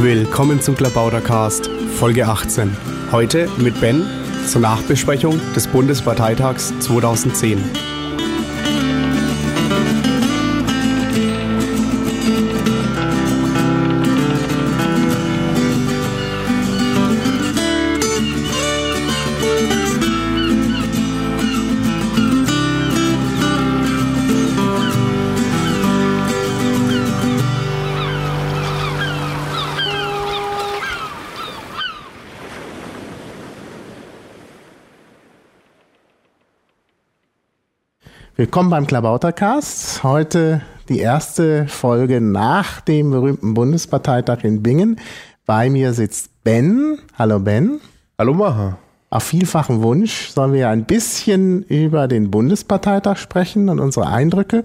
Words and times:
Willkommen 0.00 0.60
zum 0.60 0.76
Klabautercast, 0.76 1.68
Folge 1.96 2.24
18. 2.24 2.70
Heute 3.10 3.48
mit 3.58 3.80
Ben 3.80 4.06
zur 4.46 4.60
Nachbesprechung 4.60 5.40
des 5.56 5.66
Bundesparteitags 5.66 6.72
2010. 6.78 7.97
Willkommen 38.40 38.70
beim 38.70 38.86
Klabautercast. 38.86 40.04
Heute 40.04 40.60
die 40.88 41.00
erste 41.00 41.66
Folge 41.66 42.20
nach 42.20 42.80
dem 42.80 43.10
berühmten 43.10 43.54
Bundesparteitag 43.54 44.44
in 44.44 44.62
Bingen. 44.62 45.00
Bei 45.44 45.68
mir 45.68 45.92
sitzt 45.92 46.44
Ben. 46.44 47.00
Hallo 47.18 47.40
Ben. 47.40 47.80
Hallo 48.16 48.34
Maha. 48.34 48.78
Auf 49.10 49.24
vielfachen 49.24 49.82
Wunsch 49.82 50.28
sollen 50.28 50.52
wir 50.52 50.68
ein 50.68 50.84
bisschen 50.84 51.64
über 51.64 52.06
den 52.06 52.30
Bundesparteitag 52.30 53.16
sprechen 53.16 53.68
und 53.70 53.80
unsere 53.80 54.06
Eindrücke. 54.06 54.62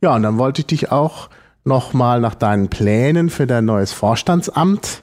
Ja, 0.00 0.14
und 0.14 0.22
dann 0.22 0.38
wollte 0.38 0.60
ich 0.60 0.66
dich 0.66 0.92
auch 0.92 1.28
nochmal 1.64 2.20
nach 2.20 2.36
deinen 2.36 2.68
Plänen 2.68 3.28
für 3.28 3.48
dein 3.48 3.64
neues 3.64 3.92
Vorstandsamt 3.92 5.02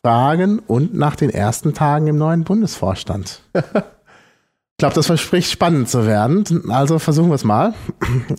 fragen 0.00 0.60
und 0.60 0.94
nach 0.94 1.16
den 1.16 1.28
ersten 1.28 1.74
Tagen 1.74 2.06
im 2.06 2.16
neuen 2.16 2.44
Bundesvorstand. 2.44 3.42
Ich 4.78 4.80
glaube, 4.80 4.94
das 4.94 5.06
verspricht 5.06 5.50
spannend 5.50 5.88
zu 5.88 6.06
werden. 6.06 6.70
Also 6.70 7.00
versuchen 7.00 7.30
wir 7.30 7.34
es 7.34 7.42
mal. 7.42 7.74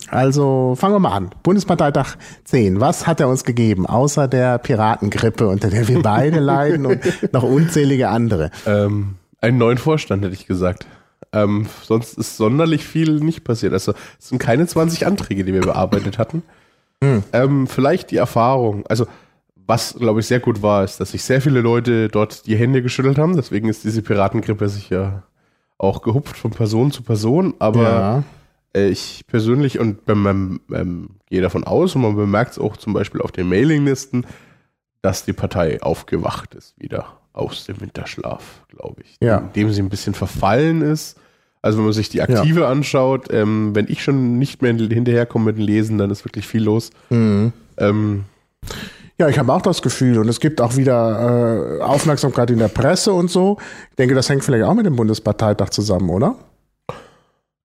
Also 0.08 0.74
fangen 0.74 0.94
wir 0.94 0.98
mal 0.98 1.12
an. 1.12 1.30
Bundesparteitag 1.42 2.16
10. 2.44 2.80
Was 2.80 3.06
hat 3.06 3.20
er 3.20 3.28
uns 3.28 3.44
gegeben, 3.44 3.84
außer 3.84 4.26
der 4.26 4.56
Piratengrippe, 4.56 5.46
unter 5.46 5.68
der 5.68 5.86
wir 5.86 6.00
beide 6.00 6.40
leiden 6.40 6.86
und 6.86 7.02
noch 7.34 7.42
unzählige 7.42 8.08
andere? 8.08 8.50
Ähm, 8.64 9.16
einen 9.42 9.58
neuen 9.58 9.76
Vorstand, 9.76 10.24
hätte 10.24 10.32
ich 10.32 10.46
gesagt. 10.46 10.86
Ähm, 11.34 11.66
sonst 11.82 12.16
ist 12.16 12.38
sonderlich 12.38 12.86
viel 12.86 13.20
nicht 13.20 13.44
passiert. 13.44 13.74
Also 13.74 13.92
es 14.18 14.28
sind 14.30 14.38
keine 14.38 14.66
20 14.66 15.06
Anträge, 15.06 15.44
die 15.44 15.52
wir 15.52 15.60
bearbeitet 15.60 16.16
hatten. 16.16 16.42
Hm. 17.04 17.22
Ähm, 17.34 17.66
vielleicht 17.66 18.12
die 18.12 18.16
Erfahrung. 18.16 18.86
Also 18.86 19.06
was, 19.66 19.94
glaube 19.98 20.20
ich, 20.20 20.26
sehr 20.26 20.40
gut 20.40 20.62
war, 20.62 20.84
ist, 20.84 21.00
dass 21.00 21.10
sich 21.10 21.22
sehr 21.22 21.42
viele 21.42 21.60
Leute 21.60 22.08
dort 22.08 22.46
die 22.46 22.56
Hände 22.56 22.80
geschüttelt 22.80 23.18
haben. 23.18 23.36
Deswegen 23.36 23.68
ist 23.68 23.84
diese 23.84 24.00
Piratengrippe 24.00 24.70
sicher 24.70 25.24
auch 25.80 26.02
gehupft 26.02 26.36
von 26.36 26.50
Person 26.50 26.92
zu 26.92 27.02
Person, 27.02 27.54
aber 27.58 27.82
ja. 27.82 28.24
Äh, 28.72 28.88
ich 28.90 29.24
persönlich 29.26 29.78
und 29.80 30.06
man, 30.06 30.60
ähm, 30.72 31.10
gehe 31.28 31.40
davon 31.40 31.64
aus 31.64 31.94
und 31.96 32.02
man 32.02 32.16
bemerkt 32.16 32.52
es 32.52 32.58
auch 32.58 32.76
zum 32.76 32.92
Beispiel 32.92 33.20
auf 33.20 33.32
den 33.32 33.48
Mailinglisten, 33.48 34.26
dass 35.02 35.24
die 35.24 35.32
Partei 35.32 35.82
aufgewacht 35.82 36.54
ist 36.54 36.78
wieder 36.78 37.16
aus 37.32 37.64
dem 37.64 37.80
Winterschlaf, 37.80 38.64
glaube 38.68 39.02
ich. 39.02 39.16
Ja. 39.20 39.38
Indem 39.38 39.72
sie 39.72 39.82
ein 39.82 39.88
bisschen 39.88 40.14
verfallen 40.14 40.82
ist. 40.82 41.18
Also 41.62 41.78
wenn 41.78 41.84
man 41.84 41.92
sich 41.92 42.08
die 42.08 42.22
Aktive 42.22 42.60
ja. 42.60 42.68
anschaut, 42.68 43.32
ähm, 43.32 43.74
wenn 43.74 43.86
ich 43.88 44.02
schon 44.02 44.38
nicht 44.38 44.62
mehr 44.62 44.74
hinterherkomme 44.74 45.46
mit 45.46 45.58
dem 45.58 45.64
Lesen, 45.64 45.98
dann 45.98 46.10
ist 46.10 46.24
wirklich 46.24 46.46
viel 46.46 46.62
los. 46.62 46.90
Mhm. 47.10 47.52
Ähm, 47.76 48.24
ja, 49.20 49.28
ich 49.28 49.38
habe 49.38 49.52
auch 49.52 49.60
das 49.60 49.82
Gefühl 49.82 50.18
und 50.18 50.28
es 50.28 50.40
gibt 50.40 50.62
auch 50.62 50.76
wieder 50.76 51.78
äh, 51.78 51.82
Aufmerksamkeit 51.82 52.50
in 52.50 52.58
der 52.58 52.68
Presse 52.68 53.12
und 53.12 53.30
so. 53.30 53.58
Ich 53.90 53.96
denke, 53.96 54.14
das 54.14 54.30
hängt 54.30 54.42
vielleicht 54.42 54.64
auch 54.64 54.72
mit 54.72 54.86
dem 54.86 54.96
Bundesparteitag 54.96 55.68
zusammen, 55.68 56.08
oder? 56.08 56.36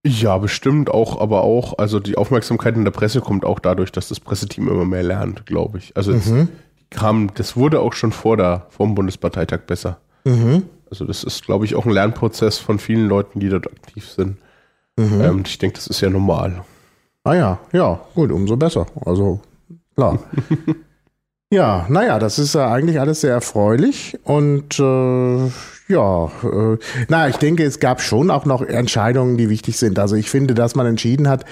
Ja, 0.06 0.38
bestimmt 0.38 0.92
auch, 0.92 1.22
aber 1.22 1.44
auch, 1.44 1.78
also 1.78 2.02
die 2.02 2.18
Aufmerksamkeit 2.18 2.76
in 2.76 2.84
der 2.84 2.92
Presse 2.92 3.22
kommt 3.22 3.46
auch 3.46 3.60
dadurch, 3.60 3.94
dass 3.94 4.10
das 4.10 4.20
Presseteam 4.20 4.68
immer 4.68 4.84
mehr 4.84 5.02
lernt, 5.02 5.46
glaube 5.46 5.78
ich. 5.78 5.96
Also 5.96 6.12
mhm. 6.12 6.50
kam, 6.90 7.34
das 7.36 7.56
wurde 7.56 7.80
auch 7.80 7.94
schon 7.94 8.12
vor 8.12 8.36
der, 8.36 8.68
vor 8.70 8.86
dem 8.86 8.94
Bundesparteitag 8.94 9.62
besser. 9.62 10.00
Mhm. 10.26 10.64
Also 10.90 11.06
das 11.06 11.24
ist, 11.24 11.46
glaube 11.46 11.64
ich, 11.64 11.76
auch 11.76 11.86
ein 11.86 11.94
Lernprozess 11.94 12.60
von 12.60 12.80
vielen 12.80 13.08
Leuten, 13.08 13.40
die 13.40 13.48
dort 13.48 13.68
aktiv 13.68 14.10
sind. 14.10 14.40
Mhm. 14.98 15.22
Ähm, 15.22 15.44
ich 15.46 15.58
denke, 15.58 15.78
das 15.78 15.88
ist 15.88 16.02
ja 16.02 16.10
normal. 16.10 16.66
Ah 17.24 17.34
ja, 17.34 17.60
ja, 17.72 18.02
gut, 18.14 18.30
umso 18.30 18.58
besser. 18.58 18.88
Also 19.06 19.40
klar. 19.96 20.20
Ja, 21.52 21.86
naja, 21.90 22.18
das 22.20 22.40
ist 22.40 22.56
ja 22.56 22.72
eigentlich 22.72 23.00
alles 23.00 23.22
sehr 23.22 23.34
erfreulich 23.34 24.18
und 24.24 24.80
äh, 24.80 25.52
ja, 25.88 26.26
äh, 26.26 26.78
na, 27.08 27.30
ich 27.30 27.38
denke, 27.38 27.64
es 27.64 27.80
gab 27.80 28.02
schon 28.02 28.32
auch 28.32 28.46
noch 28.46 28.62
Entscheidungen, 28.64 29.38
die 29.38 29.50
wichtig 29.50 29.78
sind. 29.78 30.00
Also 30.00 30.16
ich 30.16 30.30
finde, 30.30 30.56
dass 30.56 30.76
man 30.76 30.88
entschieden 30.88 31.28
hat, 31.28 31.46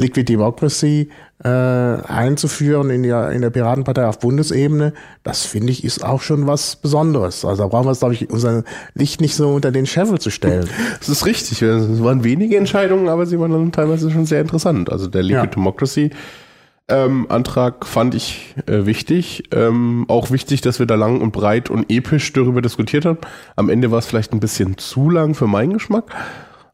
Liquid 0.00 0.24
Democracy 0.28 1.08
äh, 1.42 1.48
einzuführen 1.48 2.90
in 2.90 3.02
der, 3.02 3.30
in 3.30 3.42
der 3.42 3.50
Piratenpartei 3.50 4.06
auf 4.06 4.20
Bundesebene, 4.20 4.92
das 5.24 5.44
finde 5.44 5.72
ich 5.72 5.82
ist 5.82 6.04
auch 6.04 6.20
schon 6.20 6.46
was 6.46 6.76
Besonderes. 6.76 7.44
Also 7.44 7.62
da 7.62 7.68
brauchen 7.68 7.86
wir 7.86 7.92
es, 7.92 7.98
glaube 7.98 8.14
ich, 8.14 8.30
unser 8.30 8.62
Licht 8.94 9.20
nicht 9.20 9.34
so 9.34 9.48
unter 9.48 9.72
den 9.72 9.86
Scheffel 9.86 10.20
zu 10.20 10.30
stellen. 10.30 10.68
Das 11.00 11.08
ist 11.08 11.26
richtig. 11.26 11.62
Es 11.62 12.02
waren 12.02 12.22
wenige 12.22 12.56
Entscheidungen, 12.56 13.08
aber 13.08 13.26
sie 13.26 13.40
waren 13.40 13.50
dann 13.50 13.72
teilweise 13.72 14.10
schon 14.10 14.26
sehr 14.26 14.40
interessant. 14.40 14.92
Also 14.92 15.06
der 15.08 15.22
Liquid 15.22 15.46
ja. 15.46 15.46
Democracy 15.46 16.10
ähm, 16.88 17.26
Antrag 17.28 17.86
fand 17.86 18.14
ich 18.14 18.54
äh, 18.66 18.86
wichtig. 18.86 19.44
Ähm, 19.52 20.06
auch 20.08 20.30
wichtig, 20.30 20.62
dass 20.62 20.78
wir 20.78 20.86
da 20.86 20.94
lang 20.94 21.20
und 21.20 21.32
breit 21.32 21.70
und 21.70 21.90
episch 21.90 22.32
darüber 22.32 22.62
diskutiert 22.62 23.04
haben. 23.04 23.18
Am 23.56 23.68
Ende 23.68 23.90
war 23.90 23.98
es 23.98 24.06
vielleicht 24.06 24.32
ein 24.32 24.40
bisschen 24.40 24.78
zu 24.78 25.10
lang 25.10 25.34
für 25.34 25.46
meinen 25.46 25.74
Geschmack. 25.74 26.14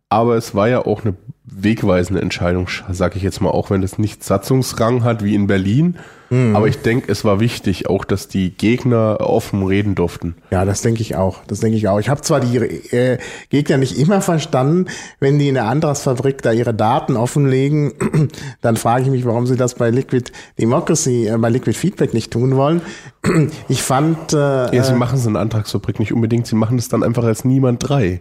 Aber 0.09 0.37
es 0.37 0.55
war 0.55 0.69
ja 0.69 0.85
auch 0.85 1.05
eine 1.05 1.17
wegweisende 1.57 2.21
Entscheidung, 2.21 2.69
sage 2.91 3.17
ich 3.17 3.23
jetzt 3.23 3.41
mal, 3.41 3.51
auch 3.51 3.71
wenn 3.71 3.83
es 3.83 3.99
nicht 3.99 4.25
Satzungsrang 4.25 5.05
hat 5.05 5.23
wie 5.25 5.35
in 5.35 5.47
Berlin. 5.47 5.97
Mhm. 6.31 6.57
Aber 6.57 6.67
ich 6.67 6.79
denke, 6.79 7.13
es 7.13 7.25
war 7.25 7.39
wichtig 7.39 7.89
auch, 7.89 8.05
dass 8.05 8.29
die 8.29 8.51
Gegner 8.51 9.19
offen 9.21 9.63
reden 9.63 9.95
durften. 9.95 10.35
Ja, 10.51 10.65
das 10.65 10.83
denke 10.83 11.03
ich 11.03 11.17
auch. 11.17 11.39
Das 11.47 11.61
denke 11.61 11.77
ich 11.77 11.87
auch. 11.87 12.01
Ich 12.01 12.09
habe 12.09 12.23
zwar 12.23 12.41
die 12.41 12.57
äh, 12.57 13.19
Gegner 13.51 13.77
nicht 13.77 13.99
immer 13.99 14.21
verstanden, 14.21 14.87
wenn 15.21 15.39
die 15.39 15.49
in 15.49 15.55
der 15.55 15.67
Andras-Fabrik 15.67 16.43
da 16.43 16.53
ihre 16.53 16.75
Daten 16.75 17.17
offenlegen, 17.17 17.93
dann 18.63 18.77
frage 18.77 19.05
ich 19.05 19.11
mich, 19.11 19.25
warum 19.25 19.47
sie 19.47 19.57
das 19.57 19.75
bei 19.75 19.91
Liquid 19.91 20.33
Democracy, 20.59 21.29
äh, 21.29 21.37
bei 21.39 21.51
Liquid 21.51 21.77
Feedback 21.77 22.15
nicht 22.15 22.33
tun 22.33 22.57
wollen. 22.57 22.83
Ich 23.69 23.83
fand. 23.83 24.33
Äh, 24.33 24.37
ja, 24.77 24.83
sie 24.83 24.95
machen 24.95 25.19
so 25.19 25.29
eine 25.29 25.39
Antragsfabrik 25.39 25.99
nicht 25.99 26.13
unbedingt. 26.13 26.47
Sie 26.47 26.57
machen 26.57 26.79
es 26.79 26.89
dann 26.89 27.03
einfach 27.03 27.25
als 27.25 27.45
niemand 27.45 27.89
drei. 27.89 28.21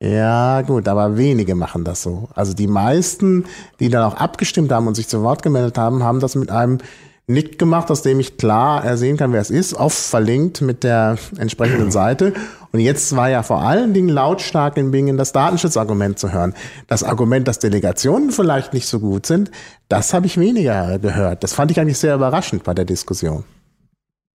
Ja, 0.00 0.62
gut, 0.62 0.86
aber 0.86 1.16
wenige 1.16 1.56
machen 1.56 1.82
das 1.82 2.02
so. 2.02 2.28
Also 2.34 2.54
die 2.54 2.68
meisten, 2.68 3.46
die 3.80 3.88
dann 3.88 4.04
auch 4.04 4.14
abgestimmt 4.14 4.70
haben 4.70 4.86
und 4.86 4.94
sich 4.94 5.08
zu 5.08 5.22
Wort 5.22 5.42
gemeldet 5.42 5.76
haben, 5.76 6.04
haben 6.04 6.20
das 6.20 6.36
mit 6.36 6.50
einem 6.50 6.78
Nick 7.26 7.58
gemacht, 7.58 7.90
aus 7.90 8.00
dem 8.02 8.20
ich 8.20 8.38
klar 8.38 8.82
ersehen 8.82 9.18
kann, 9.18 9.32
wer 9.32 9.40
es 9.40 9.50
ist, 9.50 9.74
oft 9.74 9.98
verlinkt 9.98 10.62
mit 10.62 10.82
der 10.82 11.18
entsprechenden 11.36 11.90
Seite. 11.90 12.32
Und 12.72 12.80
jetzt 12.80 13.14
war 13.16 13.28
ja 13.28 13.42
vor 13.42 13.60
allen 13.60 13.92
Dingen 13.92 14.08
lautstark 14.08 14.78
in 14.78 14.92
Bingen 14.92 15.18
das 15.18 15.32
Datenschutzargument 15.32 16.18
zu 16.18 16.32
hören. 16.32 16.54
Das 16.86 17.02
Argument, 17.02 17.46
dass 17.46 17.58
Delegationen 17.58 18.30
vielleicht 18.30 18.72
nicht 18.72 18.86
so 18.86 19.00
gut 19.00 19.26
sind, 19.26 19.50
das 19.88 20.14
habe 20.14 20.26
ich 20.26 20.38
weniger 20.38 20.98
gehört. 20.98 21.44
Das 21.44 21.52
fand 21.52 21.70
ich 21.70 21.80
eigentlich 21.80 21.98
sehr 21.98 22.14
überraschend 22.14 22.64
bei 22.64 22.72
der 22.72 22.86
Diskussion. 22.86 23.44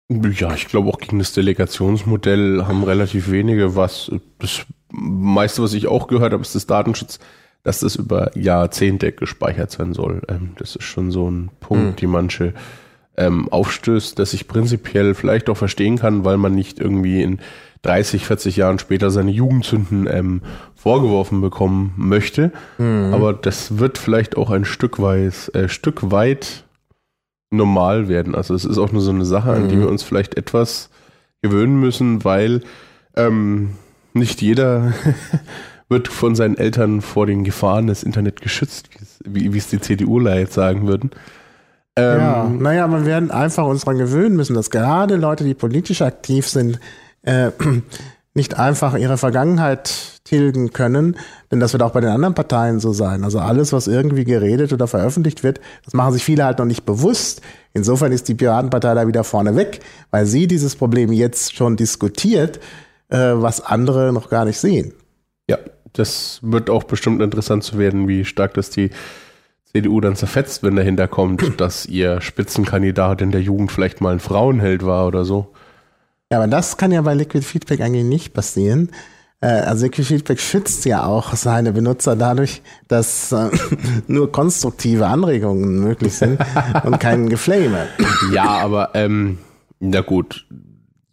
Ja, 0.09 0.53
ich 0.55 0.67
glaube 0.67 0.89
auch 0.89 0.99
gegen 0.99 1.21
das 1.21 1.33
Delegationsmodell 1.33 2.65
haben 2.67 2.83
relativ 2.83 3.31
wenige 3.31 3.77
was. 3.77 4.11
Das 4.41 4.63
meiste, 4.91 5.63
was 5.63 5.75
ich 5.75 5.87
auch 5.87 6.07
gehört 6.07 6.33
habe, 6.33 6.43
ist 6.43 6.55
das 6.55 6.67
Datenschutz, 6.67 7.19
dass 7.63 7.81
das 7.81 7.97
über 7.97 8.37
Jahrzehnte 8.37 9.13
gespeichert 9.13 9.71
sein 9.71 9.93
soll. 9.93 10.23
Ähm, 10.29 10.51
das 10.59 10.77
ist 10.77 10.85
schon 10.85 11.11
so 11.11 11.31
ein 11.31 11.51
Punkt, 11.61 11.85
mhm. 11.85 11.97
die 11.97 12.07
manche 12.07 12.55
ähm, 13.17 13.49
aufstößt, 13.51 14.19
dass 14.19 14.33
ich 14.33 14.49
prinzipiell 14.49 15.15
vielleicht 15.15 15.51
auch 15.51 15.57
verstehen 15.57 15.99
kann, 15.99 16.25
weil 16.25 16.39
man 16.39 16.55
nicht 16.55 16.79
irgendwie 16.79 17.23
in 17.23 17.41
30, 17.83 18.27
40 18.27 18.57
Jahren 18.57 18.79
später 18.79 19.11
seine 19.11 19.31
Jugendzünden 19.31 20.07
ähm, 20.11 20.43
vorgeworfen 20.75 21.41
bekommen 21.41 21.93
möchte. 21.97 22.53
Mhm. 22.79 23.13
Aber 23.13 23.33
das 23.33 23.79
wird 23.79 23.99
vielleicht 23.99 24.37
auch 24.37 24.51
ein 24.51 24.65
Stück 24.65 25.01
weit, 25.01 25.55
äh, 25.55 25.69
Stück 25.69 26.11
weit 26.11 26.65
normal 27.51 28.09
werden. 28.09 28.35
Also 28.35 28.55
es 28.55 28.65
ist 28.65 28.79
auch 28.79 28.93
nur 28.93 29.03
so 29.03 29.11
eine 29.11 29.25
Sache, 29.25 29.53
an 29.53 29.69
die 29.69 29.77
mhm. 29.77 29.81
wir 29.81 29.89
uns 29.89 30.03
vielleicht 30.03 30.37
etwas 30.37 30.91
gewöhnen 31.43 31.81
müssen, 31.81 32.25
weil 32.25 32.63
ähm, 33.17 33.71
nicht 34.13 34.43
jeder 34.43 34.93
wird 35.89 36.09
von 36.09 36.35
seinen 36.35 36.57
Eltern 36.57 37.01
vor 37.01 37.27
den 37.27 37.45
Gefahren 37.45 37.89
des 37.89 38.03
Internet 38.03 38.41
geschützt, 38.41 38.89
wie, 39.25 39.57
es 39.57 39.69
die 39.69 39.81
CDUler 39.81 40.39
jetzt 40.39 40.55
sagen 40.55 40.87
würden. 40.87 41.11
Ähm, 41.97 42.19
ja, 42.19 42.49
naja, 42.49 42.89
wir 42.89 43.05
werden 43.05 43.31
einfach 43.31 43.67
uns 43.67 43.85
daran 43.85 43.99
gewöhnen 43.99 44.37
müssen, 44.37 44.55
dass 44.55 44.71
gerade 44.71 45.17
Leute, 45.17 45.45
die 45.45 45.55
politisch 45.55 46.03
aktiv 46.03 46.47
sind, 46.47 46.79
äh, 47.23 47.51
nicht 48.35 48.59
einfach 48.59 48.97
ihre 48.97 49.19
Vergangenheit 49.19 50.21
tilgen 50.23 50.73
können, 50.73 51.17
denn 51.51 51.59
das 51.59 51.73
wird 51.73 51.83
auch 51.83 51.91
bei 51.91 52.01
den 52.01 52.11
anderen 52.11 52.35
Parteien 52.35 52.79
so 52.79 52.93
sein. 52.93 53.25
Also 53.25 53.41
alles, 53.41 53.73
was 53.73 53.89
irgendwie 53.89 54.25
geredet 54.25 54.73
oder 54.73 54.87
veröffentlicht 54.87 55.43
wird, 55.43 55.61
das 55.85 55.95
machen 55.95 56.13
sich 56.13 56.25
viele 56.25 56.45
halt 56.45 56.61
noch 56.61 56.67
nicht 56.67 56.87
bewusst. 56.87 57.43
Insofern 57.73 58.13
ist 58.13 58.29
die 58.29 58.37
Piratenpartei 58.37 58.95
da 58.95 59.09
wieder 59.09 59.25
vorne 59.25 59.57
weg, 59.57 59.81
weil 60.13 60.27
sie 60.27 60.47
dieses 60.47 60.77
Problem 60.77 61.11
jetzt 61.11 61.57
schon 61.57 61.77
diskutiert, 61.77 62.61
was 63.11 63.61
andere 63.61 64.13
noch 64.13 64.31
gar 64.31 64.45
nicht 64.45 64.59
sehen. 64.59 64.93
Ja, 65.49 65.59
das 65.93 66.39
wird 66.43 66.71
auch 66.71 66.85
bestimmt 66.85 67.21
interessant 67.21 67.65
zu 67.65 67.79
werden, 67.79 68.07
wie 68.09 68.25
stark 68.25 68.55
das 68.55 68.71
die 68.71 68.91
CDU 69.73 70.01
dann 70.01 70.17
zerfetzt, 70.17 70.63
wenn 70.63 70.77
dahinter 70.77 71.09
kommt, 71.09 71.43
dass 71.61 71.87
ihr 71.87 72.21
Spitzenkandidat 72.21 73.23
in 73.23 73.31
der 73.31 73.43
Jugend 73.43 73.73
vielleicht 73.73 74.01
mal 74.01 74.13
ein 74.13 74.21
Frauenheld 74.21 74.85
war 74.85 75.07
oder 75.07 75.25
so. 75.25 75.53
Ja, 76.31 76.39
aber 76.39 76.49
das 76.49 76.77
kann 76.77 76.93
ja 76.93 77.03
bei 77.03 77.15
Liquid 77.15 77.45
Feedback 77.45 77.81
eigentlich 77.81 78.05
nicht 78.05 78.35
passieren. 78.35 78.91
Äh, 79.41 79.47
also 79.47 79.87
Liquid 79.87 80.05
Feedback 80.07 80.41
schützt 80.41 80.85
ja 80.85 81.05
auch 81.05 81.35
seine 81.35 81.73
Benutzer 81.73 82.15
dadurch, 82.17 82.63
dass 82.89 83.33
äh, 83.33 83.51
nur 84.07 84.31
konstruktive 84.31 85.07
Anregungen 85.07 85.81
möglich 85.81 86.15
sind 86.15 86.41
und 86.85 87.01
kein 87.01 87.29
Geflame. 87.29 87.89
Ja, 88.33 88.45
aber 88.45 88.91
ähm, 88.95 89.39
na 89.81 90.03
gut. 90.03 90.47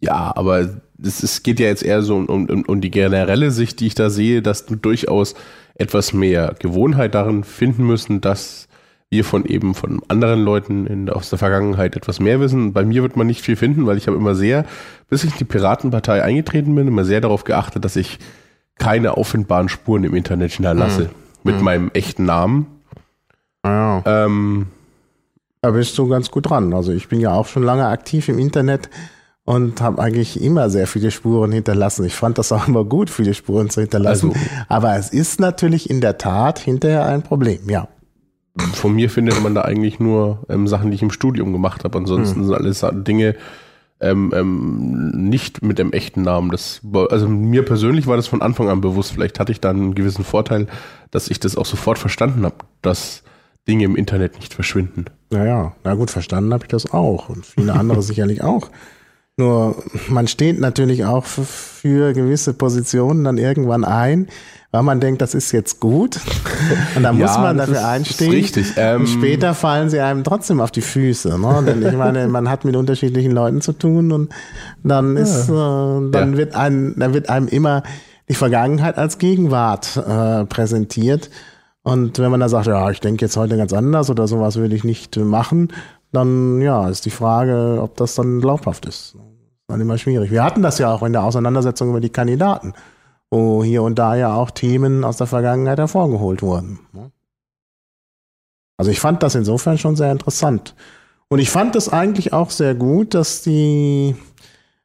Ja, 0.00 0.32
aber 0.36 0.68
es, 1.02 1.42
geht 1.42 1.60
ja 1.60 1.66
jetzt 1.66 1.82
eher 1.82 2.02
so 2.02 2.16
um, 2.16 2.26
um, 2.26 2.64
um 2.66 2.80
die 2.80 2.90
generelle 2.90 3.50
Sicht, 3.50 3.80
die 3.80 3.86
ich 3.86 3.94
da 3.94 4.10
sehe, 4.10 4.42
dass 4.42 4.66
du 4.66 4.76
durchaus 4.76 5.34
etwas 5.74 6.12
mehr 6.12 6.54
Gewohnheit 6.58 7.14
darin 7.14 7.44
finden 7.44 7.86
müssen, 7.86 8.20
dass 8.20 8.68
wir 9.10 9.24
von 9.24 9.46
eben 9.46 9.74
von 9.74 10.02
anderen 10.08 10.40
Leuten 10.40 10.86
in, 10.86 11.08
aus 11.08 11.30
der 11.30 11.38
Vergangenheit 11.38 11.96
etwas 11.96 12.20
mehr 12.20 12.40
wissen. 12.40 12.72
Bei 12.72 12.84
mir 12.84 13.02
wird 13.02 13.16
man 13.16 13.26
nicht 13.26 13.40
viel 13.40 13.56
finden, 13.56 13.86
weil 13.86 13.96
ich 13.96 14.06
habe 14.06 14.16
immer 14.16 14.34
sehr, 14.34 14.66
bis 15.08 15.24
ich 15.24 15.32
in 15.32 15.38
die 15.38 15.44
Piratenpartei 15.44 16.22
eingetreten 16.22 16.74
bin, 16.74 16.88
immer 16.88 17.04
sehr 17.04 17.20
darauf 17.20 17.44
geachtet, 17.44 17.84
dass 17.84 17.96
ich 17.96 18.18
keine 18.78 19.16
auffindbaren 19.16 19.68
Spuren 19.68 20.04
im 20.04 20.14
Internet 20.14 20.52
hinterlasse. 20.52 21.04
Mhm. 21.04 21.08
Mit 21.44 21.56
mhm. 21.56 21.64
meinem 21.64 21.90
echten 21.94 22.24
Namen. 22.24 22.66
Ja. 23.64 24.02
Ähm, 24.04 24.66
da 25.62 25.70
bist 25.70 25.96
du 25.96 26.08
ganz 26.08 26.30
gut 26.30 26.50
dran. 26.50 26.74
Also 26.74 26.92
ich 26.92 27.08
bin 27.08 27.20
ja 27.20 27.32
auch 27.32 27.46
schon 27.46 27.62
lange 27.62 27.86
aktiv 27.86 28.28
im 28.28 28.38
Internet 28.38 28.90
und 29.48 29.80
habe 29.80 30.02
eigentlich 30.02 30.42
immer 30.42 30.68
sehr 30.68 30.86
viele 30.86 31.10
Spuren 31.10 31.52
hinterlassen. 31.52 32.04
Ich 32.04 32.14
fand 32.14 32.36
das 32.36 32.52
auch 32.52 32.68
immer 32.68 32.84
gut, 32.84 33.08
viele 33.08 33.32
Spuren 33.32 33.70
zu 33.70 33.80
hinterlassen. 33.80 34.32
Also, 34.34 34.40
Aber 34.68 34.96
es 34.96 35.08
ist 35.08 35.40
natürlich 35.40 35.88
in 35.88 36.02
der 36.02 36.18
Tat 36.18 36.58
hinterher 36.58 37.06
ein 37.06 37.22
Problem, 37.22 37.60
ja 37.68 37.88
von 38.74 38.92
mir 38.92 39.08
findet 39.08 39.40
man 39.40 39.54
da 39.54 39.62
eigentlich 39.62 40.00
nur 40.00 40.44
ähm, 40.48 40.66
Sachen, 40.66 40.90
die 40.90 40.96
ich 40.96 41.02
im 41.02 41.12
Studium 41.12 41.52
gemacht 41.52 41.84
habe. 41.84 41.96
Ansonsten 41.96 42.40
mhm. 42.40 42.44
sind 42.46 42.54
alles 42.54 42.84
Dinge 43.06 43.36
ähm, 44.00 44.32
ähm, 44.34 45.10
nicht 45.28 45.62
mit 45.62 45.78
dem 45.78 45.92
echten 45.92 46.22
Namen. 46.22 46.50
Das, 46.50 46.80
also 47.08 47.28
mir 47.28 47.64
persönlich 47.64 48.08
war 48.08 48.16
das 48.16 48.26
von 48.26 48.42
Anfang 48.42 48.68
an 48.68 48.80
bewusst. 48.80 49.12
Vielleicht 49.12 49.38
hatte 49.38 49.52
ich 49.52 49.60
da 49.60 49.70
einen 49.70 49.94
gewissen 49.94 50.24
Vorteil, 50.24 50.66
dass 51.12 51.30
ich 51.30 51.38
das 51.38 51.56
auch 51.56 51.66
sofort 51.66 51.98
verstanden 51.98 52.44
habe, 52.44 52.56
dass 52.82 53.22
Dinge 53.68 53.84
im 53.84 53.94
Internet 53.94 54.34
nicht 54.40 54.54
verschwinden. 54.54 55.04
Naja, 55.30 55.76
na 55.84 55.94
gut, 55.94 56.10
verstanden 56.10 56.52
habe 56.52 56.64
ich 56.64 56.68
das 56.68 56.92
auch 56.92 57.28
und 57.28 57.46
viele 57.46 57.74
andere 57.74 58.02
sicherlich 58.02 58.42
auch. 58.42 58.70
Nur 59.38 59.76
man 60.08 60.26
steht 60.26 60.58
natürlich 60.58 61.04
auch 61.04 61.24
für 61.24 62.12
gewisse 62.12 62.54
Positionen 62.54 63.22
dann 63.22 63.38
irgendwann 63.38 63.84
ein, 63.84 64.26
weil 64.72 64.82
man 64.82 64.98
denkt, 64.98 65.22
das 65.22 65.32
ist 65.32 65.52
jetzt 65.52 65.78
gut. 65.78 66.18
Und 66.96 67.04
dann 67.04 67.18
muss 67.18 67.38
man 67.38 67.56
dafür 67.56 67.86
einstehen. 67.86 68.32
Richtig. 68.32 68.74
Ähm, 68.76 69.02
und 69.02 69.06
später 69.06 69.54
fallen 69.54 69.90
sie 69.90 70.00
einem 70.00 70.24
trotzdem 70.24 70.60
auf 70.60 70.72
die 70.72 70.80
Füße. 70.80 71.38
Ne? 71.38 71.62
Denn 71.66 71.86
ich 71.86 71.94
meine, 71.94 72.26
man 72.26 72.50
hat 72.50 72.64
mit 72.64 72.74
unterschiedlichen 72.74 73.30
Leuten 73.30 73.60
zu 73.60 73.72
tun 73.72 74.10
und 74.10 74.34
dann 74.82 75.16
ist, 75.16 75.48
ja. 75.48 75.98
äh, 75.98 76.10
dann 76.10 76.32
ja. 76.32 76.38
wird 76.38 76.56
einem, 76.56 76.98
dann 76.98 77.14
wird 77.14 77.30
einem 77.30 77.46
immer 77.46 77.84
die 78.28 78.34
Vergangenheit 78.34 78.98
als 78.98 79.18
Gegenwart 79.18 79.96
äh, 79.96 80.46
präsentiert. 80.46 81.30
Und 81.84 82.18
wenn 82.18 82.32
man 82.32 82.40
da 82.40 82.48
sagt, 82.48 82.66
ja, 82.66 82.90
ich 82.90 83.00
denke 83.00 83.24
jetzt 83.24 83.36
heute 83.36 83.56
ganz 83.56 83.72
anders 83.72 84.10
oder 84.10 84.26
sowas 84.26 84.56
würde 84.56 84.74
ich 84.74 84.82
nicht 84.82 85.16
machen, 85.16 85.72
dann 86.10 86.60
ja, 86.60 86.88
ist 86.88 87.06
die 87.06 87.10
Frage, 87.10 87.78
ob 87.80 87.96
das 87.96 88.16
dann 88.16 88.40
glaubhaft 88.40 88.84
ist 88.84 89.16
dann 89.68 89.80
immer 89.80 89.98
schwierig. 89.98 90.30
Wir 90.30 90.42
hatten 90.42 90.62
das 90.62 90.78
ja 90.78 90.92
auch 90.92 91.02
in 91.02 91.12
der 91.12 91.22
Auseinandersetzung 91.22 91.90
über 91.90 92.00
die 92.00 92.10
Kandidaten, 92.10 92.72
wo 93.30 93.62
hier 93.62 93.82
und 93.82 93.98
da 93.98 94.16
ja 94.16 94.34
auch 94.34 94.50
Themen 94.50 95.04
aus 95.04 95.18
der 95.18 95.26
Vergangenheit 95.26 95.78
hervorgeholt 95.78 96.42
wurden. 96.42 96.80
Ne? 96.92 97.12
Also 98.78 98.90
ich 98.90 99.00
fand 99.00 99.22
das 99.22 99.34
insofern 99.34 99.76
schon 99.76 99.96
sehr 99.96 100.10
interessant. 100.10 100.74
Und 101.28 101.40
ich 101.40 101.50
fand 101.50 101.76
es 101.76 101.90
eigentlich 101.90 102.32
auch 102.32 102.50
sehr 102.50 102.74
gut, 102.74 103.12
dass 103.12 103.42
die 103.42 104.16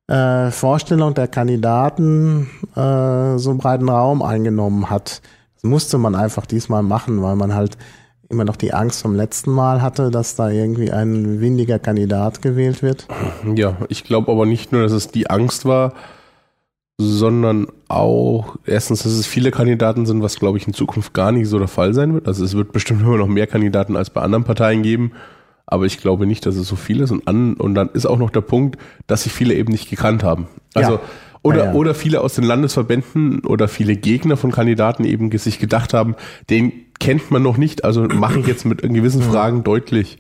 äh, 0.07 0.51
Vorstellung 0.51 1.13
der 1.13 1.29
Kandidaten 1.29 2.49
äh, 2.75 3.37
so 3.37 3.55
breiten 3.55 3.87
Raum 3.87 4.21
eingenommen 4.21 4.89
hat. 4.89 5.21
Das 5.55 5.63
musste 5.63 5.97
man 5.97 6.15
einfach 6.15 6.45
diesmal 6.45 6.83
machen, 6.83 7.21
weil 7.21 7.37
man 7.37 7.55
halt 7.55 7.77
immer 8.33 8.43
noch 8.43 8.57
die 8.57 8.73
Angst 8.73 9.01
vom 9.01 9.15
letzten 9.15 9.51
Mal 9.51 9.81
hatte, 9.81 10.11
dass 10.11 10.35
da 10.35 10.49
irgendwie 10.49 10.91
ein 10.91 11.39
windiger 11.39 11.79
Kandidat 11.79 12.41
gewählt 12.41 12.81
wird? 12.81 13.07
Ja, 13.55 13.77
ich 13.87 14.03
glaube 14.03 14.31
aber 14.31 14.45
nicht 14.45 14.71
nur, 14.71 14.81
dass 14.81 14.91
es 14.91 15.07
die 15.07 15.29
Angst 15.29 15.65
war, 15.65 15.93
sondern 16.97 17.67
auch 17.87 18.55
erstens, 18.65 19.03
dass 19.03 19.13
es 19.13 19.25
viele 19.25 19.51
Kandidaten 19.51 20.05
sind, 20.05 20.21
was 20.21 20.39
glaube 20.39 20.57
ich 20.57 20.67
in 20.67 20.73
Zukunft 20.73 21.13
gar 21.13 21.31
nicht 21.31 21.47
so 21.47 21.57
der 21.59 21.67
Fall 21.67 21.93
sein 21.93 22.13
wird. 22.13 22.27
Also 22.27 22.43
es 22.43 22.55
wird 22.55 22.71
bestimmt 22.71 23.01
immer 23.01 23.17
noch 23.17 23.27
mehr 23.27 23.47
Kandidaten 23.47 23.95
als 23.95 24.09
bei 24.09 24.21
anderen 24.21 24.43
Parteien 24.43 24.83
geben, 24.83 25.13
aber 25.65 25.85
ich 25.85 25.99
glaube 25.99 26.25
nicht, 26.25 26.45
dass 26.45 26.55
es 26.55 26.67
so 26.67 26.75
viele 26.75 27.03
ist. 27.03 27.11
Und, 27.11 27.27
an, 27.27 27.55
und 27.55 27.75
dann 27.75 27.89
ist 27.89 28.05
auch 28.05 28.17
noch 28.17 28.29
der 28.29 28.41
Punkt, 28.41 28.77
dass 29.07 29.23
sich 29.23 29.31
viele 29.31 29.53
eben 29.53 29.71
nicht 29.71 29.89
gekannt 29.89 30.23
haben. 30.23 30.47
Also 30.73 30.93
ja. 30.93 31.01
Oder, 31.43 31.65
ja. 31.65 31.73
oder 31.73 31.93
viele 31.93 32.21
aus 32.21 32.35
den 32.35 32.45
Landesverbänden 32.45 33.41
oder 33.41 33.67
viele 33.67 33.97
Gegner 33.97 34.37
von 34.37 34.51
Kandidaten 34.51 35.03
eben 35.03 35.29
sich 35.37 35.59
gedacht 35.59 35.93
haben, 35.93 36.15
den 36.49 36.71
kennt 36.99 37.31
man 37.31 37.43
noch 37.43 37.57
nicht, 37.57 37.83
also 37.83 38.03
mache 38.03 38.39
ich 38.39 38.47
jetzt 38.47 38.65
mit 38.65 38.81
gewissen. 38.81 39.21
Fragen 39.21 39.63
deutlich 39.63 40.19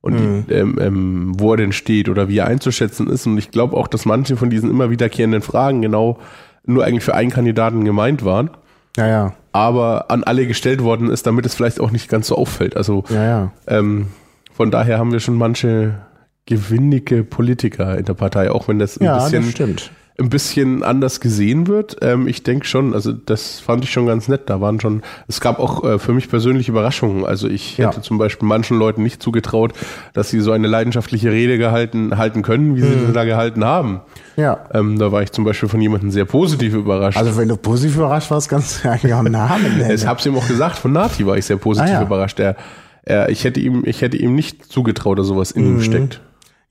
und 0.00 0.14
mhm. 0.14 0.46
die, 0.48 0.54
ähm, 0.54 0.78
ähm, 0.80 1.32
wo 1.36 1.52
er 1.52 1.58
denn 1.58 1.72
steht 1.72 2.08
oder 2.08 2.28
wie 2.28 2.38
er 2.38 2.46
einzuschätzen 2.46 3.06
ist. 3.08 3.26
Und 3.26 3.36
ich 3.36 3.50
glaube 3.50 3.76
auch, 3.76 3.86
dass 3.86 4.06
manche 4.06 4.36
von 4.36 4.48
diesen 4.48 4.70
immer 4.70 4.88
wiederkehrenden 4.88 5.42
Fragen 5.42 5.82
genau 5.82 6.18
nur 6.64 6.84
eigentlich 6.84 7.04
für 7.04 7.14
einen 7.14 7.30
Kandidaten 7.30 7.84
gemeint 7.84 8.24
waren. 8.24 8.50
Ja, 8.96 9.06
ja. 9.06 9.34
Aber 9.52 10.10
an 10.10 10.24
alle 10.24 10.46
gestellt 10.46 10.82
worden 10.82 11.10
ist, 11.10 11.26
damit 11.26 11.44
es 11.44 11.54
vielleicht 11.54 11.80
auch 11.80 11.90
nicht 11.90 12.08
ganz 12.08 12.28
so 12.28 12.36
auffällt. 12.36 12.78
Also 12.78 13.04
ja, 13.10 13.24
ja. 13.24 13.52
Ähm, 13.66 14.06
von 14.54 14.70
daher 14.70 14.98
haben 14.98 15.12
wir 15.12 15.20
schon 15.20 15.36
manche 15.36 16.00
gewinnige 16.46 17.24
Politiker 17.24 17.98
in 17.98 18.06
der 18.06 18.14
Partei, 18.14 18.50
auch 18.50 18.68
wenn 18.68 18.78
das 18.78 18.98
ein 18.98 19.04
ja, 19.04 19.18
bisschen 19.18 19.42
das 19.42 19.50
stimmt 19.50 19.92
ein 20.22 20.30
bisschen 20.30 20.82
anders 20.82 21.20
gesehen 21.20 21.66
wird. 21.66 21.96
Ähm, 22.00 22.26
ich 22.26 22.42
denke 22.42 22.66
schon, 22.66 22.94
also 22.94 23.12
das 23.12 23.60
fand 23.60 23.84
ich 23.84 23.90
schon 23.90 24.06
ganz 24.06 24.28
nett. 24.28 24.42
Da 24.46 24.60
waren 24.60 24.80
schon, 24.80 25.02
es 25.28 25.40
gab 25.40 25.58
auch 25.58 25.84
äh, 25.84 25.98
für 25.98 26.12
mich 26.12 26.28
persönlich 26.28 26.68
Überraschungen. 26.68 27.24
Also 27.24 27.48
ich 27.48 27.78
ja. 27.78 27.88
hätte 27.88 28.00
zum 28.00 28.18
Beispiel 28.18 28.48
manchen 28.48 28.78
Leuten 28.78 29.02
nicht 29.02 29.22
zugetraut, 29.22 29.72
dass 30.14 30.30
sie 30.30 30.40
so 30.40 30.52
eine 30.52 30.68
leidenschaftliche 30.68 31.30
Rede 31.30 31.58
gehalten 31.58 32.16
halten 32.16 32.42
können, 32.42 32.76
wie 32.76 32.82
sie 32.82 32.86
mhm. 32.86 33.12
da 33.12 33.24
gehalten 33.24 33.64
haben. 33.64 34.00
Ja. 34.36 34.64
Ähm, 34.72 34.98
da 34.98 35.12
war 35.12 35.22
ich 35.22 35.32
zum 35.32 35.44
Beispiel 35.44 35.68
von 35.68 35.80
jemandem 35.80 36.10
sehr 36.10 36.24
positiv 36.24 36.74
überrascht. 36.74 37.18
Also 37.18 37.36
wenn 37.36 37.48
du 37.48 37.56
positiv 37.56 37.96
überrascht 37.96 38.30
warst, 38.30 38.48
kannst 38.48 38.84
du 38.84 38.90
eigentlich 38.90 39.12
auch 39.12 39.18
einen 39.18 39.32
Namen 39.32 39.78
nennen. 39.78 39.94
Ich 39.94 40.06
habe 40.06 40.20
es 40.20 40.26
ihm 40.26 40.36
auch 40.36 40.46
gesagt, 40.46 40.78
von 40.78 40.92
Nati 40.92 41.26
war 41.26 41.36
ich 41.36 41.44
sehr 41.44 41.56
positiv 41.56 41.90
ah, 41.90 42.00
ja. 42.00 42.02
überrascht. 42.02 42.38
Er, 42.40 42.56
er, 43.02 43.28
ich 43.28 43.44
hätte 43.44 43.60
ihm, 43.60 43.82
ich 43.84 44.00
hätte 44.00 44.16
ihm 44.16 44.34
nicht 44.34 44.70
zugetraut, 44.70 45.18
dass 45.18 45.26
sowas 45.26 45.50
in 45.50 45.64
mhm. 45.68 45.76
ihm 45.76 45.82
steckt. 45.82 46.20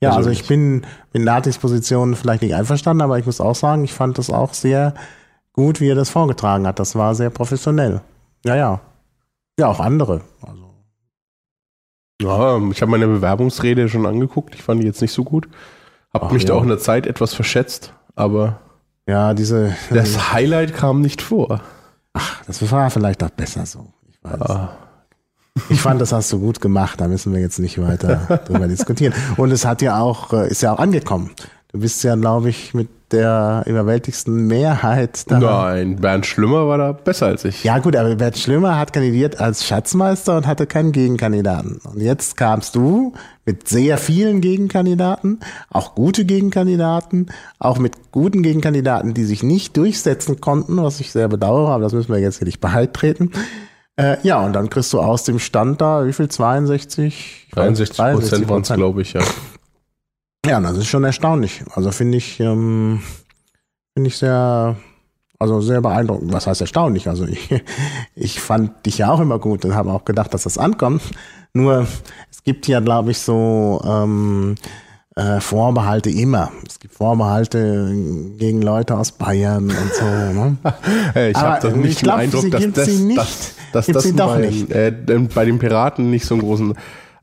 Ja, 0.02 0.16
also, 0.16 0.30
ich 0.30 0.46
bin 0.48 0.84
mit 1.12 1.22
Natis 1.22 1.58
Position 1.58 2.16
vielleicht 2.16 2.42
nicht 2.42 2.54
einverstanden, 2.54 3.02
aber 3.02 3.18
ich 3.18 3.26
muss 3.26 3.40
auch 3.40 3.54
sagen, 3.54 3.84
ich 3.84 3.92
fand 3.92 4.18
das 4.18 4.30
auch 4.30 4.52
sehr 4.52 4.94
gut, 5.52 5.80
wie 5.80 5.88
er 5.88 5.94
das 5.94 6.10
vorgetragen 6.10 6.66
hat. 6.66 6.78
Das 6.78 6.96
war 6.96 7.14
sehr 7.14 7.30
professionell. 7.30 8.00
Ja, 8.44 8.56
ja. 8.56 8.80
Ja, 9.58 9.68
auch 9.68 9.80
andere. 9.80 10.22
Also. 10.42 10.74
Ja, 12.20 12.58
ich 12.70 12.82
habe 12.82 12.90
meine 12.90 13.06
Bewerbungsrede 13.06 13.88
schon 13.88 14.06
angeguckt. 14.06 14.54
Ich 14.54 14.62
fand 14.62 14.82
die 14.82 14.86
jetzt 14.86 15.02
nicht 15.02 15.12
so 15.12 15.22
gut. 15.22 15.48
Hab 16.12 16.24
Ach, 16.24 16.30
mich 16.32 16.42
ja. 16.42 16.48
da 16.48 16.54
auch 16.54 16.62
in 16.62 16.68
der 16.68 16.78
Zeit 16.78 17.06
etwas 17.06 17.32
verschätzt, 17.32 17.94
aber 18.16 18.60
ja, 19.06 19.34
diese 19.34 19.74
das 19.90 20.32
Highlight 20.32 20.74
kam 20.74 21.00
nicht 21.00 21.22
vor. 21.22 21.60
Ach, 22.12 22.44
das 22.44 22.70
war 22.70 22.90
vielleicht 22.90 23.22
auch 23.24 23.30
besser 23.30 23.66
so. 23.66 23.86
Ich 24.08 24.18
weiß. 24.22 24.40
Ah. 24.42 24.76
Ich 25.68 25.80
fand, 25.80 26.00
das 26.00 26.12
hast 26.12 26.32
du 26.32 26.38
gut 26.38 26.60
gemacht. 26.60 27.00
Da 27.00 27.08
müssen 27.08 27.32
wir 27.32 27.40
jetzt 27.40 27.58
nicht 27.58 27.80
weiter 27.80 28.40
drüber 28.46 28.68
diskutieren. 28.68 29.14
Und 29.36 29.50
es 29.50 29.64
hat 29.64 29.82
ja 29.82 30.00
auch, 30.00 30.32
äh, 30.32 30.48
ist 30.48 30.62
ja 30.62 30.72
auch 30.72 30.78
angekommen. 30.78 31.30
Du 31.72 31.80
bist 31.80 32.02
ja, 32.04 32.16
glaube 32.16 32.50
ich, 32.50 32.74
mit 32.74 32.88
der 33.12 33.64
überwältigsten 33.66 34.46
Mehrheit 34.46 35.30
da. 35.30 35.38
Nein, 35.38 35.96
Bernd 35.96 36.26
Schlümmer 36.26 36.66
war 36.66 36.78
da 36.78 36.92
besser 36.92 37.26
als 37.26 37.44
ich. 37.44 37.62
Ja 37.64 37.78
gut, 37.78 37.94
aber 37.96 38.14
Bernd 38.16 38.38
Schlümmer 38.38 38.78
hat 38.78 38.92
kandidiert 38.92 39.40
als 39.40 39.66
Schatzmeister 39.66 40.36
und 40.36 40.46
hatte 40.46 40.66
keinen 40.66 40.92
Gegenkandidaten. 40.92 41.80
Und 41.84 42.00
jetzt 42.00 42.36
kamst 42.36 42.74
du 42.74 43.12
mit 43.44 43.68
sehr 43.68 43.98
vielen 43.98 44.40
Gegenkandidaten, 44.40 45.40
auch 45.70 45.94
gute 45.94 46.24
Gegenkandidaten, 46.24 47.26
auch 47.58 47.78
mit 47.78 48.12
guten 48.12 48.42
Gegenkandidaten, 48.42 49.14
die 49.14 49.24
sich 49.24 49.42
nicht 49.42 49.76
durchsetzen 49.76 50.40
konnten, 50.40 50.82
was 50.82 51.00
ich 51.00 51.12
sehr 51.12 51.28
bedauere, 51.28 51.70
aber 51.70 51.84
das 51.84 51.92
müssen 51.92 52.12
wir 52.12 52.20
jetzt 52.20 52.38
hier 52.38 52.46
nicht 52.46 52.60
beitreten. 52.60 53.30
Äh, 53.96 54.16
ja, 54.22 54.44
und 54.44 54.54
dann 54.54 54.70
kriegst 54.70 54.92
du 54.92 55.00
aus 55.00 55.24
dem 55.24 55.38
Stand 55.38 55.80
da, 55.80 56.06
wie 56.06 56.12
viel? 56.12 56.28
62? 56.28 57.48
63 57.52 57.96
Prozent 57.96 58.48
waren 58.48 58.62
es, 58.62 58.72
glaube 58.72 59.02
ich, 59.02 59.12
ja. 59.12 59.22
Ja, 60.44 60.60
das 60.60 60.76
ist 60.78 60.86
schon 60.88 61.04
erstaunlich. 61.04 61.62
Also 61.74 61.92
finde 61.92 62.18
ich, 62.18 62.40
ähm, 62.40 63.02
Finde 63.94 64.08
ich 64.08 64.16
sehr, 64.16 64.76
also 65.38 65.60
sehr 65.60 65.82
beeindruckend. 65.82 66.32
Was 66.32 66.46
heißt 66.46 66.62
erstaunlich? 66.62 67.08
Also 67.08 67.26
ich, 67.26 67.50
ich 68.14 68.40
fand 68.40 68.86
dich 68.86 68.98
ja 68.98 69.10
auch 69.10 69.20
immer 69.20 69.38
gut 69.38 69.64
und 69.64 69.74
habe 69.74 69.92
auch 69.92 70.04
gedacht, 70.04 70.32
dass 70.32 70.44
das 70.44 70.56
ankommt. 70.56 71.02
Nur 71.52 71.86
es 72.30 72.42
gibt 72.42 72.66
ja, 72.68 72.80
glaube 72.80 73.10
ich, 73.10 73.18
so 73.18 73.82
ähm, 73.84 74.54
äh, 75.16 75.40
Vorbehalte 75.40 76.10
immer. 76.10 76.50
Es 76.66 76.80
gibt 76.80 76.94
Vorbehalte 76.94 77.92
gegen 78.38 78.62
Leute 78.62 78.96
aus 78.96 79.12
Bayern 79.12 79.64
und 79.64 79.94
so. 79.94 80.04
Ne? 80.04 80.56
ich 81.30 81.36
habe 81.36 81.76
nicht 81.78 82.00
den 82.00 82.04
glaub, 82.04 82.18
Eindruck, 82.18 82.50
dass 82.50 82.72
das, 82.72 82.88
nicht. 82.88 83.18
dass, 83.72 83.86
dass 83.86 83.86
das 83.86 84.12
bei, 84.12 84.46
äh, 84.70 84.90
bei 85.34 85.44
den 85.44 85.58
Piraten 85.58 86.10
nicht 86.10 86.24
so 86.24 86.34
einen 86.34 86.42
großen 86.42 86.74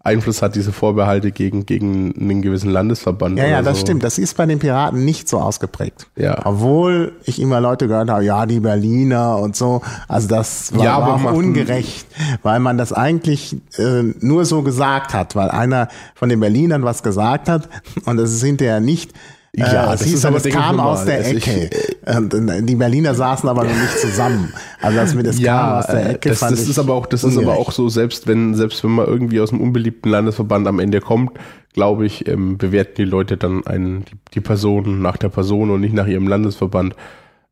Einfluss 0.10 0.42
hat, 0.42 0.56
diese 0.56 0.72
Vorbehalte 0.72 1.32
gegen, 1.32 1.66
gegen 1.66 2.14
einen 2.20 2.42
gewissen 2.42 2.70
Landesverband. 2.70 3.38
Ja, 3.38 3.48
ja, 3.48 3.62
das 3.62 3.78
so. 3.78 3.82
stimmt. 3.86 4.04
Das 4.04 4.18
ist 4.18 4.36
bei 4.36 4.46
den 4.46 4.60
Piraten 4.60 5.06
nicht 5.06 5.30
so 5.30 5.40
ausgeprägt. 5.40 6.08
Ja. 6.16 6.46
Obwohl 6.46 7.14
ich 7.24 7.42
immer 7.42 7.62
Leute 7.62 7.88
gehört 7.88 8.10
habe, 8.10 8.24
ja, 8.24 8.46
die 8.46 8.60
Berliner 8.60 9.38
und 9.38 9.56
so. 9.56 9.82
Also 10.08 10.28
das 10.28 10.76
war, 10.76 10.84
ja, 10.84 11.02
war 11.02 11.16
auch 11.16 11.34
ungerecht, 11.34 12.08
weil 12.44 12.60
man 12.60 12.78
das 12.78 12.94
eigentlich 12.94 13.56
äh, 13.78 14.04
nur 14.20 14.46
so 14.46 14.62
gesagt 14.62 15.14
hat, 15.14 15.36
weil 15.36 15.50
einer 15.50 15.88
von 16.16 16.30
den 16.30 16.40
Berlinern 16.40 16.84
was 16.84 17.04
gesagt 17.04 17.50
hat 17.50 17.70
und 18.06 18.20
es 18.20 18.34
ist 18.34 18.44
hinterher 18.44 18.80
nicht 18.80 19.14
ja, 19.56 19.86
äh, 19.86 19.92
das 19.92 20.04
hieß, 20.04 20.26
aber, 20.26 20.38
es 20.38 20.44
kam 20.44 20.80
aus 20.80 21.06
der 21.06 21.28
Ecke. 21.28 21.70
Und 22.16 22.68
die 22.68 22.76
Berliner 22.76 23.16
saßen 23.16 23.50
aber 23.50 23.64
noch 23.64 23.74
nicht 23.74 23.98
zusammen. 24.00 24.54
Also 24.82 24.98
das 24.98 25.16
mit 25.16 25.26
es 25.26 25.40
ja, 25.40 25.58
kam 25.58 25.80
aus 25.80 25.88
der 25.88 26.10
Ecke. 26.12 26.30
Das, 26.30 26.40
das 26.40 26.68
ist 26.68 26.80
aber 26.80 26.94
auch, 26.94 27.06
das 27.06 27.24
ungerecht. 27.24 27.48
ist 27.48 27.50
aber 27.50 27.60
auch 27.60 27.72
so, 27.72 27.90
selbst 27.90 28.28
wenn, 28.28 28.56
selbst 28.56 28.84
wenn 28.84 28.92
man 28.92 29.08
irgendwie 29.08 29.40
aus 29.42 29.52
einem 29.52 29.62
unbeliebten 29.62 30.10
Landesverband 30.10 30.68
am 30.68 30.80
Ende 30.80 31.02
kommt, 31.02 31.32
glaube 31.74 32.06
ich, 32.06 32.28
ähm, 32.28 32.58
bewerten 32.58 32.96
die 32.98 33.06
Leute 33.06 33.38
dann 33.38 33.66
einen, 33.66 34.06
die, 34.06 34.18
die 34.36 34.42
Person 34.42 35.02
nach 35.02 35.18
der 35.18 35.30
Person 35.30 35.70
und 35.72 35.82
nicht 35.82 35.94
nach 35.94 36.08
ihrem 36.08 36.28
Landesverband. 36.28 36.96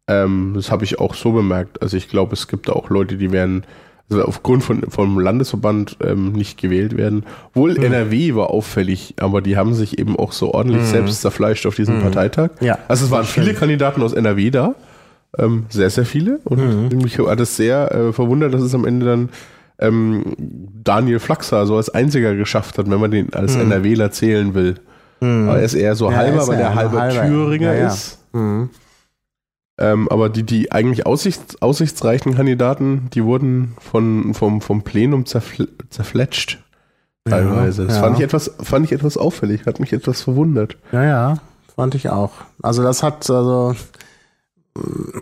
Ähm, 0.08 0.54
das 0.56 0.72
habe 0.72 0.84
ich 0.84 1.00
auch 1.00 1.16
so 1.16 1.32
bemerkt. 1.32 1.82
Also 1.82 1.98
ich 1.98 2.10
glaube, 2.10 2.34
es 2.34 2.48
gibt 2.48 2.70
da 2.70 2.74
auch 2.74 2.90
Leute, 2.90 3.18
die 3.18 3.32
werden 3.32 3.64
also 4.10 4.24
aufgrund 4.24 4.64
von 4.64 4.84
vom 4.90 5.20
Landesverband 5.20 5.98
ähm, 6.02 6.32
nicht 6.32 6.60
gewählt 6.60 6.96
werden. 6.96 7.26
Wohl 7.54 7.76
hm. 7.76 7.84
NRW 7.84 8.36
war 8.36 8.50
auffällig, 8.50 9.16
aber 9.20 9.42
die 9.42 9.58
haben 9.58 9.74
sich 9.74 10.00
eben 10.00 10.18
auch 10.18 10.32
so 10.32 10.54
ordentlich 10.54 10.84
hm. 10.84 10.90
selbst 10.90 11.22
zerfleischt 11.22 11.66
auf 11.66 11.76
diesem 11.76 11.96
hm. 11.96 12.04
Parteitag. 12.04 12.52
Ja. 12.62 12.78
Also 12.88 13.06
es 13.06 13.12
waren 13.12 13.26
viele 13.26 13.54
Kandidaten 13.54 14.02
aus 14.02 14.14
NRW 14.14 14.50
da. 14.52 14.76
Ähm, 15.38 15.66
sehr, 15.70 15.90
sehr 15.90 16.06
viele. 16.06 16.40
Und 16.46 16.92
mhm. 16.92 16.98
mich 17.00 17.20
hat 17.20 17.40
es 17.40 17.58
sehr 17.58 17.94
äh, 17.94 18.14
verwundert, 18.14 18.54
dass 18.54 18.62
es 18.62 18.74
am 18.74 18.86
Ende 18.86 19.06
dann 19.06 19.30
ähm, 19.80 20.36
Daniel 20.84 21.20
Flaxer 21.20 21.66
so 21.68 21.76
als 21.76 21.90
einziger 21.90 22.36
geschafft 22.36 22.78
hat, 22.78 22.90
wenn 22.90 23.00
man 23.00 23.12
den 23.12 23.34
als 23.34 23.56
mhm. 23.56 23.72
NRWler 23.72 24.12
zählen 24.12 24.54
will. 24.56 24.76
Mhm. 25.20 25.50
Aber 25.50 25.60
er 25.60 25.66
ist 25.66 25.74
eher 25.74 25.96
so 25.96 26.10
ja, 26.10 26.18
halber, 26.18 26.48
weil 26.48 26.60
er 26.60 26.76
halber, 26.76 27.02
halber 27.02 27.28
Thüringer 27.28 27.74
ja, 27.74 27.80
ja. 27.82 27.88
ist. 27.88 28.20
Ähm, 29.80 30.08
aber 30.10 30.30
die, 30.30 30.44
die 30.44 30.72
eigentlich 30.72 31.06
aussichts, 31.06 31.62
aussichtsreichen 31.62 32.36
Kandidaten, 32.36 33.10
die 33.14 33.24
wurden 33.24 33.76
von, 33.80 34.34
vom, 34.34 34.62
vom 34.62 34.82
Plenum 34.82 35.26
zerfl 35.26 35.68
zerfletscht. 35.90 36.64
Teilweise. 37.26 37.84
Ja, 37.84 37.88
das 37.88 37.98
ja. 37.98 38.02
fand 38.02 38.18
ich 38.18 38.24
etwas, 38.24 38.52
fand 38.62 38.86
ich 38.86 38.92
etwas 38.92 39.18
auffällig, 39.18 39.66
hat 39.66 39.80
mich 39.80 39.94
etwas 39.94 40.22
verwundert. 40.22 40.78
Ja, 40.92 41.04
ja, 41.04 41.38
fand 41.76 41.94
ich 41.94 42.10
auch. 42.10 42.32
Also 42.64 42.82
das 42.84 43.04
hat, 43.04 43.30
also 43.30 43.76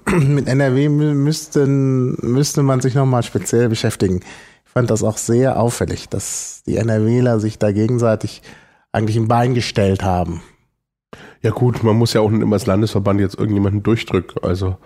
mit 0.05 0.47
NRW 0.47 0.89
müssten, 0.89 2.15
müsste 2.21 2.63
man 2.63 2.81
sich 2.81 2.95
nochmal 2.95 3.23
speziell 3.23 3.69
beschäftigen. 3.69 4.21
Ich 4.65 4.71
fand 4.71 4.89
das 4.89 5.03
auch 5.03 5.17
sehr 5.17 5.59
auffällig, 5.59 6.09
dass 6.09 6.63
die 6.65 6.77
NRWler 6.77 7.39
sich 7.39 7.59
da 7.59 7.71
gegenseitig 7.71 8.41
eigentlich 8.91 9.17
ein 9.17 9.27
Bein 9.27 9.53
gestellt 9.53 10.03
haben. 10.03 10.41
Ja 11.45 11.51
gut, 11.51 11.83
man 11.83 11.95
muss 11.95 12.13
ja 12.13 12.21
auch 12.21 12.31
nicht 12.31 12.41
immer 12.41 12.55
als 12.55 12.65
Landesverband 12.65 13.19
jetzt 13.19 13.37
irgendjemanden 13.37 13.83
durchdrücken. 13.83 14.43
Also 14.43 14.77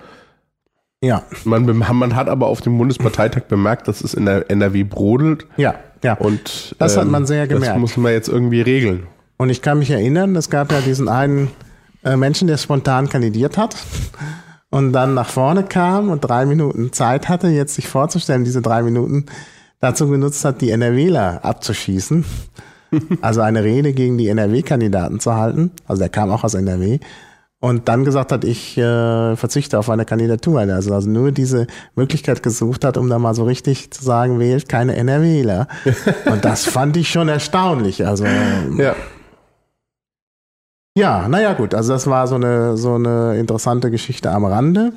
ja. 1.02 1.24
Man, 1.46 1.66
man 1.78 2.16
hat 2.18 2.28
aber 2.28 2.48
auf 2.48 2.60
dem 2.60 2.78
Bundesparteitag 2.78 3.44
bemerkt, 3.44 3.88
dass 3.88 4.02
es 4.02 4.14
in 4.14 4.26
der 4.26 4.52
NRW 4.52 4.84
brodelt. 4.84 5.48
Ja, 5.56 5.76
ja. 6.04 6.16
Und 6.16 6.76
das 6.78 6.96
ähm, 6.96 7.04
hat 7.04 7.08
man 7.08 7.26
sehr 7.26 7.48
gemerkt. 7.48 7.76
Das 7.76 7.80
muss 7.80 7.96
man 7.96 8.12
jetzt 8.12 8.28
irgendwie 8.28 8.60
regeln. 8.60 9.08
Und 9.38 9.50
ich 9.50 9.62
kann 9.62 9.80
mich 9.80 9.90
erinnern, 9.90 10.36
es 10.36 10.50
gab 10.50 10.74
ja 10.74 10.82
diesen 10.82 11.08
einen 11.08 11.50
äh, 12.04 12.18
Menschen, 12.18 12.50
der 12.50 12.58
spontan 12.58 13.08
kandidiert 13.08 13.58
hat 13.58 13.78
und 14.70 14.92
dann 14.92 15.14
nach 15.14 15.30
vorne 15.30 15.64
kam 15.64 16.10
und 16.10 16.20
drei 16.20 16.46
Minuten 16.46 16.92
Zeit 16.92 17.30
hatte, 17.30 17.48
jetzt 17.48 17.76
sich 17.76 17.88
vorzustellen, 17.88 18.44
diese 18.44 18.62
drei 18.62 18.84
Minuten 18.84 19.28
dazu 19.80 20.10
genutzt 20.10 20.44
hat, 20.44 20.60
die 20.60 20.72
NRWler 20.72 21.40
abzuschießen 21.46 22.26
also 23.22 23.42
eine 23.42 23.64
Rede 23.64 23.94
gegen 23.94 24.18
die 24.18 24.28
NRW-Kandidaten 24.28 25.20
zu 25.20 25.36
halten. 25.36 25.72
Also 25.88 26.00
der 26.00 26.10
kam 26.10 26.32
auch 26.32 26.44
aus 26.44 26.54
NRW. 26.54 27.00
Und 27.62 27.90
dann 27.90 28.06
gesagt 28.06 28.32
hat, 28.32 28.46
ich 28.46 28.78
äh, 28.78 29.36
verzichte 29.36 29.78
auf 29.78 29.90
eine 29.90 30.06
Kandidatur. 30.06 30.62
Also, 30.62 30.94
also 30.94 31.10
nur 31.10 31.34
diese 31.34 31.68
Möglichkeit 31.94 32.42
gesucht 32.42 32.86
hat, 32.86 32.96
um 32.96 33.10
da 33.10 33.20
mal 33.20 33.34
so 33.34 33.44
richtig 33.44 33.92
zu 33.92 34.04
sagen, 34.04 34.40
wählt 34.40 34.70
keine 34.70 34.96
NRWler. 34.96 35.68
Und 36.32 36.46
das 36.46 36.66
fand 36.66 36.96
ich 36.96 37.10
schon 37.10 37.28
erstaunlich. 37.28 38.06
Also 38.08 38.26
ja. 38.26 38.96
Ja, 40.98 41.28
naja 41.30 41.54
gut, 41.54 41.74
also 41.74 41.94
das 41.94 42.08
war 42.08 42.28
so 42.28 42.36
eine, 42.36 42.76
so 42.76 42.96
eine 42.96 43.38
interessante 43.38 43.92
Geschichte 43.92 44.32
am 44.32 44.44
Rande. 44.44 44.94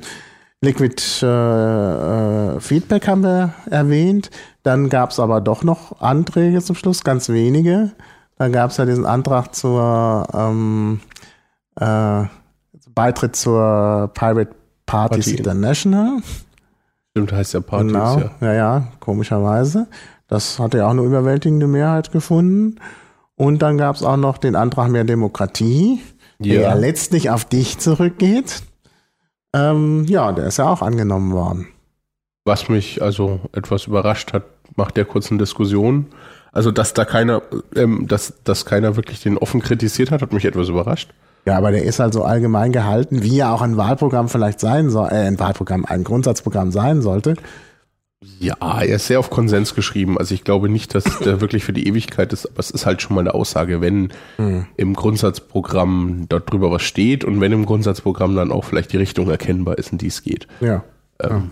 Liquid 0.63 1.21
äh, 1.21 2.55
äh, 2.55 2.59
Feedback 2.61 3.07
haben 3.07 3.21
wir 3.21 3.53
erwähnt. 3.69 4.29
Dann 4.63 4.87
gab 4.87 5.11
es 5.11 5.19
aber 5.19 5.41
doch 5.41 5.63
noch 5.63 5.99
Anträge 5.99 6.61
zum 6.61 6.77
Schluss, 6.77 7.03
ganz 7.03 7.27
wenige. 7.27 7.91
Dann 8.37 8.53
gab 8.53 8.71
es 8.71 8.77
ja 8.77 8.85
diesen 8.85 9.05
Antrag 9.05 9.53
zur 9.53 10.25
ähm, 10.33 11.01
äh, 11.75 12.23
Beitritt 12.95 13.35
zur 13.35 14.11
Pirate 14.13 14.55
Parties 14.85 15.25
Party. 15.25 15.37
International. 15.37 16.19
Stimmt, 17.11 17.33
heißt 17.33 17.53
ja 17.55 17.59
Parties, 17.59 17.91
genau. 17.91 18.19
ja. 18.19 18.31
Ja, 18.39 18.53
ja, 18.53 18.87
komischerweise. 19.01 19.87
Das 20.29 20.59
hat 20.59 20.73
ja 20.75 20.87
auch 20.87 20.91
eine 20.91 21.01
überwältigende 21.01 21.67
Mehrheit 21.67 22.13
gefunden. 22.13 22.79
Und 23.35 23.61
dann 23.61 23.77
gab 23.77 23.97
es 23.97 24.03
auch 24.03 24.15
noch 24.15 24.37
den 24.37 24.55
Antrag 24.55 24.89
mehr 24.89 25.03
Demokratie, 25.03 26.01
ja. 26.39 26.53
der 26.55 26.75
letztlich 26.75 27.31
auf 27.31 27.43
dich 27.43 27.79
zurückgeht. 27.79 28.63
Ähm, 29.53 30.05
ja, 30.05 30.31
der 30.31 30.47
ist 30.47 30.57
ja 30.57 30.67
auch 30.67 30.81
angenommen 30.81 31.31
worden. 31.31 31.67
Was 32.45 32.69
mich 32.69 33.01
also 33.01 33.39
etwas 33.53 33.87
überrascht 33.87 34.33
hat, 34.33 34.43
macht 34.75 34.97
der 34.97 35.05
kurzen 35.05 35.37
Diskussion. 35.37 36.07
Also, 36.51 36.71
dass 36.71 36.93
da 36.93 37.05
keiner, 37.05 37.41
ähm, 37.75 38.07
dass, 38.07 38.33
dass 38.43 38.65
keiner 38.65 38.95
wirklich 38.95 39.21
den 39.21 39.37
offen 39.37 39.61
kritisiert 39.61 40.11
hat, 40.11 40.21
hat 40.21 40.33
mich 40.33 40.45
etwas 40.45 40.69
überrascht. 40.69 41.11
Ja, 41.45 41.57
aber 41.57 41.71
der 41.71 41.83
ist 41.83 41.99
halt 41.99 42.13
so 42.13 42.23
allgemein 42.23 42.71
gehalten, 42.71 43.21
wie 43.21 43.35
ja 43.35 43.53
auch 43.53 43.61
ein 43.61 43.75
Wahlprogramm 43.75 44.29
vielleicht 44.29 44.59
sein 44.59 44.89
soll, 44.89 45.09
äh, 45.09 45.27
ein 45.27 45.39
Wahlprogramm, 45.39 45.85
ein 45.85 46.03
Grundsatzprogramm 46.03 46.71
sein 46.71 47.01
sollte. 47.01 47.35
Ja, 48.39 48.55
er 48.59 48.95
ist 48.95 49.07
sehr 49.07 49.19
auf 49.19 49.29
Konsens 49.29 49.75
geschrieben. 49.75 50.17
Also 50.17 50.33
ich 50.35 50.43
glaube 50.43 50.69
nicht, 50.69 50.93
dass 50.95 51.03
der 51.19 51.41
wirklich 51.41 51.63
für 51.63 51.73
die 51.73 51.87
Ewigkeit 51.87 52.33
ist, 52.33 52.45
aber 52.45 52.59
es 52.59 52.71
ist 52.71 52.85
halt 52.85 53.01
schon 53.01 53.15
mal 53.15 53.21
eine 53.21 53.33
Aussage, 53.33 53.81
wenn 53.81 54.09
mhm. 54.37 54.65
im 54.75 54.93
Grundsatzprogramm 54.93 56.25
dort 56.29 56.51
drüber 56.51 56.71
was 56.71 56.81
steht 56.81 57.23
und 57.23 57.41
wenn 57.41 57.51
im 57.51 57.65
Grundsatzprogramm 57.65 58.35
dann 58.35 58.51
auch 58.51 58.65
vielleicht 58.65 58.93
die 58.93 58.97
Richtung 58.97 59.29
erkennbar 59.29 59.77
ist, 59.77 59.91
in 59.91 59.97
die 59.97 60.07
es 60.07 60.23
geht. 60.23 60.47
Ja. 60.59 60.83
Ähm, 61.19 61.29
ja. 61.29 61.43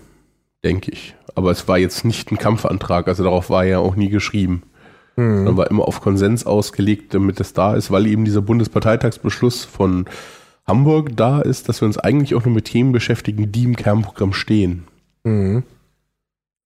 Denke 0.64 0.92
ich. 0.92 1.14
Aber 1.34 1.50
es 1.50 1.66
war 1.66 1.78
jetzt 1.78 2.04
nicht 2.04 2.30
ein 2.30 2.38
Kampfantrag, 2.38 3.08
also 3.08 3.24
darauf 3.24 3.50
war 3.50 3.64
er 3.64 3.80
auch 3.80 3.96
nie 3.96 4.10
geschrieben. 4.10 4.62
Mhm. 5.16 5.46
Dann 5.46 5.56
war 5.56 5.70
immer 5.70 5.86
auf 5.86 6.00
Konsens 6.00 6.46
ausgelegt, 6.46 7.14
damit 7.14 7.40
es 7.40 7.52
da 7.52 7.74
ist, 7.74 7.90
weil 7.90 8.06
eben 8.06 8.24
dieser 8.24 8.42
Bundesparteitagsbeschluss 8.42 9.64
von 9.64 10.06
Hamburg 10.66 11.16
da 11.16 11.40
ist, 11.40 11.68
dass 11.68 11.80
wir 11.80 11.86
uns 11.86 11.98
eigentlich 11.98 12.34
auch 12.34 12.44
nur 12.44 12.54
mit 12.54 12.66
Themen 12.66 12.92
beschäftigen, 12.92 13.50
die 13.50 13.64
im 13.64 13.76
Kernprogramm 13.76 14.32
stehen. 14.32 14.84
Mhm. 15.24 15.64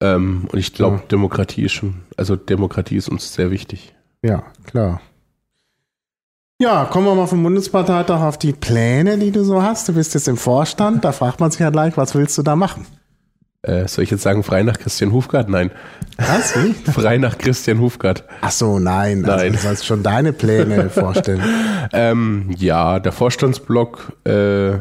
Ähm, 0.01 0.49
und 0.53 0.59
ich 0.59 0.73
glaube, 0.73 0.97
ja. 0.97 1.03
Demokratie 1.11 1.65
ist 1.65 1.73
schon, 1.73 2.03
also 2.17 2.37
Demokratie 2.37 2.97
ist 2.97 3.09
uns 3.09 3.33
sehr 3.33 3.51
wichtig. 3.51 3.95
Ja, 4.23 4.45
klar. 4.65 5.01
Ja, 6.59 6.87
kommen 6.87 7.07
wir 7.07 7.15
mal 7.15 7.27
vom 7.27 7.43
Bundesparteitag 7.43 8.21
auf 8.23 8.39
die 8.39 8.53
Pläne, 8.53 9.19
die 9.19 9.31
du 9.31 9.45
so 9.45 9.63
hast. 9.63 9.89
Du 9.89 9.93
bist 9.93 10.15
jetzt 10.15 10.27
im 10.27 10.39
Vorstand, 10.39 11.05
da 11.05 11.13
fragt 11.13 11.39
man 11.39 11.51
sich 11.51 11.61
ja 11.61 11.71
gleich, 11.71 11.97
was 11.97 12.15
willst 12.15 12.37
du 12.39 12.43
da 12.43 12.57
machen? 12.57 12.87
Äh, 13.61 13.89
soll 13.89 14.05
ich 14.05 14.11
jetzt 14.11 14.23
sagen, 14.23 14.43
frei 14.43 14.63
nach 14.63 14.79
Christian 14.79 15.13
Hufgart? 15.13 15.49
Nein. 15.49 15.71
Was? 16.17 16.55
Wie? 16.57 16.73
frei 16.91 17.19
nach 17.19 17.37
Christian 17.37 17.81
Hufgart. 17.81 18.25
Ach 18.41 18.51
so, 18.51 18.79
nein. 18.79 19.25
Also 19.25 19.37
nein. 19.37 19.41
Also, 19.41 19.53
du 19.53 19.59
sollst 19.59 19.87
schon 19.87 20.03
deine 20.03 20.33
Pläne 20.33 20.89
vorstellen. 20.91 21.43
Ähm, 21.93 22.55
ja, 22.57 23.01
der 23.01 23.13
Vorstandsblock 23.13 24.13
äh, 24.25 24.79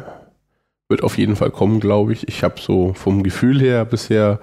wird 0.87 1.03
auf 1.03 1.17
jeden 1.17 1.35
Fall 1.35 1.51
kommen, 1.51 1.79
glaube 1.79 2.13
ich. 2.13 2.27
Ich 2.27 2.43
habe 2.43 2.55
so 2.59 2.93
vom 2.93 3.23
Gefühl 3.23 3.59
her 3.59 3.85
bisher 3.85 4.39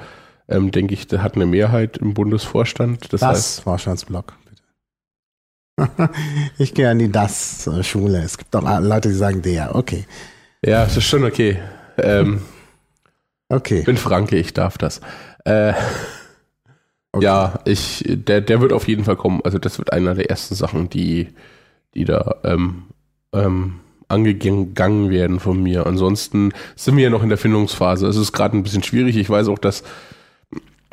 ähm, 0.53 0.71
denke 0.71 0.95
ich, 0.95 1.07
der 1.07 1.23
hat 1.23 1.35
eine 1.35 1.47
Mehrheit 1.47 1.99
im 1.99 2.15
Bundesvorstand. 2.15 3.13
Das, 3.13 3.21
das 3.21 3.23
heißt, 3.23 3.61
Vorstandsblock, 3.63 4.35
bitte. 4.45 6.11
ich 6.59 6.75
gehe 6.75 6.89
an 6.91 6.99
die 6.99 7.11
Das-Schule. 7.11 8.23
Es 8.23 8.39
gibt 8.39 8.55
auch 8.55 8.81
Leute, 8.81 9.09
die 9.09 9.15
sagen 9.15 9.43
der. 9.43 9.75
Okay. 9.75 10.05
Ja, 10.65 10.85
das 10.85 10.97
ist 10.97 11.05
schon 11.05 11.25
okay. 11.25 11.59
Ähm, 11.99 12.43
okay. 13.49 13.81
Ich 13.81 13.85
bin 13.85 13.97
Franke, 13.97 14.37
ich 14.37 14.53
darf 14.53 14.79
das. 14.79 15.01
Äh, 15.45 15.73
okay. 17.13 17.25
Ja, 17.25 17.61
ich, 17.65 18.05
der, 18.07 18.41
der 18.41 18.61
wird 18.61 18.73
auf 18.73 18.87
jeden 18.87 19.05
Fall 19.05 19.17
kommen. 19.17 19.41
Also 19.45 19.59
das 19.59 19.79
wird 19.79 19.93
einer 19.93 20.15
der 20.15 20.31
ersten 20.31 20.55
Sachen, 20.55 20.89
die, 20.91 21.29
die 21.95 22.05
da 22.05 22.37
ähm, 22.45 22.85
ähm, 23.33 23.81
angegangen 24.09 25.11
werden 25.11 25.41
von 25.41 25.63
mir. 25.63 25.87
Ansonsten 25.87 26.53
sind 26.77 26.97
wir 26.97 27.05
ja 27.05 27.11
noch 27.11 27.23
in 27.23 27.31
der 27.31 27.39
Findungsphase. 27.39 28.07
Es 28.07 28.17
ist 28.17 28.33
gerade 28.33 28.57
ein 28.57 28.63
bisschen 28.63 28.83
schwierig. 28.83 29.17
Ich 29.17 29.31
weiß 29.31 29.49
auch, 29.49 29.59
dass 29.59 29.83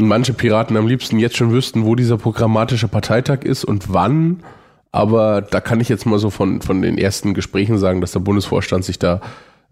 manche 0.08 0.34
Piraten 0.34 0.78
am 0.78 0.88
liebsten 0.88 1.20
jetzt 1.20 1.38
schon 1.38 1.52
wüssten, 1.52 1.86
wo 1.86 1.96
dieser 1.96 2.18
programmatische 2.18 2.88
Parteitag 2.88 3.44
ist 3.44 3.66
und 3.66 3.94
wann. 3.94 4.44
Aber 4.92 5.42
da 5.42 5.60
kann 5.62 5.80
ich 5.82 5.90
jetzt 5.90 6.06
mal 6.06 6.20
so 6.20 6.30
von, 6.30 6.62
von 6.62 6.82
den 6.82 6.98
ersten 6.98 7.34
Gesprächen 7.34 7.78
sagen, 7.78 8.02
dass 8.02 8.12
der 8.12 8.22
Bundesvorstand 8.22 8.84
sich 8.84 8.98
da 8.98 9.22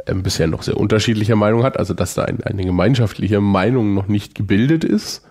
ähm, 0.05 0.24
bisher 0.24 0.48
noch 0.48 0.63
sehr 0.63 0.77
unterschiedlicher 0.77 1.36
Meinung 1.36 1.63
hat. 1.63 1.77
Also 1.79 1.93
dass 1.93 2.13
da 2.13 2.24
ein, 2.24 2.43
eine 2.43 2.63
gemeinschaftliche 2.63 3.41
Meinung 3.41 3.93
noch 3.93 4.07
nicht 4.07 4.36
gebildet 4.36 4.84
ist. 4.84 5.24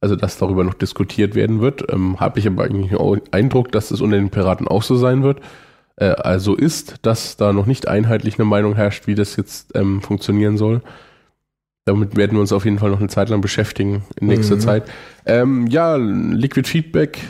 Also 0.00 0.16
dass 0.16 0.38
darüber 0.38 0.64
noch 0.64 0.74
diskutiert 0.74 1.34
werden 1.34 1.60
wird. 1.60 1.84
Ähm, 1.92 2.20
Habe 2.20 2.38
ich 2.38 2.46
aber 2.46 2.64
eigentlich 2.64 2.90
den 2.90 3.20
Eindruck, 3.32 3.72
dass 3.72 3.90
es 3.90 4.00
unter 4.00 4.16
den 4.16 4.30
Piraten 4.30 4.68
auch 4.68 4.82
so 4.82 4.96
sein 4.96 5.22
wird. 5.22 5.40
Äh, 5.96 6.06
also 6.06 6.54
ist, 6.54 6.96
dass 7.02 7.36
da 7.36 7.52
noch 7.52 7.66
nicht 7.66 7.88
einheitlich 7.88 8.38
eine 8.38 8.46
Meinung 8.46 8.74
herrscht, 8.74 9.06
wie 9.06 9.14
das 9.14 9.36
jetzt 9.36 9.76
ähm, 9.76 10.02
funktionieren 10.02 10.56
soll. 10.56 10.82
Damit 11.86 12.16
werden 12.16 12.32
wir 12.32 12.40
uns 12.40 12.52
auf 12.52 12.64
jeden 12.64 12.80
Fall 12.80 12.90
noch 12.90 12.98
eine 12.98 13.08
Zeit 13.08 13.28
lang 13.28 13.40
beschäftigen 13.40 14.02
in 14.20 14.26
nächster 14.26 14.56
mhm. 14.56 14.60
Zeit. 14.60 14.84
Ähm, 15.24 15.68
ja, 15.68 15.94
Liquid 15.94 16.68
Feedback 16.68 17.20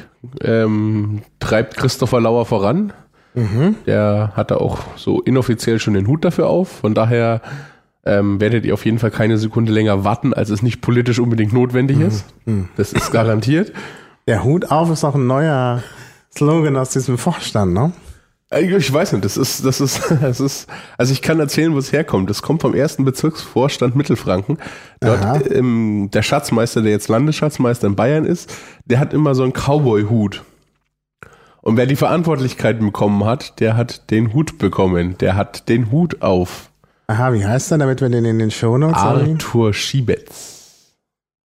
ähm, 0.41 1.21
treibt 1.41 1.77
Christopher 1.77 2.23
Lauer 2.23 2.47
voran. 2.47 2.95
Mhm. 3.35 3.77
Der 3.85 4.33
hat 4.35 4.51
da 4.51 4.57
auch 4.57 4.79
so 4.97 5.21
inoffiziell 5.21 5.79
schon 5.79 5.93
den 5.93 6.07
Hut 6.07 6.25
dafür 6.25 6.49
auf. 6.49 6.69
Von 6.71 6.95
daher 6.95 7.43
ähm, 8.07 8.41
werdet 8.41 8.65
ihr 8.65 8.73
auf 8.73 8.87
jeden 8.87 8.99
Fall 8.99 9.11
keine 9.11 9.37
Sekunde 9.37 9.73
länger 9.73 10.05
warten, 10.05 10.33
als 10.33 10.49
es 10.49 10.63
nicht 10.63 10.81
politisch 10.81 11.19
unbedingt 11.19 11.53
notwendig 11.53 12.01
ist. 12.01 12.25
Mhm. 12.47 12.71
Das 12.79 12.95
ist 12.95 13.13
garantiert. 13.13 13.75
Der 14.27 14.43
Hut 14.43 14.71
auf 14.71 14.91
ist 14.91 15.05
auch 15.05 15.17
ein 15.17 15.27
neuer 15.27 15.83
Slogan 16.35 16.79
aus 16.79 16.91
diesem 16.91 17.19
Vorstand, 17.19 17.75
ne? 17.75 17.93
Äh, 18.50 18.76
ich 18.76 18.93
weiß 18.93 19.12
nicht, 19.12 19.25
das 19.25 19.37
ist, 19.37 19.65
das 19.65 19.81
ist, 19.81 20.03
das 20.21 20.41
ist, 20.41 20.69
also 20.97 21.12
ich 21.12 21.23
kann 21.23 21.41
erzählen, 21.41 21.75
wo 21.75 21.79
es 21.79 21.93
herkommt. 21.93 22.31
Das 22.31 22.43
kommt 22.43 22.62
vom 22.62 22.75
ersten 22.75 23.05
Bezirksvorstand 23.05 23.97
Mittelfranken. 23.97 24.59
Dort, 25.00 25.50
ähm, 25.50 26.11
der 26.12 26.23
Schatzmeister, 26.23 26.83
der 26.83 26.93
jetzt 26.93 27.09
Landesschatzmeister 27.09 27.87
in 27.87 27.97
Bayern 27.97 28.25
ist, 28.25 28.53
der 28.85 28.99
hat 28.99 29.12
immer 29.12 29.35
so 29.35 29.43
einen 29.43 29.53
Cowboy-Hut. 29.53 30.43
Und 31.62 31.76
wer 31.76 31.87
die 31.87 31.97
Verantwortlichkeit 31.97 32.79
bekommen 32.79 33.25
hat, 33.25 33.59
der 33.59 33.76
hat 33.76 34.11
den 34.12 34.33
Hut 34.33 34.59
bekommen. 34.59 35.19
Der 35.19 35.35
hat 35.35 35.69
den 35.69 35.91
Hut 35.91 36.23
auf. 36.23 36.71
Aha, 37.09 37.33
wie 37.33 37.45
heißt 37.45 37.73
er, 37.73 37.79
damit 37.79 38.00
wir 38.00 38.09
den 38.09 38.25
in 38.25 38.38
den 38.38 38.53
Shownotes 38.53 38.97
haben? 38.97 39.33
Arthur 39.33 39.75
Schiebetz. 39.75 40.93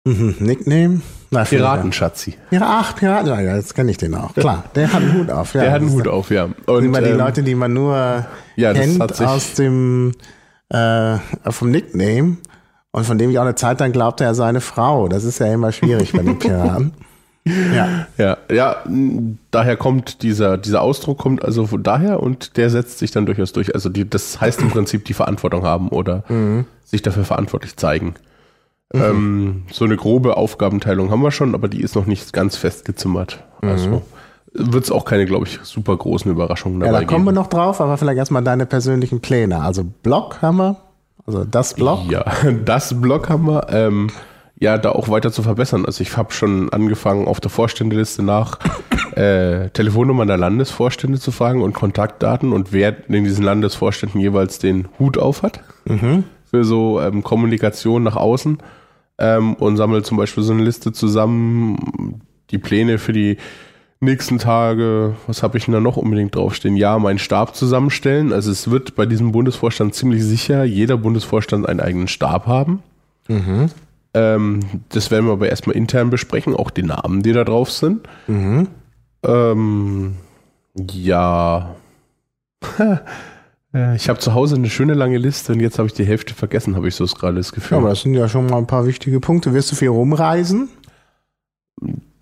Mhm, 0.05 0.37
Nickname? 0.39 1.01
Na, 1.31 1.45
Piratenschatzi. 1.45 2.37
Ja, 2.51 2.61
ach, 2.63 2.97
Piraten, 2.97 3.29
ja, 3.29 3.57
jetzt 3.57 3.75
kenne 3.75 3.93
ich 3.93 3.99
den 3.99 4.15
auch. 4.15 4.35
Klar, 4.35 4.65
der 4.75 4.93
hat 4.93 5.01
einen 5.01 5.15
Hut 5.15 5.31
auf. 5.31 5.55
Ja, 5.55 5.63
der 5.63 5.73
hat 5.73 5.81
einen 5.81 5.93
Hut 5.93 6.09
auf, 6.09 6.31
ja. 6.31 6.49
Und 6.67 6.85
immer 6.85 7.01
die 7.01 7.11
ähm, 7.11 7.19
Leute, 7.19 7.45
die 7.45 7.55
man 7.55 7.73
nur 7.73 8.27
ja, 8.57 8.73
kennt 8.73 9.21
aus 9.21 9.55
dem 9.55 10.13
äh, 10.71 11.19
vom 11.51 11.71
Nickname 11.71 12.39
und 12.91 13.07
von 13.07 13.17
dem 13.17 13.31
ich 13.31 13.39
auch 13.39 13.45
eine 13.45 13.55
Zeit 13.55 13.79
lang 13.79 13.93
glaubte, 13.93 14.25
er 14.25 14.35
sei 14.35 14.49
eine 14.49 14.61
Frau. 14.61 15.09
Das 15.09 15.23
ist 15.23 15.39
ja 15.39 15.47
immer 15.47 15.71
schwierig 15.71 16.13
bei 16.13 16.23
den 16.23 16.39
Piraten. 16.39 16.93
Ja. 17.75 18.07
ja, 18.19 18.37
ja, 18.53 18.85
daher 19.51 19.79
kommt 19.79 20.23
dieser, 20.23 20.59
dieser 20.59 20.83
Ausdruck 20.83 21.17
kommt 21.17 21.43
also 21.43 21.67
von 21.67 21.83
daher 21.83 22.21
und 22.23 22.59
der 22.59 22.69
setzt 22.69 22.99
sich 22.99 23.13
dann 23.13 23.25
durchaus 23.25 23.53
durch. 23.53 23.75
Also 23.75 23.89
die, 23.89 24.09
das 24.09 24.43
heißt 24.43 24.61
im 24.61 24.69
Prinzip 24.69 25.07
die 25.07 25.15
Verantwortung 25.15 25.63
haben 25.65 25.89
oder 25.89 26.23
mhm. 26.29 26.67
sich 26.85 27.01
dafür 27.01 27.25
verantwortlich 27.25 27.79
zeigen. 27.79 28.15
Mhm. 28.93 29.03
Ähm, 29.03 29.63
so 29.71 29.85
eine 29.85 29.97
grobe 29.97 30.37
Aufgabenteilung 30.37 31.11
haben 31.11 31.23
wir 31.23 31.31
schon, 31.31 31.55
aber 31.55 31.69
die 31.69 31.81
ist 31.81 31.95
noch 31.95 32.07
nicht 32.07 32.33
ganz 32.33 32.57
festgezimmert. 32.57 33.45
Mhm. 33.63 33.69
Also 33.69 34.03
wird 34.53 34.85
es 34.85 34.91
auch 34.91 35.05
keine, 35.05 35.27
glaube 35.27 35.47
ich, 35.47 35.61
super 35.63 35.97
großen 35.97 36.31
Überraschungen 36.31 36.81
dabei 36.81 36.93
Ja, 36.93 37.01
da 37.01 37.07
kommen 37.07 37.25
geben. 37.25 37.37
wir 37.37 37.41
noch 37.41 37.47
drauf, 37.47 37.81
aber 37.81 37.97
vielleicht 37.97 38.19
erstmal 38.19 38.43
deine 38.43 38.67
persönlichen 38.67 39.21
Pläne. 39.21 39.61
Also 39.61 39.85
Blog 39.85 40.43
haben 40.43 40.57
wir, 40.57 40.77
also 41.25 41.45
das 41.45 41.75
Blog. 41.75 42.01
Ja, 42.11 42.25
das 42.65 43.01
Blog 43.01 43.29
haben 43.29 43.47
wir. 43.47 43.67
Ähm, 43.71 44.09
ja, 44.63 44.77
da 44.77 44.91
auch 44.91 45.09
weiter 45.09 45.33
zu 45.33 45.43
verbessern. 45.43 45.87
Also 45.87 46.03
ich 46.03 46.17
habe 46.19 46.35
schon 46.35 46.71
angefangen, 46.71 47.27
auf 47.27 47.41
der 47.41 47.51
Vorständeliste 47.51 48.23
nach 48.23 48.59
äh, 49.17 49.71
Telefonnummern 49.71 50.29
der 50.29 50.37
Landesvorstände 50.37 51.19
zu 51.19 51.31
fragen 51.33 51.63
und 51.63 51.73
Kontaktdaten 51.73 52.53
und 52.53 52.73
wer 52.73 53.09
in 53.09 53.25
diesen 53.25 53.45
Landesvorständen 53.45 54.21
jeweils 54.21 54.59
den 54.59 54.89
Hut 54.99 55.17
auf 55.17 55.43
hat 55.43 55.61
mhm. 55.87 56.25
für 56.51 56.65
so 56.65 57.01
ähm, 57.01 57.23
Kommunikation 57.23 58.03
nach 58.03 58.17
außen 58.17 58.59
ähm, 59.21 59.55
und 59.55 59.77
sammle 59.77 60.03
zum 60.03 60.17
Beispiel 60.17 60.43
so 60.43 60.53
eine 60.53 60.65
Liste 60.65 60.93
zusammen, 60.93 62.23
die 62.51 62.59
Pläne 62.59 62.99
für 62.99 63.13
die 63.13 63.37
nächsten 64.01 64.39
Tage, 64.39 65.15
was 65.27 65.43
habe 65.43 65.59
ich 65.59 65.67
denn 65.67 65.75
da 65.75 65.81
noch 65.81 65.99
unbedingt 65.99 66.35
draufstehen? 66.35 66.77
Ja, 66.77 66.99
meinen 66.99 67.19
Stab 67.19 67.55
zusammenstellen. 67.55 68.33
Also 68.33 68.51
es 68.51 68.71
wird 68.71 68.97
bei 68.97 69.07
diesem 69.07 69.31
Bundesvorstand 69.33 69.95
ziemlich 69.95 70.25
sicher 70.25 70.65
jeder 70.65 70.97
Bundesvorstand 70.97 71.69
einen 71.69 71.81
eigenen 71.81 72.09
Stab 72.09 72.47
haben. 72.47 72.83
Mhm. 73.29 73.69
Ähm, 74.15 74.61
das 74.89 75.11
werden 75.11 75.27
wir 75.27 75.33
aber 75.33 75.49
erstmal 75.49 75.77
intern 75.77 76.11
besprechen, 76.11 76.57
auch 76.57 76.71
die 76.71 76.83
Namen, 76.83 77.23
die 77.23 77.33
da 77.33 77.45
drauf 77.45 77.71
sind. 77.71 78.09
Mhm. 78.27 78.69
Ähm, 79.23 80.17
ja. 80.91 81.77
Äh, 83.75 83.97
ich 83.97 84.09
habe 84.09 84.19
zu 84.19 84.35
Hause 84.35 84.57
eine 84.57 84.71
schöne 84.71 84.95
lange 84.95 85.19
Liste 85.19 85.53
und 85.53 85.61
jetzt 85.61 85.79
habe 85.79 85.87
ich 85.87 85.95
die 85.95 86.05
Hälfte 86.05 86.35
vergessen, 86.35 86.77
habe 86.77 86.89
ich 86.89 86.95
so 86.95 87.05
gerade 87.07 87.37
das 87.37 87.53
Gefühl. 87.53 87.77
Ja, 87.77 87.81
aber 87.81 87.91
das 87.91 88.03
sind 88.03 88.15
ja 88.15 88.29
schon 88.29 88.47
mal 88.47 88.59
ein 88.59 88.67
paar 88.67 88.87
wichtige 88.87 89.21
Punkte. 89.21 89.55
Wirst 89.55 89.71
du 89.73 89.77
viel 89.77 89.89
rumreisen? 89.89 90.69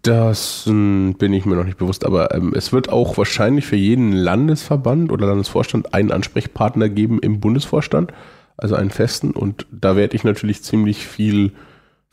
Das 0.02 0.64
hm, 0.66 1.16
bin 1.18 1.32
ich 1.32 1.44
mir 1.44 1.56
noch 1.56 1.64
nicht 1.64 1.78
bewusst, 1.78 2.06
aber 2.06 2.34
ähm, 2.34 2.52
es 2.54 2.72
wird 2.72 2.88
auch 2.88 3.18
wahrscheinlich 3.18 3.66
für 3.66 3.76
jeden 3.76 4.12
Landesverband 4.12 5.10
oder 5.10 5.26
Landesvorstand 5.26 5.92
einen 5.92 6.12
Ansprechpartner 6.12 6.88
geben 6.88 7.18
im 7.20 7.40
Bundesvorstand, 7.40 8.12
also 8.56 8.74
einen 8.76 8.90
festen. 8.90 9.32
Und 9.32 9.66
da 9.70 9.96
werde 9.96 10.16
ich 10.16 10.24
natürlich 10.24 10.62
ziemlich 10.62 11.06
viel, 11.06 11.52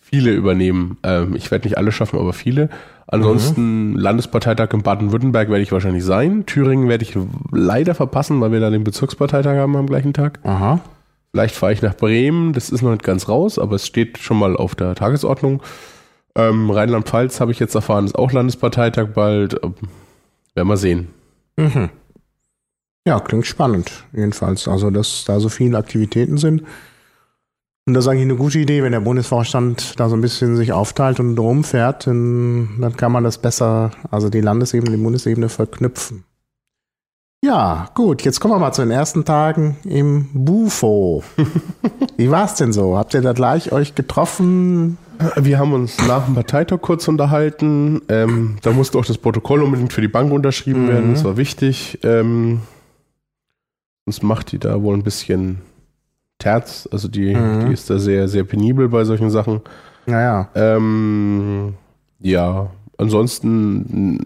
viele 0.05 0.31
übernehmen. 0.31 0.97
Ähm, 1.03 1.35
ich 1.35 1.51
werde 1.51 1.67
nicht 1.67 1.77
alle 1.77 1.91
schaffen, 1.91 2.19
aber 2.19 2.33
viele. 2.33 2.69
Ansonsten 3.07 3.91
mhm. 3.91 3.97
Landesparteitag 3.97 4.71
in 4.73 4.81
Baden-Württemberg 4.81 5.49
werde 5.49 5.61
ich 5.61 5.71
wahrscheinlich 5.71 6.03
sein. 6.03 6.45
Thüringen 6.45 6.89
werde 6.89 7.03
ich 7.03 7.17
leider 7.51 7.95
verpassen, 7.95 8.39
weil 8.41 8.51
wir 8.51 8.59
da 8.59 8.69
den 8.69 8.83
Bezirksparteitag 8.83 9.55
haben 9.57 9.75
am 9.75 9.87
gleichen 9.87 10.13
Tag. 10.13 10.39
Aha. 10.43 10.79
Vielleicht 11.31 11.55
fahre 11.55 11.73
ich 11.73 11.81
nach 11.81 11.95
Bremen, 11.95 12.53
das 12.53 12.69
ist 12.69 12.81
noch 12.81 12.91
nicht 12.91 13.03
ganz 13.03 13.27
raus, 13.27 13.59
aber 13.59 13.75
es 13.75 13.85
steht 13.85 14.17
schon 14.19 14.39
mal 14.39 14.55
auf 14.55 14.73
der 14.73 14.95
Tagesordnung. 14.95 15.61
Ähm, 16.35 16.69
Rheinland-Pfalz 16.69 17.41
habe 17.41 17.51
ich 17.51 17.59
jetzt 17.59 17.75
erfahren, 17.75 18.05
ist 18.05 18.17
auch 18.17 18.31
Landesparteitag 18.31 19.09
bald. 19.13 19.61
Ähm, 19.63 19.73
werden 20.53 20.67
wir 20.67 20.77
sehen. 20.77 21.09
Mhm. 21.57 21.89
Ja, 23.07 23.19
klingt 23.19 23.45
spannend, 23.45 24.05
jedenfalls. 24.13 24.67
Also, 24.67 24.89
dass 24.89 25.25
da 25.25 25.39
so 25.39 25.49
viele 25.49 25.77
Aktivitäten 25.77 26.37
sind. 26.37 26.63
Und 27.87 27.93
das 27.93 28.05
ist 28.05 28.09
eigentlich 28.09 28.23
eine 28.23 28.35
gute 28.35 28.57
Idee, 28.57 28.81
wenn 28.81 28.93
der 28.93 28.99
Bundesvorstand 28.99 29.99
da 29.99 30.09
so 30.09 30.15
ein 30.15 30.21
bisschen 30.21 30.57
sich 30.57 30.73
aufteilt 30.73 31.19
und 31.19 31.37
rumfährt, 31.37 32.07
dann, 32.07 32.77
dann 32.81 32.97
kann 32.97 33.11
man 33.11 33.23
das 33.23 33.37
besser, 33.37 33.91
also 34.09 34.29
die 34.29 34.41
Landesebene, 34.41 34.97
die 34.97 35.03
Bundesebene 35.03 35.49
verknüpfen. 35.49 36.23
Ja, 37.43 37.91
gut, 37.93 38.23
jetzt 38.23 38.39
kommen 38.39 38.55
wir 38.55 38.59
mal 38.59 38.71
zu 38.71 38.81
den 38.81 38.89
ersten 38.89 39.23
Tagen 39.23 39.77
im 39.83 40.29
Bufo. 40.33 41.23
Wie 42.17 42.31
war 42.31 42.45
es 42.45 42.55
denn 42.55 42.73
so? 42.73 42.97
Habt 42.97 43.13
ihr 43.13 43.21
da 43.21 43.33
gleich 43.33 43.71
euch 43.71 43.93
getroffen? 43.93 44.97
Wir 45.35 45.59
haben 45.59 45.73
uns 45.73 45.99
nach 46.07 46.25
dem 46.25 46.33
Parteitag 46.33 46.81
kurz 46.81 47.07
unterhalten. 47.07 48.01
Ähm, 48.09 48.57
da 48.63 48.71
musste 48.71 48.97
auch 48.97 49.05
das 49.05 49.19
Protokoll 49.19 49.61
unbedingt 49.61 49.93
für 49.93 50.01
die 50.01 50.07
Bank 50.07 50.33
unterschrieben 50.33 50.85
mhm. 50.85 50.89
werden. 50.89 51.13
Das 51.13 51.23
war 51.23 51.37
wichtig. 51.37 51.99
Ähm, 52.01 52.61
sonst 54.05 54.23
macht 54.23 54.51
die 54.51 54.57
da 54.57 54.81
wohl 54.81 54.95
ein 54.95 55.03
bisschen 55.03 55.61
Terz, 56.39 56.87
also 56.91 57.07
die, 57.07 57.35
mhm. 57.35 57.67
die 57.67 57.73
ist 57.73 57.89
da 57.89 57.97
sehr, 57.97 58.27
sehr 58.27 58.43
penibel 58.43 58.89
bei 58.89 59.03
solchen 59.03 59.29
Sachen. 59.29 59.61
Naja. 60.05 60.49
Ähm, 60.55 61.75
ja, 62.19 62.69
ansonsten 62.97 64.19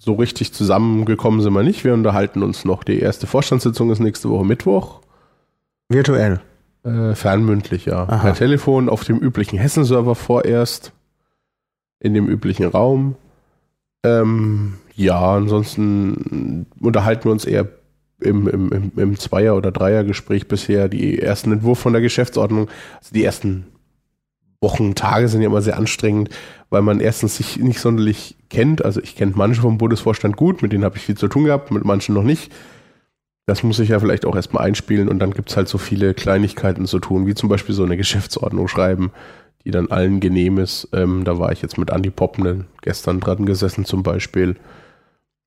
so 0.00 0.14
richtig 0.14 0.52
zusammengekommen 0.52 1.40
sind 1.40 1.52
wir 1.52 1.62
nicht. 1.62 1.84
Wir 1.84 1.94
unterhalten 1.94 2.42
uns 2.42 2.64
noch. 2.64 2.84
Die 2.84 2.98
erste 2.98 3.26
Vorstandssitzung 3.26 3.90
ist 3.90 4.00
nächste 4.00 4.28
Woche 4.30 4.44
Mittwoch. 4.44 5.00
Virtuell. 5.88 6.40
Äh, 6.84 7.14
fernmündlich, 7.14 7.86
ja. 7.86 8.02
Aha. 8.02 8.18
Per 8.18 8.34
Telefon 8.34 8.88
auf 8.88 9.04
dem 9.04 9.18
üblichen 9.18 9.58
Hessen-Server 9.58 10.14
vorerst. 10.14 10.92
In 12.00 12.12
dem 12.12 12.28
üblichen 12.28 12.66
Raum. 12.66 13.16
Ähm, 14.04 14.74
ja, 14.94 15.36
ansonsten 15.36 16.66
unterhalten 16.80 17.24
wir 17.24 17.32
uns 17.32 17.46
eher 17.46 17.66
im, 18.20 18.48
im, 18.48 18.92
im 18.96 19.18
Zweier- 19.18 19.56
oder 19.56 19.72
Dreiergespräch 19.72 20.48
bisher 20.48 20.88
die 20.88 21.20
ersten 21.20 21.52
Entwurf 21.52 21.78
von 21.78 21.92
der 21.92 22.02
Geschäftsordnung. 22.02 22.68
Also 22.98 23.12
die 23.12 23.24
ersten 23.24 23.66
Wochen, 24.60 24.94
Tage 24.94 25.28
sind 25.28 25.42
ja 25.42 25.48
immer 25.48 25.62
sehr 25.62 25.76
anstrengend, 25.76 26.30
weil 26.70 26.82
man 26.82 27.00
erstens 27.00 27.36
sich 27.36 27.58
nicht 27.58 27.80
sonderlich 27.80 28.36
kennt. 28.48 28.84
Also 28.84 29.00
ich 29.00 29.14
kenne 29.14 29.32
manche 29.34 29.60
vom 29.60 29.78
Bundesvorstand 29.78 30.36
gut, 30.36 30.62
mit 30.62 30.72
denen 30.72 30.84
habe 30.84 30.96
ich 30.96 31.04
viel 31.04 31.16
zu 31.16 31.28
tun 31.28 31.44
gehabt, 31.44 31.70
mit 31.70 31.84
manchen 31.84 32.14
noch 32.14 32.22
nicht. 32.22 32.50
Das 33.46 33.62
muss 33.62 33.78
ich 33.78 33.90
ja 33.90 34.00
vielleicht 34.00 34.24
auch 34.24 34.34
erstmal 34.34 34.64
einspielen 34.64 35.08
und 35.08 35.18
dann 35.18 35.32
gibt 35.32 35.50
es 35.50 35.56
halt 35.56 35.68
so 35.68 35.76
viele 35.76 36.14
Kleinigkeiten 36.14 36.86
zu 36.86 36.98
tun, 36.98 37.26
wie 37.26 37.34
zum 37.34 37.50
Beispiel 37.50 37.74
so 37.74 37.84
eine 37.84 37.98
Geschäftsordnung 37.98 38.68
schreiben, 38.68 39.12
die 39.64 39.70
dann 39.70 39.90
allen 39.90 40.20
genehm 40.20 40.58
ist. 40.58 40.88
Ähm, 40.94 41.24
da 41.24 41.38
war 41.38 41.52
ich 41.52 41.60
jetzt 41.60 41.76
mit 41.76 41.90
Andi 41.90 42.10
Poppenden 42.10 42.66
gestern 42.80 43.20
dran 43.20 43.44
gesessen 43.44 43.84
zum 43.84 44.02
Beispiel. 44.02 44.56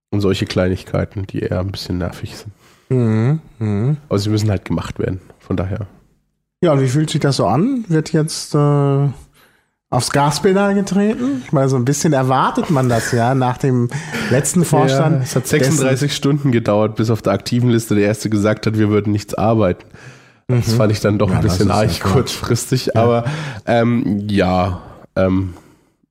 Und 0.10 0.22
solche 0.22 0.46
Kleinigkeiten, 0.46 1.28
die 1.28 1.40
eher 1.40 1.60
ein 1.60 1.72
bisschen 1.72 1.98
nervig 1.98 2.36
sind. 2.36 2.54
Mhm. 2.90 3.40
Mhm. 3.60 3.98
Aber 4.08 4.20
sie 4.20 4.30
müssen 4.30 4.50
halt 4.50 4.66
gemacht 4.66 5.00
werden, 5.00 5.20
von 5.40 5.58
daher. 5.58 5.88
Ja, 6.62 6.72
und 6.74 6.82
wie 6.82 6.88
fühlt 6.88 7.10
sich 7.10 7.20
das 7.20 7.38
so 7.38 7.46
an? 7.46 7.86
Wird 7.88 8.14
jetzt 8.14 8.56
äh, 8.56 9.08
aufs 9.90 10.12
Gaspedal 10.12 10.74
getreten? 10.74 11.44
Weil 11.52 11.70
so 11.70 11.76
ein 11.76 11.86
bisschen 11.86 12.14
erwartet 12.14 12.72
man 12.72 12.90
das 12.90 13.12
ja 13.12 13.36
nach 13.36 13.58
dem 13.58 13.90
letzten 14.32 14.66
Vorstand. 14.66 15.18
Ja, 15.18 15.24
es 15.24 15.36
hat 15.36 15.48
36 15.48 16.16
Stunden 16.16 16.52
gedauert, 16.52 16.96
bis 16.96 17.10
auf 17.10 17.22
der 17.22 17.34
aktiven 17.34 17.70
Liste 17.70 17.96
der 17.96 18.06
Erste 18.06 18.30
gesagt 18.30 18.66
hat, 18.66 18.78
wir 18.78 18.90
würden 18.90 19.12
nichts 19.12 19.34
arbeiten. 19.34 19.86
Das 20.48 20.68
mhm. 20.68 20.72
fand 20.72 20.92
ich 20.94 21.02
dann 21.02 21.20
doch 21.20 21.30
ja, 21.30 21.36
ein 21.36 21.44
bisschen 21.44 21.70
arg 21.70 22.00
kurzfristig, 22.00 22.92
ja. 22.96 23.04
aber 23.04 23.26
ähm, 23.66 24.24
ja, 24.30 24.82
ähm, 25.16 25.54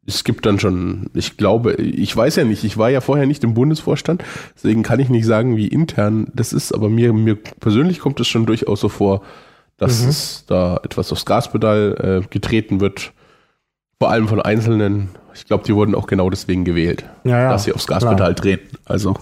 es 0.07 0.25
gibt 0.25 0.47
dann 0.47 0.59
schon, 0.61 1.11
ich 1.15 1.37
glaube, 1.37 1.75
ich 1.75 2.17
weiß 2.17 2.37
ja 2.37 2.45
nicht, 2.45 2.65
ich 2.65 2.79
war 2.79 2.91
ja 2.91 3.01
vorher 3.01 3.27
nicht 3.27 3.43
im 3.45 3.55
Bundesvorstand, 3.55 4.23
deswegen 4.55 4.83
kann 4.83 5.01
ich 5.01 5.09
nicht 5.09 5.27
sagen, 5.27 5.57
wie 5.57 5.69
intern 5.69 6.29
das 6.35 6.53
ist, 6.53 6.73
aber 6.73 6.89
mir, 6.89 7.13
mir 7.13 7.37
persönlich 7.37 7.99
kommt 7.99 8.21
es 8.21 8.29
schon 8.29 8.47
durchaus 8.47 8.81
so 8.81 8.89
vor, 8.89 9.23
dass 9.77 10.03
mhm. 10.03 10.09
es 10.09 10.45
da 10.47 10.81
etwas 10.83 11.13
aufs 11.13 11.25
Gaspedal 11.25 12.23
äh, 12.23 12.29
getreten 12.29 12.81
wird, 12.81 13.13
vor 13.99 14.11
allem 14.11 14.29
von 14.29 14.41
Einzelnen. 14.41 15.11
Ich 15.35 15.47
glaube, 15.47 15.65
die 15.65 15.75
wurden 15.75 15.95
auch 15.95 16.07
genau 16.07 16.31
deswegen 16.31 16.65
gewählt, 16.65 17.05
ja, 17.25 17.43
ja, 17.43 17.51
dass 17.51 17.65
sie 17.65 17.73
aufs 17.73 17.87
Gaspedal 17.87 18.17
klar. 18.17 18.37
treten. 18.37 18.79
Also. 18.85 19.15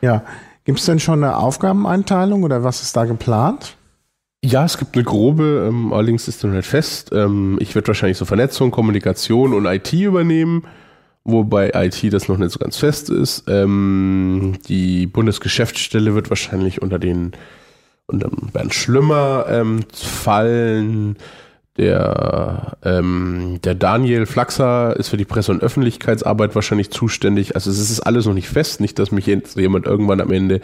Ja. 0.00 0.22
Gibt 0.64 0.78
es 0.78 0.84
denn 0.84 1.00
schon 1.00 1.24
eine 1.24 1.36
Aufgabeneinteilung 1.38 2.42
oder 2.42 2.62
was 2.62 2.82
ist 2.82 2.96
da 2.96 3.06
geplant? 3.06 3.76
Ja, 4.42 4.64
es 4.64 4.78
gibt 4.78 4.96
eine 4.96 5.04
grobe, 5.04 5.66
ähm, 5.68 5.92
allerdings 5.92 6.26
ist 6.26 6.42
dann 6.42 6.52
halt 6.52 6.64
fest. 6.64 7.10
Ähm, 7.12 7.58
ich 7.60 7.74
werde 7.74 7.88
wahrscheinlich 7.88 8.16
so 8.16 8.24
Vernetzung, 8.24 8.70
Kommunikation 8.70 9.52
und 9.52 9.66
IT 9.66 9.92
übernehmen, 9.92 10.64
wobei 11.24 11.72
IT 11.74 12.10
das 12.12 12.28
noch 12.28 12.38
nicht 12.38 12.50
so 12.52 12.58
ganz 12.58 12.78
fest 12.78 13.10
ist. 13.10 13.44
Ähm, 13.48 14.54
die 14.66 15.06
Bundesgeschäftsstelle 15.06 16.14
wird 16.14 16.30
wahrscheinlich 16.30 16.80
unter 16.80 16.98
den 16.98 17.32
unter 18.06 18.30
Bernd 18.52 18.74
Schlimmer 18.74 19.46
ähm, 19.48 19.80
fallen. 19.92 21.16
Der, 21.76 22.76
ähm, 22.82 23.60
der 23.62 23.74
Daniel 23.74 24.26
Flaxer 24.26 24.96
ist 24.96 25.08
für 25.08 25.16
die 25.16 25.24
Presse- 25.24 25.52
und 25.52 25.62
Öffentlichkeitsarbeit 25.62 26.54
wahrscheinlich 26.54 26.90
zuständig. 26.90 27.54
Also 27.54 27.70
es 27.70 27.78
ist 27.78 28.00
alles 28.00 28.26
noch 28.26 28.34
nicht 28.34 28.48
fest, 28.48 28.80
nicht, 28.80 28.98
dass 28.98 29.12
mich 29.12 29.26
jemand 29.26 29.86
irgendwann 29.86 30.20
am 30.20 30.32
Ende 30.32 30.60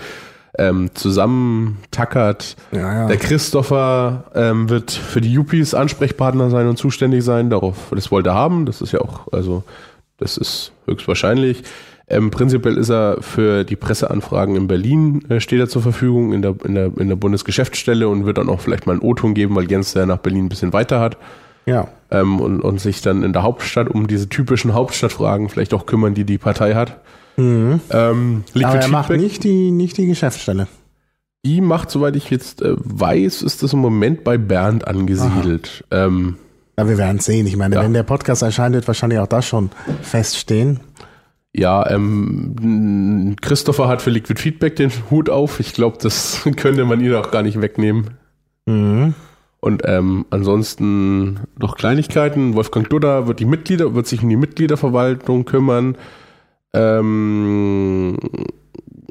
ähm, 0.58 0.90
zusammentackert. 0.94 2.56
Ja, 2.72 2.78
ja. 2.78 3.06
Der 3.06 3.16
Christopher 3.16 4.24
ähm, 4.34 4.68
wird 4.68 4.90
für 4.90 5.20
die 5.20 5.32
Yuppies 5.32 5.74
Ansprechpartner 5.74 6.50
sein 6.50 6.68
und 6.68 6.76
zuständig 6.76 7.24
sein. 7.24 7.50
Darauf, 7.50 7.76
das 7.90 8.10
wollte 8.10 8.30
er 8.30 8.34
haben. 8.34 8.66
Das 8.66 8.80
ist 8.80 8.92
ja 8.92 9.00
auch, 9.00 9.32
also 9.32 9.64
das 10.18 10.36
ist 10.36 10.72
höchstwahrscheinlich. 10.86 11.62
Ähm, 12.08 12.30
prinzipiell 12.30 12.76
ist 12.76 12.88
er 12.88 13.18
für 13.20 13.64
die 13.64 13.74
Presseanfragen 13.74 14.54
in 14.54 14.68
Berlin, 14.68 15.24
äh, 15.28 15.40
steht 15.40 15.58
er 15.58 15.68
zur 15.68 15.82
Verfügung 15.82 16.32
in 16.32 16.40
der, 16.40 16.54
in, 16.64 16.74
der, 16.76 16.92
in 16.96 17.08
der 17.08 17.16
Bundesgeschäftsstelle 17.16 18.08
und 18.08 18.24
wird 18.24 18.38
dann 18.38 18.48
auch 18.48 18.60
vielleicht 18.60 18.86
mal 18.86 18.92
einen 18.92 19.02
O-Ton 19.02 19.34
geben, 19.34 19.56
weil 19.56 19.68
Jens 19.68 19.92
der 19.92 20.06
nach 20.06 20.18
Berlin 20.18 20.46
ein 20.46 20.48
bisschen 20.48 20.72
weiter 20.72 21.00
hat. 21.00 21.16
Ja. 21.66 21.88
Ähm, 22.12 22.40
und, 22.40 22.60
und 22.60 22.80
sich 22.80 23.02
dann 23.02 23.24
in 23.24 23.32
der 23.32 23.42
Hauptstadt 23.42 23.88
um 23.88 24.06
diese 24.06 24.28
typischen 24.28 24.72
Hauptstadtfragen 24.72 25.48
vielleicht 25.48 25.74
auch 25.74 25.84
kümmern, 25.84 26.14
die 26.14 26.24
die 26.24 26.38
Partei 26.38 26.74
hat. 26.74 27.00
Mhm. 27.37 27.81
Ähm, 27.90 28.44
Aber 28.55 28.79
er 28.79 28.88
macht 28.88 29.11
nicht 29.11 29.44
die, 29.44 29.70
nicht 29.70 29.99
die 29.99 30.07
Geschäftsstelle. 30.07 30.68
Die 31.44 31.61
macht, 31.61 31.90
soweit 31.90 32.16
ich 32.16 32.31
jetzt 32.31 32.62
äh, 32.62 32.75
weiß, 32.77 33.42
ist 33.42 33.62
das 33.62 33.72
im 33.72 33.79
Moment 33.79 34.25
bei 34.25 34.37
Bernd 34.38 34.87
angesiedelt. 34.88 35.85
Ähm, 35.90 36.37
ja, 36.79 36.88
wir 36.88 36.99
werden 36.99 37.20
sehen. 37.20 37.46
Ich 37.46 37.57
meine, 37.57 37.77
ja. 37.77 37.83
wenn 37.83 37.92
der 37.92 38.03
Podcast 38.03 38.42
erscheint, 38.42 38.75
wird 38.75 38.87
wahrscheinlich 38.87 39.18
auch 39.18 39.27
das 39.27 39.46
schon 39.46 39.70
feststehen. 40.03 40.81
Ja, 41.55 41.88
ähm, 41.88 43.37
Christopher 43.40 43.88
hat 43.88 44.03
für 44.03 44.11
Liquid 44.11 44.38
Feedback 44.40 44.77
den 44.77 44.90
Hut 45.11 45.31
auf. 45.31 45.61
Ich 45.61 45.72
glaube, 45.72 45.96
das 46.01 46.42
könnte 46.57 46.85
man 46.85 47.01
ihn 47.01 47.14
auch 47.14 47.31
gar 47.31 47.42
nicht 47.42 47.61
wegnehmen. 47.61 48.11
Mhm. 48.66 49.14
Und 49.61 49.83
ähm, 49.85 50.27
ansonsten 50.31 51.40
noch 51.59 51.77
Kleinigkeiten. 51.77 52.55
Wolfgang 52.55 52.90
Dudder 52.90 53.27
wird 53.27 53.40
die 53.40 53.46
Mitglieder, 53.46 53.94
wird 53.94 54.07
sich 54.07 54.22
um 54.22 54.29
die 54.29 54.37
Mitgliederverwaltung 54.37 55.44
kümmern 55.44 55.96
ähm, 56.72 58.18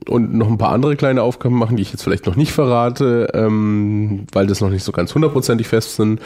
und 0.07 0.33
noch 0.33 0.47
ein 0.47 0.57
paar 0.57 0.71
andere 0.71 0.95
kleine 0.95 1.23
Aufgaben 1.23 1.57
machen, 1.57 1.77
die 1.77 1.81
ich 1.81 1.91
jetzt 1.91 2.03
vielleicht 2.03 2.25
noch 2.25 2.35
nicht 2.35 2.51
verrate, 2.51 3.29
ähm, 3.33 4.27
weil 4.31 4.47
das 4.47 4.61
noch 4.61 4.69
nicht 4.69 4.83
so 4.83 4.91
ganz 4.91 5.13
hundertprozentig 5.13 5.67
fest 5.67 5.95
sind. 5.95 6.21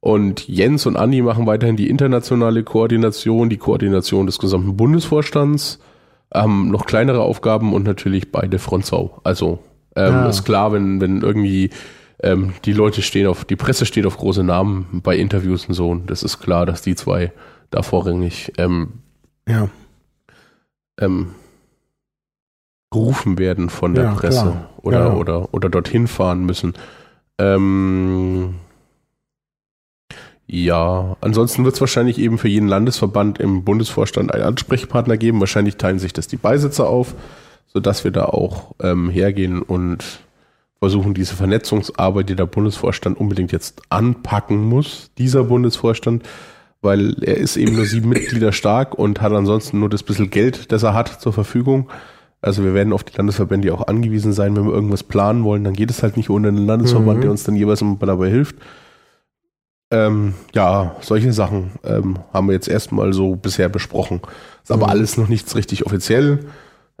Und 0.00 0.48
Jens 0.48 0.86
und 0.86 0.96
Andi 0.96 1.20
machen 1.20 1.46
weiterhin 1.46 1.76
die 1.76 1.90
internationale 1.90 2.64
Koordination, 2.64 3.50
die 3.50 3.58
Koordination 3.58 4.26
des 4.26 4.38
gesamten 4.38 4.76
Bundesvorstands, 4.76 5.80
ähm, 6.32 6.70
noch 6.70 6.86
kleinere 6.86 7.20
Aufgaben 7.20 7.74
und 7.74 7.84
natürlich 7.84 8.32
beide 8.32 8.58
Frontsau. 8.58 9.20
Also 9.24 9.58
ähm, 9.96 10.12
ja. 10.12 10.28
ist 10.28 10.44
klar, 10.44 10.72
wenn, 10.72 11.00
wenn 11.02 11.20
irgendwie 11.20 11.70
ähm, 12.22 12.54
die 12.64 12.72
Leute 12.72 13.02
stehen 13.02 13.26
auf, 13.26 13.44
die 13.44 13.56
Presse 13.56 13.84
steht 13.84 14.06
auf 14.06 14.16
große 14.16 14.44
Namen 14.44 15.00
bei 15.02 15.16
Interviews 15.16 15.66
und 15.66 15.74
so, 15.74 15.90
und 15.90 16.08
das 16.10 16.22
ist 16.22 16.38
klar, 16.38 16.64
dass 16.64 16.80
die 16.80 16.94
zwei 16.94 17.32
da 17.70 17.82
vorrangig 17.82 18.52
ähm, 18.56 19.00
ja 19.46 19.68
ähm, 21.00 21.34
gerufen 22.90 23.38
werden 23.38 23.70
von 23.70 23.94
der 23.94 24.04
ja, 24.04 24.14
Presse 24.14 24.42
klar. 24.42 24.70
oder, 24.82 24.98
ja. 24.98 25.12
oder, 25.14 25.54
oder 25.54 25.68
dorthin 25.68 26.06
fahren 26.08 26.44
müssen. 26.44 26.74
Ähm, 27.38 28.54
ja, 30.46 31.16
ansonsten 31.20 31.64
wird 31.64 31.76
es 31.76 31.80
wahrscheinlich 31.80 32.18
eben 32.18 32.36
für 32.36 32.48
jeden 32.48 32.66
Landesverband 32.66 33.38
im 33.38 33.62
Bundesvorstand 33.62 34.34
einen 34.34 34.42
Ansprechpartner 34.42 35.16
geben. 35.16 35.38
Wahrscheinlich 35.38 35.76
teilen 35.76 36.00
sich 36.00 36.12
das 36.12 36.26
die 36.26 36.36
Beisitzer 36.36 36.88
auf, 36.88 37.14
sodass 37.68 38.02
wir 38.02 38.10
da 38.10 38.24
auch 38.24 38.74
ähm, 38.82 39.10
hergehen 39.10 39.62
und 39.62 40.04
versuchen, 40.80 41.14
diese 41.14 41.36
Vernetzungsarbeit, 41.36 42.28
die 42.28 42.34
der 42.34 42.46
Bundesvorstand 42.46 43.16
unbedingt 43.20 43.52
jetzt 43.52 43.82
anpacken 43.90 44.64
muss, 44.64 45.12
dieser 45.18 45.44
Bundesvorstand, 45.44 46.24
weil 46.82 47.22
er 47.22 47.36
ist 47.36 47.56
eben 47.56 47.76
nur 47.76 47.84
sieben 47.84 48.08
Mitglieder 48.08 48.52
stark 48.52 48.94
und 48.94 49.20
hat 49.20 49.32
ansonsten 49.32 49.80
nur 49.80 49.88
das 49.88 50.02
bisschen 50.02 50.30
Geld, 50.30 50.72
das 50.72 50.82
er 50.82 50.94
hat, 50.94 51.20
zur 51.20 51.32
Verfügung. 51.32 51.90
Also 52.42 52.64
wir 52.64 52.72
werden 52.72 52.92
auf 52.92 53.04
die 53.04 53.16
Landesverbände 53.16 53.72
auch 53.74 53.86
angewiesen 53.86 54.32
sein, 54.32 54.56
wenn 54.56 54.64
wir 54.64 54.72
irgendwas 54.72 55.02
planen 55.02 55.44
wollen, 55.44 55.64
dann 55.64 55.74
geht 55.74 55.90
es 55.90 56.02
halt 56.02 56.16
nicht 56.16 56.30
ohne 56.30 56.48
einen 56.48 56.66
Landesverband, 56.66 57.18
mhm. 57.18 57.22
der 57.22 57.30
uns 57.30 57.44
dann 57.44 57.54
jeweils 57.54 57.84
dabei 58.00 58.30
hilft. 58.30 58.56
Ähm, 59.92 60.34
ja, 60.54 60.96
solche 61.00 61.32
Sachen 61.32 61.72
ähm, 61.84 62.18
haben 62.32 62.46
wir 62.46 62.54
jetzt 62.54 62.68
erstmal 62.68 63.12
so 63.12 63.36
bisher 63.36 63.68
besprochen. 63.68 64.20
Ist 64.62 64.70
aber 64.70 64.86
mhm. 64.86 64.92
alles 64.92 65.16
noch 65.16 65.28
nichts 65.28 65.54
richtig 65.56 65.84
offiziell, 65.84 66.46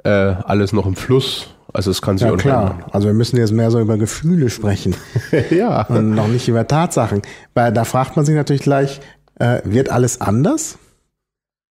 äh, 0.04 0.10
alles 0.10 0.72
noch 0.72 0.86
im 0.86 0.96
Fluss. 0.96 1.54
Also 1.72 1.92
es 1.92 2.02
kann 2.02 2.18
sich 2.18 2.26
ja, 2.26 2.34
auch 2.34 2.36
klar. 2.36 2.72
Ändern. 2.72 2.90
Also 2.90 3.06
wir 3.06 3.14
müssen 3.14 3.36
jetzt 3.36 3.52
mehr 3.52 3.70
so 3.70 3.80
über 3.80 3.96
Gefühle 3.96 4.50
sprechen. 4.50 4.96
ja. 5.50 5.86
Und 5.86 6.14
noch 6.14 6.26
nicht 6.26 6.48
über 6.48 6.66
Tatsachen. 6.66 7.22
Weil 7.54 7.72
da 7.72 7.84
fragt 7.84 8.16
man 8.16 8.24
sich 8.24 8.34
natürlich 8.34 8.62
gleich, 8.62 9.00
äh, 9.40 9.60
wird 9.64 9.90
alles 9.90 10.20
anders? 10.20 10.78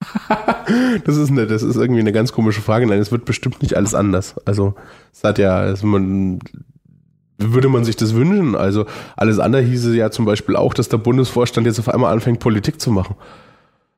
das 1.04 1.16
ist 1.16 1.30
eine, 1.30 1.46
das 1.46 1.62
ist 1.62 1.76
irgendwie 1.76 2.00
eine 2.00 2.12
ganz 2.12 2.32
komische 2.32 2.60
Frage. 2.60 2.86
Nein, 2.86 2.98
es 2.98 3.12
wird 3.12 3.24
bestimmt 3.24 3.62
nicht 3.62 3.76
alles 3.76 3.94
anders. 3.94 4.34
Also 4.44 4.74
es 5.12 5.24
hat 5.24 5.38
ja, 5.38 5.64
es, 5.64 5.82
man, 5.82 6.40
würde 7.38 7.68
man 7.68 7.84
sich 7.84 7.96
das 7.96 8.14
wünschen? 8.14 8.56
Also 8.56 8.86
alles 9.16 9.38
andere 9.38 9.62
hieße 9.62 9.94
ja 9.96 10.10
zum 10.10 10.24
Beispiel 10.24 10.56
auch, 10.56 10.74
dass 10.74 10.88
der 10.88 10.98
Bundesvorstand 10.98 11.66
jetzt 11.66 11.78
auf 11.78 11.88
einmal 11.88 12.12
anfängt, 12.12 12.40
Politik 12.40 12.80
zu 12.80 12.90
machen. 12.90 13.16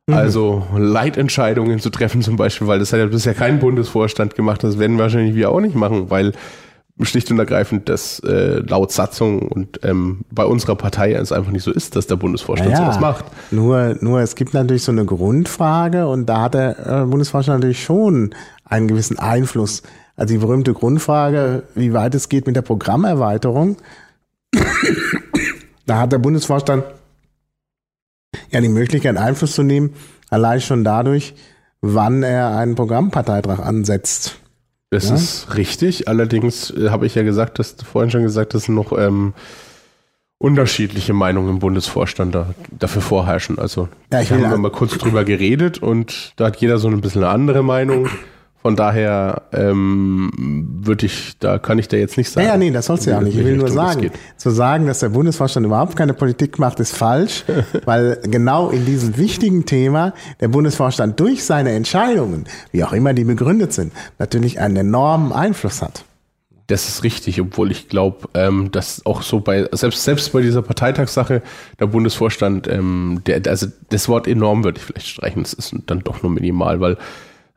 Mhm. 0.06 0.14
Also 0.14 0.66
Leitentscheidungen 0.76 1.78
zu 1.78 1.90
treffen 1.90 2.22
zum 2.22 2.36
Beispiel, 2.36 2.66
weil 2.66 2.78
das 2.78 2.92
hat 2.92 3.00
ja 3.00 3.06
bisher 3.06 3.34
kein 3.34 3.58
Bundesvorstand 3.58 4.34
gemacht. 4.34 4.62
Das 4.62 4.78
werden 4.78 4.98
wahrscheinlich 4.98 5.34
wir 5.34 5.50
auch 5.50 5.60
nicht 5.60 5.74
machen, 5.74 6.10
weil 6.10 6.32
schlicht 7.02 7.30
und 7.30 7.38
ergreifend, 7.40 7.88
dass 7.88 8.20
äh, 8.20 8.60
laut 8.60 8.92
Satzung 8.92 9.48
und 9.48 9.80
ähm, 9.82 10.24
bei 10.30 10.44
unserer 10.44 10.76
Partei 10.76 11.12
es 11.12 11.32
einfach 11.32 11.50
nicht 11.50 11.64
so 11.64 11.72
ist, 11.72 11.96
dass 11.96 12.06
der 12.06 12.16
Bundesvorstand 12.16 12.70
naja, 12.70 12.84
sowas 12.84 13.00
macht. 13.00 13.24
Nur, 13.50 13.96
nur 14.00 14.20
es 14.20 14.36
gibt 14.36 14.54
natürlich 14.54 14.84
so 14.84 14.92
eine 14.92 15.04
Grundfrage 15.04 16.06
und 16.06 16.26
da 16.26 16.42
hat 16.42 16.54
der 16.54 17.02
äh, 17.02 17.04
Bundesvorstand 17.04 17.60
natürlich 17.60 17.82
schon 17.82 18.34
einen 18.64 18.86
gewissen 18.86 19.18
Einfluss. 19.18 19.82
Also 20.16 20.34
die 20.34 20.38
berühmte 20.38 20.72
Grundfrage, 20.72 21.64
wie 21.74 21.92
weit 21.92 22.14
es 22.14 22.28
geht 22.28 22.46
mit 22.46 22.54
der 22.54 22.62
Programmerweiterung. 22.62 23.76
da 25.86 25.98
hat 25.98 26.12
der 26.12 26.18
Bundesvorstand 26.18 26.84
ja 28.50 28.60
die 28.60 28.68
Möglichkeit, 28.68 29.16
Einfluss 29.16 29.54
zu 29.54 29.64
nehmen, 29.64 29.94
allein 30.30 30.60
schon 30.60 30.84
dadurch, 30.84 31.34
wann 31.80 32.22
er 32.22 32.56
einen 32.56 32.76
Programmparteitrag 32.76 33.58
ansetzt. 33.58 34.36
Das 34.94 35.08
ja? 35.08 35.16
ist 35.16 35.56
richtig. 35.56 36.06
Allerdings 36.06 36.70
äh, 36.70 36.90
habe 36.90 37.06
ich 37.06 37.16
ja 37.16 37.24
gesagt, 37.24 37.58
dass 37.58 37.72
vorhin 37.72 38.12
schon 38.12 38.22
gesagt, 38.22 38.54
dass 38.54 38.68
noch 38.68 38.96
ähm, 38.96 39.34
unterschiedliche 40.38 41.12
Meinungen 41.12 41.48
im 41.48 41.58
Bundesvorstand 41.58 42.32
da, 42.34 42.54
dafür 42.70 43.02
vorherrschen. 43.02 43.58
Also 43.58 43.88
ja, 44.12 44.20
ich 44.20 44.30
habe 44.30 44.56
mal 44.56 44.70
kurz 44.70 44.96
drüber 44.96 45.24
geredet 45.24 45.78
und 45.78 46.32
da 46.36 46.46
hat 46.46 46.58
jeder 46.58 46.78
so 46.78 46.86
ein 46.88 47.00
bisschen 47.00 47.24
eine 47.24 47.32
andere 47.32 47.64
Meinung. 47.64 48.08
Von 48.64 48.76
daher 48.76 49.42
ähm, 49.52 50.30
würde 50.80 51.04
ich, 51.04 51.38
da 51.38 51.58
kann 51.58 51.78
ich 51.78 51.88
da 51.88 51.98
jetzt 51.98 52.16
nicht 52.16 52.30
sagen. 52.30 52.46
Ja, 52.46 52.54
ja 52.54 52.58
nee, 52.58 52.70
das 52.70 52.86
sollst 52.86 53.04
du 53.04 53.10
ja 53.10 53.18
auch 53.18 53.20
nicht. 53.20 53.36
Ich 53.36 53.44
will 53.44 53.58
nur 53.58 53.68
sagen, 53.68 54.10
zu 54.38 54.48
sagen, 54.48 54.86
dass 54.86 55.00
der 55.00 55.10
Bundesvorstand 55.10 55.66
überhaupt 55.66 55.96
keine 55.96 56.14
Politik 56.14 56.58
macht, 56.58 56.80
ist 56.80 56.96
falsch, 56.96 57.44
weil 57.84 58.20
genau 58.22 58.70
in 58.70 58.86
diesem 58.86 59.18
wichtigen 59.18 59.66
Thema 59.66 60.14
der 60.40 60.48
Bundesvorstand 60.48 61.20
durch 61.20 61.44
seine 61.44 61.72
Entscheidungen, 61.72 62.46
wie 62.72 62.82
auch 62.82 62.94
immer 62.94 63.12
die 63.12 63.24
begründet 63.24 63.74
sind, 63.74 63.92
natürlich 64.18 64.58
einen 64.60 64.76
enormen 64.76 65.34
Einfluss 65.34 65.82
hat. 65.82 66.06
Das 66.68 66.88
ist 66.88 67.02
richtig, 67.02 67.42
obwohl 67.42 67.70
ich 67.70 67.90
glaube, 67.90 68.28
ähm, 68.32 68.70
dass 68.70 69.04
auch 69.04 69.20
so 69.20 69.40
bei, 69.40 69.68
selbst, 69.72 70.04
selbst 70.04 70.32
bei 70.32 70.40
dieser 70.40 70.62
Parteitagssache, 70.62 71.42
der 71.78 71.86
Bundesvorstand, 71.86 72.66
ähm, 72.68 73.20
der, 73.26 73.42
also 73.46 73.66
das 73.90 74.08
Wort 74.08 74.26
enorm 74.26 74.64
würde 74.64 74.78
ich 74.78 74.84
vielleicht 74.86 75.08
streichen, 75.08 75.42
das 75.42 75.52
ist 75.52 75.74
dann 75.84 76.00
doch 76.00 76.22
nur 76.22 76.32
minimal, 76.32 76.80
weil 76.80 76.96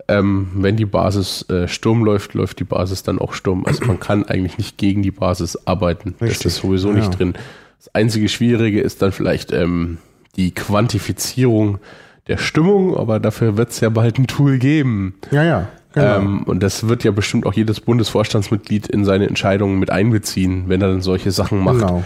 ähm, 0.07 0.47
wenn 0.53 0.77
die 0.77 0.85
Basis 0.85 1.47
äh, 1.49 1.67
Sturm 1.67 2.03
läuft, 2.03 2.33
läuft 2.33 2.59
die 2.59 2.63
Basis 2.63 3.03
dann 3.03 3.19
auch 3.19 3.33
Sturm. 3.33 3.65
Also 3.65 3.85
man 3.85 3.99
kann 3.99 4.23
eigentlich 4.25 4.57
nicht 4.57 4.77
gegen 4.77 5.01
die 5.01 5.11
Basis 5.11 5.67
arbeiten. 5.67 6.15
Richtig. 6.21 6.43
Das 6.43 6.53
ist 6.53 6.57
sowieso 6.61 6.89
ja. 6.89 6.95
nicht 6.95 7.19
drin. 7.19 7.33
Das 7.77 7.93
einzige 7.93 8.29
Schwierige 8.29 8.81
ist 8.81 9.01
dann 9.01 9.11
vielleicht 9.11 9.51
ähm, 9.51 9.97
die 10.35 10.53
Quantifizierung 10.53 11.79
der 12.27 12.37
Stimmung, 12.37 12.95
aber 12.95 13.19
dafür 13.19 13.57
wird 13.57 13.69
es 13.69 13.79
ja 13.79 13.89
bald 13.89 14.17
ein 14.17 14.27
Tool 14.27 14.57
geben. 14.59 15.15
Ja, 15.31 15.43
ja. 15.43 15.67
Genau. 15.93 16.17
Ähm, 16.17 16.43
und 16.43 16.61
das 16.61 16.87
wird 16.87 17.03
ja 17.03 17.11
bestimmt 17.11 17.45
auch 17.45 17.53
jedes 17.53 17.79
Bundesvorstandsmitglied 17.81 18.87
in 18.87 19.03
seine 19.03 19.27
Entscheidungen 19.27 19.79
mit 19.79 19.89
einbeziehen, 19.89 20.65
wenn 20.67 20.81
er 20.81 20.89
dann 20.89 21.01
solche 21.01 21.31
Sachen 21.31 21.59
macht. 21.63 21.79
Genau. 21.79 22.03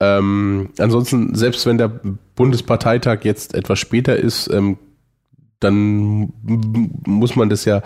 Ähm, 0.00 0.70
ansonsten, 0.78 1.34
selbst 1.34 1.64
wenn 1.66 1.78
der 1.78 1.92
Bundesparteitag 2.34 3.20
jetzt 3.22 3.54
etwas 3.54 3.78
später 3.78 4.16
ist, 4.16 4.50
ähm, 4.52 4.76
dann 5.62 6.32
muss 7.06 7.36
man 7.36 7.48
das 7.48 7.64
ja 7.64 7.82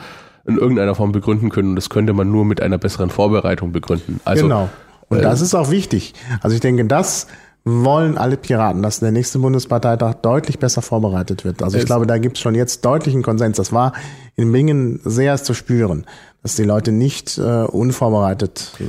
in 0.46 0.58
irgendeiner 0.58 0.94
Form 0.94 1.12
begründen 1.12 1.50
können. 1.50 1.70
Und 1.70 1.76
das 1.76 1.90
könnte 1.90 2.12
man 2.12 2.30
nur 2.30 2.44
mit 2.44 2.62
einer 2.62 2.78
besseren 2.78 3.10
Vorbereitung 3.10 3.72
begründen. 3.72 4.20
Also, 4.24 4.44
genau. 4.44 4.68
Und 5.08 5.18
äh, 5.18 5.22
das 5.22 5.40
ist 5.40 5.54
auch 5.54 5.70
wichtig. 5.70 6.14
Also 6.40 6.54
ich 6.54 6.60
denke, 6.60 6.84
das 6.84 7.26
wollen 7.68 8.16
alle 8.16 8.36
Piraten, 8.36 8.80
dass 8.80 9.00
der 9.00 9.10
nächste 9.10 9.40
Bundesparteitag 9.40 10.14
deutlich 10.22 10.60
besser 10.60 10.82
vorbereitet 10.82 11.44
wird. 11.44 11.64
Also 11.64 11.78
ich 11.78 11.84
glaube, 11.84 12.06
da 12.06 12.16
gibt 12.18 12.36
es 12.36 12.42
schon 12.42 12.54
jetzt 12.54 12.84
deutlichen 12.84 13.22
Konsens. 13.24 13.56
Das 13.56 13.72
war 13.72 13.92
in 14.36 14.52
Bingen 14.52 15.00
sehr 15.04 15.36
zu 15.42 15.52
spüren, 15.52 16.06
dass 16.44 16.54
die 16.54 16.62
Leute 16.62 16.92
nicht 16.92 17.38
äh, 17.38 17.64
unvorbereitet 17.64 18.70
äh, 18.78 18.84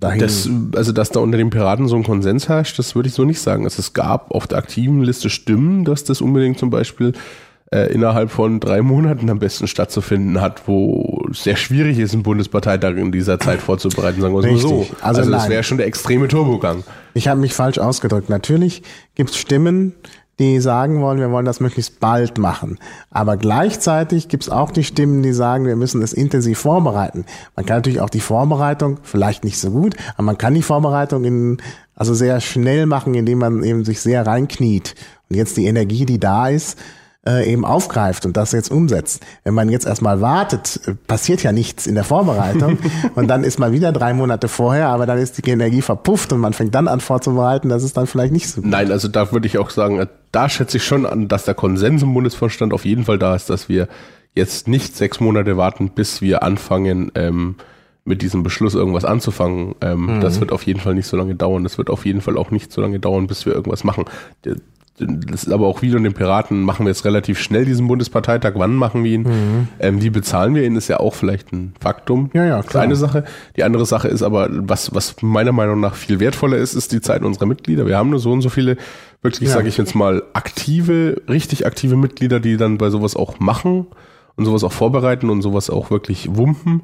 dahin. 0.00 0.18
Das, 0.18 0.48
also 0.74 0.90
dass 0.90 1.10
da 1.10 1.20
unter 1.20 1.38
den 1.38 1.50
Piraten 1.50 1.86
so 1.86 1.94
ein 1.94 2.02
Konsens 2.02 2.48
herrscht, 2.48 2.80
das 2.80 2.96
würde 2.96 3.08
ich 3.08 3.14
so 3.14 3.24
nicht 3.24 3.40
sagen. 3.40 3.62
Also 3.62 3.78
es 3.78 3.92
gab 3.92 4.32
auf 4.32 4.48
der 4.48 4.58
aktiven 4.58 5.02
Liste 5.02 5.30
Stimmen, 5.30 5.84
dass 5.84 6.02
das 6.02 6.20
unbedingt 6.20 6.58
zum 6.58 6.70
Beispiel 6.70 7.12
äh, 7.72 7.92
innerhalb 7.92 8.30
von 8.30 8.58
drei 8.58 8.82
Monaten 8.82 9.30
am 9.30 9.38
besten 9.38 9.68
stattzufinden 9.68 10.40
hat, 10.40 10.66
wo 10.66 11.24
es 11.30 11.44
sehr 11.44 11.56
schwierig 11.56 11.98
ist, 11.98 12.12
einen 12.12 12.24
Bundesparteitag 12.24 12.96
in 12.96 13.12
dieser 13.12 13.38
Zeit 13.38 13.60
vorzubereiten, 13.60 14.20
sagen 14.20 14.34
wir 14.34 14.42
mal 14.50 14.58
so. 14.58 14.86
Also, 15.00 15.20
also 15.20 15.30
das 15.30 15.48
wäre 15.48 15.62
schon 15.62 15.78
der 15.78 15.86
extreme 15.86 16.26
Turbogang. 16.26 16.82
Ich 17.14 17.28
habe 17.28 17.40
mich 17.40 17.54
falsch 17.54 17.78
ausgedrückt. 17.78 18.28
Natürlich 18.28 18.82
gibt 19.14 19.30
es 19.30 19.36
Stimmen, 19.36 19.94
die 20.40 20.58
sagen 20.58 21.00
wollen, 21.02 21.20
wir 21.20 21.30
wollen 21.30 21.44
das 21.44 21.60
möglichst 21.60 22.00
bald 22.00 22.38
machen. 22.38 22.78
Aber 23.10 23.36
gleichzeitig 23.36 24.28
gibt 24.28 24.44
es 24.44 24.48
auch 24.48 24.70
die 24.70 24.84
Stimmen, 24.84 25.22
die 25.22 25.34
sagen, 25.34 25.66
wir 25.66 25.76
müssen 25.76 26.02
es 26.02 26.12
intensiv 26.12 26.58
vorbereiten. 26.58 27.26
Man 27.54 27.66
kann 27.66 27.76
natürlich 27.76 28.00
auch 28.00 28.10
die 28.10 28.20
Vorbereitung, 28.20 28.98
vielleicht 29.02 29.44
nicht 29.44 29.58
so 29.58 29.70
gut, 29.70 29.94
aber 30.14 30.24
man 30.24 30.38
kann 30.38 30.54
die 30.54 30.62
Vorbereitung 30.62 31.24
in, 31.24 31.58
also 31.94 32.14
sehr 32.14 32.40
schnell 32.40 32.86
machen, 32.86 33.14
indem 33.14 33.38
man 33.38 33.62
eben 33.62 33.84
sich 33.84 34.00
sehr 34.00 34.26
reinkniet. 34.26 34.94
Und 35.28 35.36
jetzt 35.36 35.56
die 35.56 35.66
Energie, 35.66 36.06
die 36.06 36.18
da 36.18 36.48
ist, 36.48 36.78
äh, 37.26 37.52
eben 37.52 37.64
aufgreift 37.64 38.24
und 38.24 38.36
das 38.36 38.52
jetzt 38.52 38.70
umsetzt. 38.70 39.24
Wenn 39.44 39.54
man 39.54 39.68
jetzt 39.68 39.86
erstmal 39.86 40.20
wartet, 40.20 40.80
äh, 40.86 40.94
passiert 40.94 41.42
ja 41.42 41.52
nichts 41.52 41.86
in 41.86 41.94
der 41.94 42.04
Vorbereitung 42.04 42.78
und 43.14 43.28
dann 43.28 43.44
ist 43.44 43.58
man 43.58 43.72
wieder 43.72 43.92
drei 43.92 44.14
Monate 44.14 44.48
vorher, 44.48 44.88
aber 44.88 45.06
dann 45.06 45.18
ist 45.18 45.44
die 45.44 45.50
Energie 45.50 45.82
verpufft 45.82 46.32
und 46.32 46.40
man 46.40 46.52
fängt 46.52 46.74
dann 46.74 46.88
an 46.88 47.00
vorzubereiten, 47.00 47.68
das 47.68 47.82
ist 47.82 47.96
dann 47.96 48.06
vielleicht 48.06 48.32
nicht 48.32 48.48
so 48.48 48.62
gut. 48.62 48.70
Nein, 48.70 48.90
also 48.90 49.08
da 49.08 49.32
würde 49.32 49.46
ich 49.46 49.58
auch 49.58 49.70
sagen, 49.70 49.98
äh, 49.98 50.06
da 50.32 50.48
schätze 50.48 50.78
ich 50.78 50.84
schon 50.84 51.04
an, 51.04 51.28
dass 51.28 51.44
der 51.44 51.54
Konsens 51.54 52.02
im 52.02 52.14
Bundesvorstand 52.14 52.72
auf 52.72 52.84
jeden 52.84 53.04
Fall 53.04 53.18
da 53.18 53.34
ist, 53.34 53.50
dass 53.50 53.68
wir 53.68 53.88
jetzt 54.34 54.68
nicht 54.68 54.96
sechs 54.96 55.20
Monate 55.20 55.56
warten, 55.56 55.90
bis 55.90 56.22
wir 56.22 56.42
anfangen, 56.42 57.12
ähm, 57.16 57.56
mit 58.04 58.22
diesem 58.22 58.42
Beschluss 58.42 58.74
irgendwas 58.74 59.04
anzufangen. 59.04 59.74
Ähm, 59.82 60.16
mhm. 60.16 60.20
Das 60.20 60.40
wird 60.40 60.52
auf 60.52 60.62
jeden 60.62 60.80
Fall 60.80 60.94
nicht 60.94 61.06
so 61.06 61.18
lange 61.18 61.34
dauern. 61.34 61.64
Das 61.64 61.76
wird 61.76 61.90
auf 61.90 62.06
jeden 62.06 62.22
Fall 62.22 62.38
auch 62.38 62.50
nicht 62.50 62.72
so 62.72 62.80
lange 62.80 62.98
dauern, 62.98 63.26
bis 63.26 63.44
wir 63.44 63.52
irgendwas 63.52 63.84
machen 63.84 64.06
das 65.00 65.44
ist 65.44 65.52
aber 65.52 65.66
auch 65.66 65.82
wieder 65.82 65.96
in 65.96 66.04
den 66.04 66.12
Piraten, 66.12 66.62
machen 66.62 66.84
wir 66.84 66.90
jetzt 66.90 67.04
relativ 67.04 67.38
schnell 67.38 67.64
diesen 67.64 67.88
Bundesparteitag, 67.88 68.52
wann 68.56 68.74
machen 68.74 69.04
wir 69.04 69.12
ihn? 69.12 69.22
Mhm. 69.22 69.68
Ähm, 69.78 70.02
wie 70.02 70.10
bezahlen 70.10 70.54
wir 70.54 70.64
ihn, 70.64 70.76
ist 70.76 70.88
ja 70.88 71.00
auch 71.00 71.14
vielleicht 71.14 71.52
ein 71.52 71.74
Faktum. 71.80 72.30
Ja, 72.34 72.44
ja, 72.44 72.62
klar. 72.62 72.82
Eine 72.82 72.96
Sache. 72.96 73.24
Die 73.56 73.64
andere 73.64 73.86
Sache 73.86 74.08
ist 74.08 74.22
aber, 74.22 74.48
was, 74.50 74.94
was 74.94 75.16
meiner 75.22 75.52
Meinung 75.52 75.80
nach 75.80 75.94
viel 75.94 76.20
wertvoller 76.20 76.58
ist, 76.58 76.74
ist 76.74 76.92
die 76.92 77.00
Zeit 77.00 77.22
unserer 77.22 77.46
Mitglieder. 77.46 77.86
Wir 77.86 77.96
haben 77.96 78.10
nur 78.10 78.18
so 78.18 78.32
und 78.32 78.42
so 78.42 78.48
viele, 78.48 78.76
wirklich, 79.22 79.48
ja. 79.48 79.54
sage 79.54 79.68
ich 79.68 79.76
jetzt 79.76 79.94
mal, 79.94 80.22
aktive, 80.32 81.22
richtig 81.28 81.66
aktive 81.66 81.96
Mitglieder, 81.96 82.40
die 82.40 82.56
dann 82.56 82.78
bei 82.78 82.90
sowas 82.90 83.16
auch 83.16 83.40
machen 83.40 83.86
und 84.36 84.44
sowas 84.44 84.64
auch 84.64 84.72
vorbereiten 84.72 85.30
und 85.30 85.42
sowas 85.42 85.70
auch 85.70 85.90
wirklich 85.90 86.36
wumpen. 86.36 86.82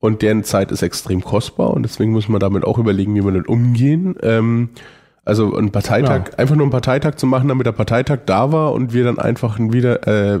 Und 0.00 0.22
deren 0.22 0.44
Zeit 0.44 0.70
ist 0.70 0.82
extrem 0.82 1.24
kostbar 1.24 1.70
und 1.70 1.82
deswegen 1.82 2.12
muss 2.12 2.28
man 2.28 2.38
damit 2.38 2.64
auch 2.64 2.78
überlegen, 2.78 3.16
wie 3.16 3.20
man 3.20 3.34
damit 3.34 3.48
umgehen. 3.48 4.14
Ähm, 4.22 4.68
also 5.28 5.54
ein 5.54 5.70
Parteitag, 5.70 6.30
ja. 6.30 6.38
einfach 6.38 6.56
nur 6.56 6.64
einen 6.64 6.70
Parteitag 6.70 7.16
zu 7.16 7.26
machen, 7.26 7.48
damit 7.48 7.66
der 7.66 7.72
Parteitag 7.72 8.20
da 8.24 8.50
war 8.50 8.72
und 8.72 8.94
wir 8.94 9.04
dann 9.04 9.18
einfach 9.18 9.58
wieder 9.58 10.06
äh, 10.36 10.40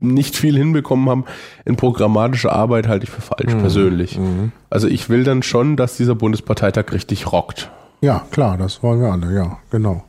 nicht 0.00 0.34
viel 0.36 0.56
hinbekommen 0.56 1.08
haben 1.10 1.24
in 1.66 1.76
programmatischer 1.76 2.52
Arbeit, 2.52 2.88
halte 2.88 3.04
ich 3.04 3.10
für 3.10 3.20
falsch 3.20 3.54
mhm. 3.54 3.60
persönlich. 3.60 4.18
Mhm. 4.18 4.52
Also 4.70 4.88
ich 4.88 5.10
will 5.10 5.24
dann 5.24 5.42
schon, 5.42 5.76
dass 5.76 5.98
dieser 5.98 6.14
Bundesparteitag 6.14 6.92
richtig 6.92 7.32
rockt. 7.32 7.70
Ja, 8.00 8.24
klar, 8.30 8.56
das 8.56 8.82
wollen 8.82 9.00
wir 9.02 9.12
alle, 9.12 9.34
ja, 9.34 9.58
genau. 9.70 10.04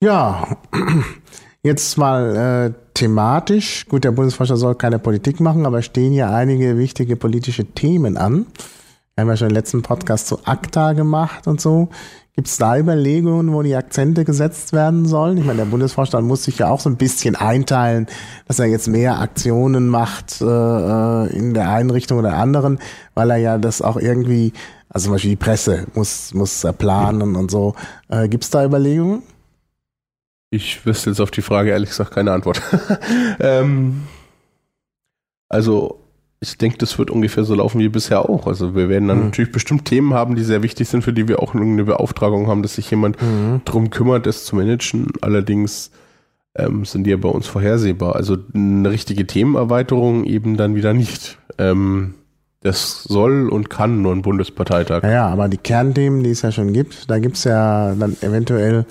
Ja, 0.00 0.56
jetzt 1.62 1.98
mal 1.98 2.36
äh, 2.36 2.72
thematisch. 2.94 3.86
Gut, 3.88 4.04
der 4.04 4.12
Bundesvorstand 4.12 4.60
soll 4.60 4.76
keine 4.76 5.00
Politik 5.00 5.40
machen, 5.40 5.66
aber 5.66 5.82
stehen 5.82 6.12
hier 6.12 6.30
einige 6.30 6.78
wichtige 6.78 7.16
politische 7.16 7.64
Themen 7.64 8.16
an. 8.16 8.46
Wir 9.14 9.22
haben 9.22 9.28
ja 9.28 9.36
schon 9.36 9.48
den 9.48 9.54
letzten 9.54 9.82
Podcast 9.82 10.28
zu 10.28 10.38
ACTA 10.44 10.92
gemacht 10.92 11.46
und 11.46 11.60
so. 11.60 11.88
Gibt 12.36 12.48
es 12.48 12.56
da 12.56 12.76
Überlegungen, 12.76 13.52
wo 13.52 13.62
die 13.62 13.76
Akzente 13.76 14.24
gesetzt 14.24 14.72
werden 14.72 15.06
sollen? 15.06 15.38
Ich 15.38 15.44
meine, 15.44 15.58
der 15.58 15.66
Bundesvorstand 15.66 16.26
muss 16.26 16.42
sich 16.42 16.58
ja 16.58 16.68
auch 16.68 16.80
so 16.80 16.90
ein 16.90 16.96
bisschen 16.96 17.36
einteilen, 17.36 18.08
dass 18.48 18.58
er 18.58 18.66
jetzt 18.66 18.88
mehr 18.88 19.20
Aktionen 19.20 19.86
macht 19.86 20.40
äh, 20.40 20.44
äh 20.44 21.26
in 21.36 21.54
der 21.54 21.70
einen 21.70 21.90
Richtung 21.90 22.18
oder 22.18 22.36
anderen, 22.36 22.80
weil 23.14 23.30
er 23.30 23.36
ja 23.36 23.58
das 23.58 23.82
auch 23.82 23.96
irgendwie, 23.96 24.52
also 24.88 25.04
zum 25.04 25.12
Beispiel 25.12 25.30
die 25.30 25.36
Presse 25.36 25.86
muss, 25.94 26.34
muss 26.34 26.66
planen 26.76 27.36
und 27.36 27.52
so. 27.52 27.76
Äh, 28.08 28.28
Gibt 28.28 28.42
es 28.42 28.50
da 28.50 28.64
Überlegungen? 28.64 29.22
Ich 30.50 30.84
wüsste 30.84 31.10
jetzt 31.10 31.20
auf 31.20 31.30
die 31.30 31.42
Frage 31.42 31.70
ehrlich 31.70 31.90
gesagt 31.90 32.10
keine 32.10 32.32
Antwort. 32.32 32.60
ähm, 33.38 34.02
also 35.48 36.03
ich 36.50 36.58
denke, 36.58 36.78
das 36.78 36.98
wird 36.98 37.10
ungefähr 37.10 37.44
so 37.44 37.54
laufen 37.54 37.80
wie 37.80 37.88
bisher 37.88 38.28
auch. 38.28 38.46
Also 38.46 38.74
wir 38.74 38.88
werden 38.88 39.08
dann 39.08 39.18
mhm. 39.18 39.24
natürlich 39.26 39.52
bestimmt 39.52 39.84
Themen 39.86 40.14
haben, 40.14 40.36
die 40.36 40.44
sehr 40.44 40.62
wichtig 40.62 40.88
sind, 40.88 41.02
für 41.02 41.12
die 41.12 41.28
wir 41.28 41.42
auch 41.42 41.54
eine 41.54 41.84
Beauftragung 41.84 42.46
haben, 42.46 42.62
dass 42.62 42.74
sich 42.74 42.90
jemand 42.90 43.20
mhm. 43.20 43.62
drum 43.64 43.90
kümmert, 43.90 44.26
das 44.26 44.44
zu 44.44 44.56
managen. 44.56 45.08
Allerdings 45.20 45.90
ähm, 46.54 46.84
sind 46.84 47.04
die 47.04 47.10
ja 47.10 47.16
bei 47.16 47.28
uns 47.28 47.46
vorhersehbar. 47.46 48.16
Also 48.16 48.36
eine 48.54 48.90
richtige 48.90 49.26
Themenerweiterung 49.26 50.24
eben 50.24 50.56
dann 50.56 50.74
wieder 50.74 50.92
nicht. 50.92 51.38
Ähm, 51.58 52.14
das 52.62 53.04
soll 53.04 53.48
und 53.50 53.68
kann 53.68 54.02
nur 54.02 54.12
ein 54.12 54.22
Bundesparteitag. 54.22 55.02
Ja, 55.02 55.28
aber 55.28 55.48
die 55.48 55.58
Kernthemen, 55.58 56.22
die 56.22 56.30
es 56.30 56.42
ja 56.42 56.50
schon 56.50 56.72
gibt, 56.72 57.10
da 57.10 57.18
gibt 57.18 57.36
es 57.36 57.44
ja 57.44 57.94
dann 57.94 58.16
eventuell 58.22 58.86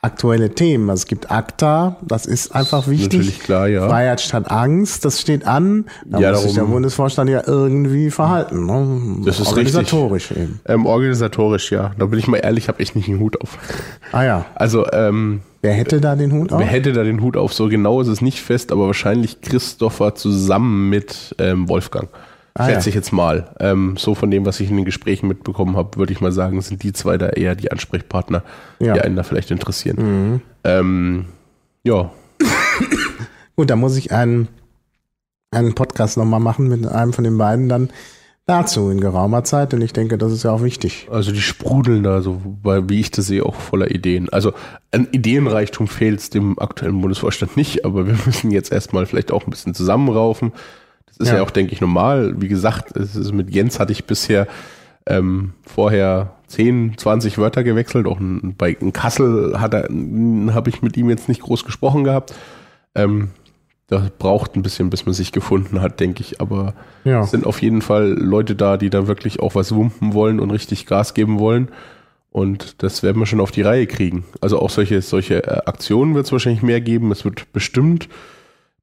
aktuelle 0.00 0.50
Themen. 0.54 0.88
Also 0.90 1.02
es 1.02 1.06
gibt 1.06 1.30
ACTA, 1.30 1.96
das 2.02 2.26
ist 2.26 2.54
einfach 2.54 2.86
wichtig. 2.86 3.18
Natürlich 3.18 3.40
klar, 3.40 3.68
ja. 3.68 3.88
Freiheit 3.88 4.20
statt 4.20 4.50
Angst, 4.50 5.04
das 5.04 5.20
steht 5.20 5.46
an. 5.46 5.86
Da 6.04 6.20
ja, 6.20 6.32
muss 6.32 6.42
sich 6.42 6.54
der 6.54 6.62
Bundesvorstand 6.62 7.28
ja 7.30 7.42
irgendwie 7.44 8.10
verhalten. 8.10 8.66
Ne? 8.66 9.24
Das 9.24 9.40
ist 9.40 9.48
organisatorisch 9.48 10.30
richtig. 10.30 10.44
eben. 10.44 10.60
Ähm, 10.66 10.86
organisatorisch, 10.86 11.72
ja. 11.72 11.92
Da 11.98 12.06
bin 12.06 12.18
ich 12.18 12.28
mal 12.28 12.38
ehrlich, 12.38 12.68
habe 12.68 12.80
ich 12.80 12.94
nicht 12.94 13.08
den 13.08 13.18
Hut 13.18 13.40
auf. 13.40 13.58
Ah 14.12 14.22
ja. 14.22 14.46
Also 14.54 14.86
ähm, 14.92 15.40
Wer 15.62 15.72
hätte 15.72 16.00
da 16.00 16.14
den 16.14 16.32
Hut 16.32 16.52
auf? 16.52 16.60
Wer 16.60 16.66
hätte 16.66 16.92
da 16.92 17.02
den 17.02 17.20
Hut 17.20 17.36
auf? 17.36 17.52
So 17.52 17.68
genau 17.68 18.00
ist 18.00 18.06
es 18.06 18.20
nicht 18.20 18.40
fest, 18.40 18.70
aber 18.70 18.86
wahrscheinlich 18.86 19.40
Christopher 19.40 20.14
zusammen 20.14 20.88
mit 20.88 21.34
ähm, 21.38 21.68
Wolfgang. 21.68 22.08
Ah, 22.58 22.66
schätze 22.66 22.86
ja. 22.86 22.88
ich 22.90 22.94
jetzt 22.96 23.12
mal. 23.12 23.54
Ähm, 23.60 23.96
so 23.96 24.14
von 24.14 24.30
dem, 24.30 24.44
was 24.44 24.58
ich 24.58 24.68
in 24.68 24.76
den 24.76 24.84
Gesprächen 24.84 25.28
mitbekommen 25.28 25.76
habe, 25.76 25.96
würde 25.96 26.12
ich 26.12 26.20
mal 26.20 26.32
sagen, 26.32 26.60
sind 26.60 26.82
die 26.82 26.92
zwei 26.92 27.16
da 27.16 27.28
eher 27.28 27.54
die 27.54 27.70
Ansprechpartner, 27.70 28.42
ja. 28.80 28.94
die 28.94 29.00
einen 29.00 29.16
da 29.16 29.22
vielleicht 29.22 29.50
interessieren. 29.50 29.96
Mhm. 29.98 30.40
Ähm, 30.64 31.24
ja. 31.84 32.10
Gut, 33.56 33.70
da 33.70 33.76
muss 33.76 33.96
ich 33.96 34.12
einen, 34.12 34.48
einen 35.52 35.74
Podcast 35.74 36.16
nochmal 36.16 36.40
machen 36.40 36.68
mit 36.68 36.86
einem 36.86 37.12
von 37.12 37.24
den 37.24 37.38
beiden 37.38 37.68
dann 37.68 37.90
dazu 38.46 38.90
in 38.90 39.00
geraumer 39.00 39.44
Zeit, 39.44 39.72
denn 39.72 39.82
ich 39.82 39.92
denke, 39.92 40.18
das 40.18 40.32
ist 40.32 40.42
ja 40.42 40.50
auch 40.50 40.62
wichtig. 40.62 41.06
Also 41.12 41.30
die 41.30 41.40
sprudeln 41.40 42.02
da 42.02 42.22
so, 42.22 42.40
weil, 42.62 42.88
wie 42.88 42.98
ich 42.98 43.10
das 43.10 43.26
sehe, 43.26 43.44
auch 43.44 43.54
voller 43.54 43.90
Ideen. 43.90 44.28
Also 44.30 44.52
an 44.90 45.06
Ideenreichtum 45.12 45.86
fehlt 45.86 46.18
es 46.18 46.30
dem 46.30 46.58
aktuellen 46.58 47.00
Bundesvorstand 47.00 47.56
nicht, 47.56 47.84
aber 47.84 48.06
wir 48.06 48.18
müssen 48.26 48.50
jetzt 48.50 48.72
erstmal 48.72 49.06
vielleicht 49.06 49.30
auch 49.30 49.46
ein 49.46 49.50
bisschen 49.50 49.74
zusammenraufen 49.74 50.52
ist 51.18 51.28
ja. 51.28 51.36
ja 51.36 51.42
auch, 51.42 51.50
denke 51.50 51.72
ich, 51.72 51.80
normal. 51.80 52.34
Wie 52.40 52.48
gesagt, 52.48 52.96
es 52.96 53.16
ist, 53.16 53.32
mit 53.32 53.50
Jens 53.50 53.78
hatte 53.80 53.92
ich 53.92 54.04
bisher 54.04 54.46
ähm, 55.06 55.52
vorher 55.64 56.34
10, 56.48 56.94
20 56.96 57.38
Wörter 57.38 57.64
gewechselt. 57.64 58.06
Auch 58.06 58.20
in, 58.20 58.54
bei 58.56 58.70
in 58.70 58.92
Kassel 58.92 59.58
habe 59.60 60.68
ich 60.70 60.82
mit 60.82 60.96
ihm 60.96 61.10
jetzt 61.10 61.28
nicht 61.28 61.42
groß 61.42 61.64
gesprochen 61.64 62.04
gehabt. 62.04 62.34
Ähm, 62.94 63.30
das 63.88 64.10
braucht 64.18 64.54
ein 64.54 64.62
bisschen, 64.62 64.90
bis 64.90 65.06
man 65.06 65.14
sich 65.14 65.32
gefunden 65.32 65.80
hat, 65.80 65.98
denke 65.98 66.20
ich. 66.20 66.40
Aber 66.40 66.74
Ja. 67.04 67.22
es 67.22 67.30
sind 67.30 67.46
auf 67.46 67.62
jeden 67.62 67.80
Fall 67.80 68.08
Leute 68.10 68.54
da, 68.54 68.76
die 68.76 68.90
da 68.90 69.06
wirklich 69.06 69.40
auch 69.40 69.54
was 69.54 69.74
wumpen 69.74 70.12
wollen 70.12 70.40
und 70.40 70.50
richtig 70.50 70.84
Gas 70.86 71.14
geben 71.14 71.38
wollen. 71.38 71.70
Und 72.30 72.82
das 72.82 73.02
werden 73.02 73.18
wir 73.18 73.26
schon 73.26 73.40
auf 73.40 73.50
die 73.50 73.62
Reihe 73.62 73.86
kriegen. 73.86 74.24
Also 74.42 74.60
auch 74.60 74.68
solche, 74.68 75.00
solche 75.00 75.42
äh, 75.44 75.62
Aktionen 75.64 76.14
wird 76.14 76.26
es 76.26 76.32
wahrscheinlich 76.32 76.62
mehr 76.62 76.82
geben. 76.82 77.10
Es 77.10 77.24
wird 77.24 77.50
bestimmt 77.54 78.08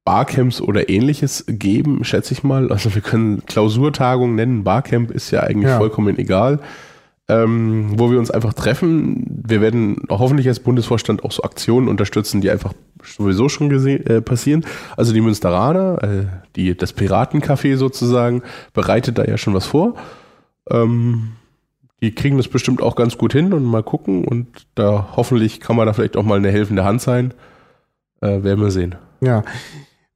Barcamps 0.06 0.60
oder 0.62 0.88
ähnliches 0.88 1.44
geben, 1.48 2.04
schätze 2.04 2.32
ich 2.32 2.42
mal. 2.44 2.70
Also 2.72 2.94
wir 2.94 3.02
können 3.02 3.44
Klausurtagung 3.44 4.34
nennen. 4.36 4.62
Barcamp 4.64 5.10
ist 5.10 5.30
ja 5.32 5.40
eigentlich 5.40 5.70
Ja. 5.70 5.76
vollkommen 5.78 6.16
egal. 6.16 6.60
Ähm, 7.28 7.98
wo 7.98 8.08
wir 8.12 8.20
uns 8.20 8.30
einfach 8.30 8.54
treffen. 8.54 9.26
Wir 9.48 9.60
werden 9.60 9.96
hoffentlich 10.08 10.46
als 10.46 10.60
Bundesvorstand 10.60 11.24
auch 11.24 11.32
so 11.32 11.42
Aktionen 11.42 11.88
unterstützen, 11.88 12.40
die 12.40 12.50
einfach 12.52 12.72
sowieso 13.02 13.48
schon 13.48 13.68
äh, 13.72 14.20
passieren. 14.20 14.64
Also 14.96 15.12
die 15.12 15.20
Münsteraner, 15.20 16.02
äh, 16.04 16.26
die, 16.54 16.76
das 16.76 16.94
Piratencafé 16.96 17.76
sozusagen, 17.76 18.42
bereitet 18.74 19.18
da 19.18 19.24
ja 19.24 19.36
schon 19.38 19.54
was 19.54 19.66
vor. 19.66 19.96
Ähm, 20.70 21.32
die 22.00 22.14
kriegen 22.14 22.36
das 22.36 22.46
bestimmt 22.46 22.80
auch 22.80 22.94
ganz 22.94 23.18
gut 23.18 23.32
hin 23.32 23.52
und 23.52 23.64
mal 23.64 23.82
gucken 23.82 24.24
und 24.24 24.46
da 24.76 25.08
hoffentlich 25.16 25.58
kann 25.58 25.74
man 25.74 25.86
da 25.86 25.94
vielleicht 25.94 26.16
auch 26.16 26.22
mal 26.24 26.38
eine 26.38 26.52
helfende 26.52 26.84
Hand 26.84 27.00
sein. 27.00 27.34
Äh, 28.20 28.44
werden 28.44 28.60
wir 28.60 28.70
sehen. 28.70 28.94
Ja. 29.20 29.42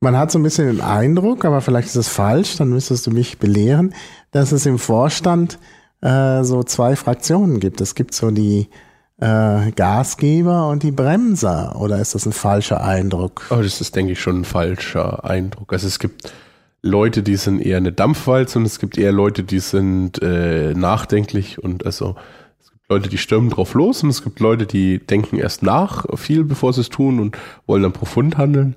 Man 0.03 0.17
hat 0.17 0.31
so 0.31 0.39
ein 0.39 0.43
bisschen 0.43 0.67
den 0.67 0.81
Eindruck, 0.81 1.45
aber 1.45 1.61
vielleicht 1.61 1.89
ist 1.89 1.97
es 1.97 2.09
falsch, 2.09 2.57
dann 2.57 2.71
müsstest 2.71 3.07
du 3.07 3.11
mich 3.11 3.37
belehren, 3.37 3.95
dass 4.31 4.51
es 4.51 4.65
im 4.65 4.79
Vorstand 4.79 5.59
äh, 6.01 6.43
so 6.43 6.63
zwei 6.63 6.97
Fraktionen 6.97 7.61
gibt. 7.61 7.83
Es 7.83 7.95
gibt 7.95 8.15
so 8.15 8.31
die 8.31 8.71
äh, 9.19 9.71
Gasgeber 9.73 10.71
und 10.71 10.85
die 10.85 10.91
Bremser. 10.91 11.77
Oder 11.79 11.99
ist 11.99 12.15
das 12.15 12.25
ein 12.25 12.33
falscher 12.33 12.83
Eindruck? 12.83 13.45
Aber 13.51 13.63
das 13.63 13.83
ist, 13.83 13.95
denke 13.95 14.13
ich, 14.13 14.21
schon 14.23 14.41
ein 14.41 14.45
falscher 14.47 15.23
Eindruck. 15.27 15.71
Also 15.75 15.87
es 15.87 15.99
gibt 15.99 16.33
Leute, 16.81 17.23
die 17.23 17.37
sind 17.37 17.61
eher 17.61 17.77
eine 17.77 17.93
Dampfwalze 17.93 18.59
und 18.59 18.65
es 18.65 18.79
gibt 18.79 18.97
eher 18.97 19.13
Leute, 19.13 19.43
die 19.43 19.61
sind 19.61 20.23
äh, 20.23 20.73
nachdenklich 20.73 21.63
und 21.63 21.85
also 21.85 22.17
es 22.59 22.71
gibt 22.71 22.89
Leute, 22.89 23.11
die 23.11 23.19
stürmen 23.19 23.51
drauf 23.51 23.75
los 23.75 24.03
und 24.03 24.09
es 24.09 24.25
gibt 24.25 24.41
Leute, 24.41 24.65
die 24.65 24.99
denken 24.99 25.37
erst 25.37 25.63
nach 25.63 26.07
viel, 26.17 26.45
bevor 26.45 26.73
sie 26.73 26.81
es 26.81 26.89
tun 26.89 27.21
und 27.21 27.37
wollen 27.67 27.83
dann 27.83 27.93
profund 27.93 28.39
handeln. 28.39 28.77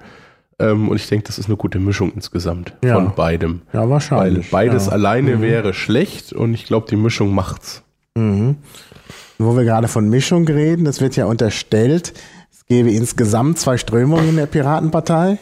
Ähm, 0.59 0.89
und 0.89 0.95
ich 0.97 1.07
denke, 1.07 1.25
das 1.27 1.39
ist 1.39 1.47
eine 1.47 1.57
gute 1.57 1.79
Mischung 1.79 2.11
insgesamt 2.13 2.73
Ja. 2.83 2.95
von 2.95 3.13
beidem. 3.15 3.61
Ja, 3.73 3.81
Weil 3.81 3.89
wahrscheinlich. 3.89 4.51
beides 4.51 4.85
ja. 4.87 4.91
alleine 4.93 5.41
wäre 5.41 5.73
schlecht 5.73 6.33
und 6.33 6.53
ich 6.53 6.65
glaube, 6.65 6.87
die 6.89 6.95
Mischung 6.95 7.33
macht's. 7.33 7.83
Mhm. 8.15 8.57
Wo 9.39 9.55
wir 9.57 9.63
gerade 9.63 9.87
von 9.87 10.09
Mischung 10.09 10.47
reden, 10.47 10.85
es 10.85 11.01
wird 11.01 11.15
ja 11.15 11.25
unterstellt, 11.25 12.13
es 12.51 12.65
gäbe 12.67 12.91
insgesamt 12.91 13.57
zwei 13.57 13.77
Strömungen 13.77 14.29
in 14.29 14.35
der 14.37 14.45
Piratenpartei. 14.45 15.39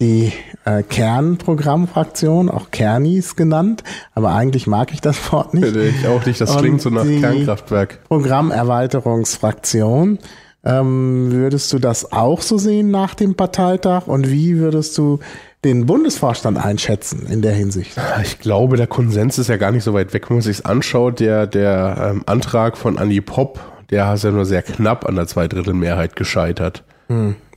Die 0.00 0.32
äh, 0.64 0.82
Kernprogrammfraktion, 0.82 2.48
auch 2.48 2.72
Kernis 2.72 3.36
genannt, 3.36 3.84
aber 4.12 4.34
eigentlich 4.34 4.66
mag 4.66 4.92
ich 4.92 5.00
das 5.00 5.30
Wort 5.32 5.54
nicht. 5.54 5.76
Ich 5.76 6.08
auch 6.08 6.24
nicht, 6.26 6.40
das 6.40 6.50
Und 6.50 6.58
klingt 6.58 6.80
so 6.80 6.90
nach 6.90 7.04
Kernkraftwerk. 7.04 8.00
Programmerweiterungsfraktion. 8.08 10.18
Ähm, 10.64 11.30
würdest 11.30 11.72
du 11.72 11.78
das 11.78 12.12
auch 12.12 12.40
so 12.40 12.58
sehen 12.58 12.90
nach 12.90 13.14
dem 13.14 13.34
Parteitag? 13.34 14.06
Und 14.06 14.30
wie 14.30 14.58
würdest 14.58 14.96
du 14.96 15.20
den 15.64 15.86
Bundesvorstand 15.86 16.58
einschätzen 16.58 17.26
in 17.28 17.42
der 17.42 17.52
Hinsicht? 17.52 17.96
Ich 18.22 18.38
glaube, 18.38 18.76
der 18.76 18.86
Konsens 18.86 19.38
ist 19.38 19.48
ja 19.48 19.56
gar 19.56 19.72
nicht 19.72 19.84
so 19.84 19.94
weit 19.94 20.12
weg, 20.12 20.28
wenn 20.28 20.38
man 20.38 20.42
sich 20.42 20.64
anschaut. 20.64 21.20
Der, 21.20 21.46
der 21.46 22.10
ähm, 22.10 22.22
Antrag 22.26 22.76
von 22.76 22.98
Andy 22.98 23.20
Popp, 23.20 23.60
der 23.90 24.14
ist 24.14 24.24
ja 24.24 24.30
nur 24.30 24.44
sehr 24.44 24.62
knapp 24.62 25.06
an 25.06 25.16
der 25.16 25.26
Zweidrittelmehrheit 25.26 26.16
gescheitert. 26.16 26.82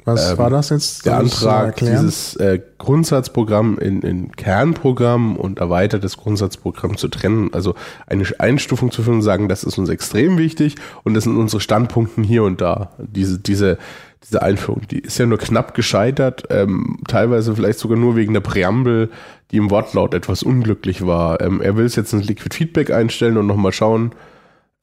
Was 0.08 0.38
war 0.38 0.50
das 0.50 0.70
jetzt? 0.70 1.06
Der 1.06 1.18
Antrag, 1.18 1.76
dieses 1.76 2.38
äh, 2.38 2.62
Grundsatzprogramm 2.78 3.78
in, 3.78 4.02
in 4.02 4.32
Kernprogramm 4.32 5.36
und 5.36 5.60
erweitertes 5.60 6.16
Grundsatzprogramm 6.16 6.96
zu 6.96 7.10
trennen, 7.10 7.54
also 7.54 7.76
eine 8.08 8.24
Einstufung 8.40 8.92
zu 8.92 9.04
finden 9.04 9.18
und 9.18 9.24
sagen, 9.24 9.50
das 9.50 9.66
ist 9.66 9.78
uns 9.78 9.90
extrem 9.90 10.38
wichtig 10.38 10.76
und 11.04 11.14
das 11.14 11.26
sind 11.26 11.36
unsere 11.36 11.60
Standpunkten 11.60 12.24
hier 12.24 12.44
und 12.44 12.62
da. 12.62 12.92
Diese, 13.00 13.38
diese, 13.38 13.78
diese 14.24 14.42
Einführung, 14.42 14.84
die 14.90 15.00
ist 15.00 15.18
ja 15.18 15.26
nur 15.26 15.40
knapp 15.40 15.74
gescheitert, 15.74 16.44
ähm, 16.52 17.00
teilweise 17.10 17.54
vielleicht 17.54 17.80
sogar 17.80 17.98
nur 17.98 18.16
wegen 18.16 18.34
der 18.34 18.40
Präambel, 18.40 19.10
die 19.52 19.58
im 19.58 19.70
Wortlaut 19.70 20.14
etwas 20.14 20.42
unglücklich 20.42 21.06
war. 21.06 21.42
Ähm, 21.42 21.60
er 21.62 21.76
will 21.76 21.86
es 21.86 21.98
jetzt 21.98 22.14
ins 22.14 22.26
Liquid 22.26 22.56
Feedback 22.56 22.92
einstellen 22.92 23.36
und 23.36 23.46
nochmal 23.46 23.74
schauen, 23.74 24.14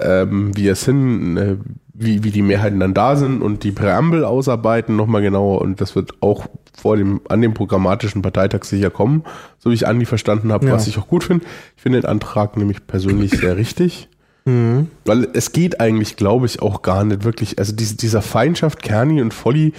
ähm, 0.05 0.57
wie 0.57 0.69
es 0.69 0.85
hin, 0.85 1.37
äh, 1.37 1.57
wie, 1.93 2.25
wie 2.25 2.31
die 2.31 2.43
Mehrheiten 2.43 2.81
dann 2.81 2.95
da 2.95 3.17
sind 3.17 3.40
und 3.43 3.62
die 3.64 3.73
Präambel 3.73 4.25
ausarbeiten 4.25 4.97
nochmal 4.97 5.23
genauer 5.23 5.61
und 5.62 5.81
das 5.81 5.95
wird 5.95 6.12
auch 6.23 6.47
vor 6.77 6.97
dem, 6.97 7.21
an 7.29 7.40
dem 7.40 7.55
programmatischen 7.55 8.21
Parteitag 8.23 8.64
sicher 8.64 8.90
kommen, 8.90 9.23
so 9.59 9.71
wie 9.71 9.75
ich 9.75 9.87
Andi 9.87 10.05
verstanden 10.05 10.53
habe, 10.53 10.67
Ja. 10.67 10.73
was 10.73 10.88
ich 10.88 10.99
auch 10.99 11.07
gut 11.07 11.25
finde. 11.25 11.47
Ich 11.77 11.83
finde 11.83 12.01
den 12.01 12.09
Antrag 12.09 12.57
nämlich 12.57 12.87
persönlich 12.87 13.31
sehr 13.40 13.57
richtig. 13.57 14.09
Mhm. 14.45 14.88
Weil 15.05 15.29
es 15.33 15.53
geht 15.53 15.81
eigentlich, 15.81 16.17
glaube 16.17 16.47
ich, 16.47 16.61
auch 16.61 16.83
gar 16.83 17.05
nicht 17.05 17.25
wirklich. 17.25 17.59
Also 17.59 17.73
diese, 17.75 17.97
dieser 17.97 18.21
Feindschaft 18.23 18.83
Kerni 18.83 19.23
und 19.23 19.33
Volli 19.33 19.73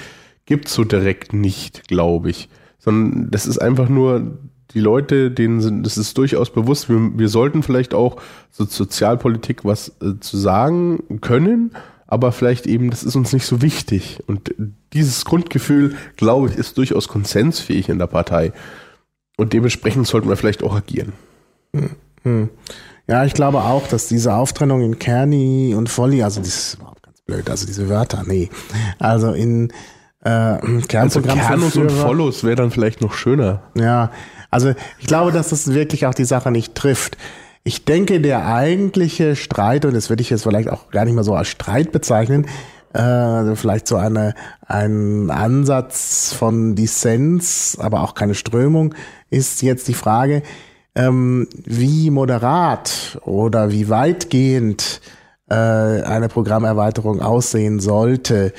gibt's 0.46 0.74
so 0.74 0.84
direkt 0.86 1.34
nicht, 1.34 1.88
glaube 1.88 2.30
ich. 2.32 2.50
Sondern 2.80 3.30
das 3.30 3.46
ist 3.46 3.58
einfach 3.60 3.90
nur, 3.90 4.38
die 4.76 4.82
Leute, 4.82 5.32
denen 5.32 5.62
sind, 5.62 5.84
das 5.84 5.98
ist 5.98 6.18
durchaus 6.18 6.52
bewusst, 6.52 6.90
wir, 6.90 7.18
wir 7.18 7.30
sollten 7.30 7.64
vielleicht 7.64 7.94
auch 7.94 8.22
so 8.52 8.66
Sozialpolitik 8.66 9.64
was 9.64 9.96
äh, 10.02 10.20
zu 10.20 10.38
sagen 10.38 11.22
können, 11.22 11.72
aber 12.08 12.32
vielleicht 12.32 12.68
eben, 12.68 12.92
das 12.92 13.04
ist 13.04 13.16
uns 13.16 13.34
nicht 13.34 13.46
so 13.46 13.62
wichtig. 13.62 14.20
Und 14.28 14.54
dieses 14.94 15.26
Grundgefühl, 15.26 15.96
glaube 16.18 16.50
ich, 16.50 16.56
ist 16.56 16.78
durchaus 16.78 17.08
konsensfähig 17.08 17.90
in 17.90 17.98
der 17.98 18.08
Partei. 18.08 18.52
Und 19.38 19.54
dementsprechend 19.54 20.06
sollten 20.06 20.30
wir 20.30 20.38
vielleicht 20.38 20.62
auch 20.62 20.76
agieren. 20.76 21.14
Hm. 22.24 22.50
Ja, 23.08 23.26
ich 23.26 23.34
glaube 23.34 23.60
auch, 23.60 23.88
dass 23.88 24.08
diese 24.08 24.34
Auftrennung 24.34 24.82
in 24.82 25.00
Kerni 25.00 25.74
und 25.76 25.90
Volli, 25.90 26.24
also 26.24 26.42
das 26.42 26.50
ist 26.50 26.74
überhaupt 26.76 27.04
ganz 27.04 27.22
blöd, 27.22 27.50
also 27.50 27.66
diese 27.66 27.90
Wörter, 27.90 28.24
nee. 28.26 28.50
Also 29.00 29.32
in 29.32 29.72
äh, 30.26 30.30
Also 30.30 30.82
Kernprogramm 30.88 31.40
Kernus 31.40 31.76
und 31.76 31.92
Follows 31.92 32.44
wäre 32.44 32.56
dann 32.56 32.72
vielleicht 32.72 33.02
noch 33.02 33.14
schöner. 33.14 33.62
Ja, 33.76 34.12
also 34.56 34.74
ich 35.00 35.08
glaube, 35.08 35.34
dass 35.34 35.50
das 35.50 35.74
wirklich 35.74 36.06
auch 36.06 36.14
die 36.14 36.24
Sache 36.24 36.50
nicht 36.50 36.76
trifft. 36.76 37.18
Ich 37.66 37.84
denke, 37.84 38.22
der 38.22 38.48
eigentliche 38.48 39.36
Streit, 39.36 39.84
und 39.84 39.94
das 39.94 40.10
würde 40.10 40.22
ich 40.22 40.30
jetzt 40.30 40.44
vielleicht 40.44 40.70
auch 40.70 40.92
gar 40.92 41.04
nicht 41.04 41.14
mal 41.14 41.26
so 41.26 41.36
als 41.36 41.50
Streit 41.50 41.92
bezeichnen, 41.92 42.48
äh, 42.94 43.00
also 43.00 43.56
vielleicht 43.56 43.86
so 43.86 43.98
eine, 43.98 44.34
ein 44.66 45.30
Ansatz 45.30 46.32
von 46.32 46.74
Dissens, 46.74 47.78
aber 47.82 48.02
auch 48.02 48.14
keine 48.16 48.34
Strömung, 48.34 48.96
ist 49.30 49.62
jetzt 49.62 49.90
die 49.90 49.94
Frage, 49.94 50.42
ähm, 50.96 51.50
wie 51.66 52.10
moderat 52.10 53.20
oder 53.26 53.72
wie 53.72 53.90
weitgehend 53.90 55.02
äh, 55.50 55.54
eine 55.54 56.30
Programmerweiterung 56.30 57.22
aussehen 57.22 57.82
sollte. 57.82 58.54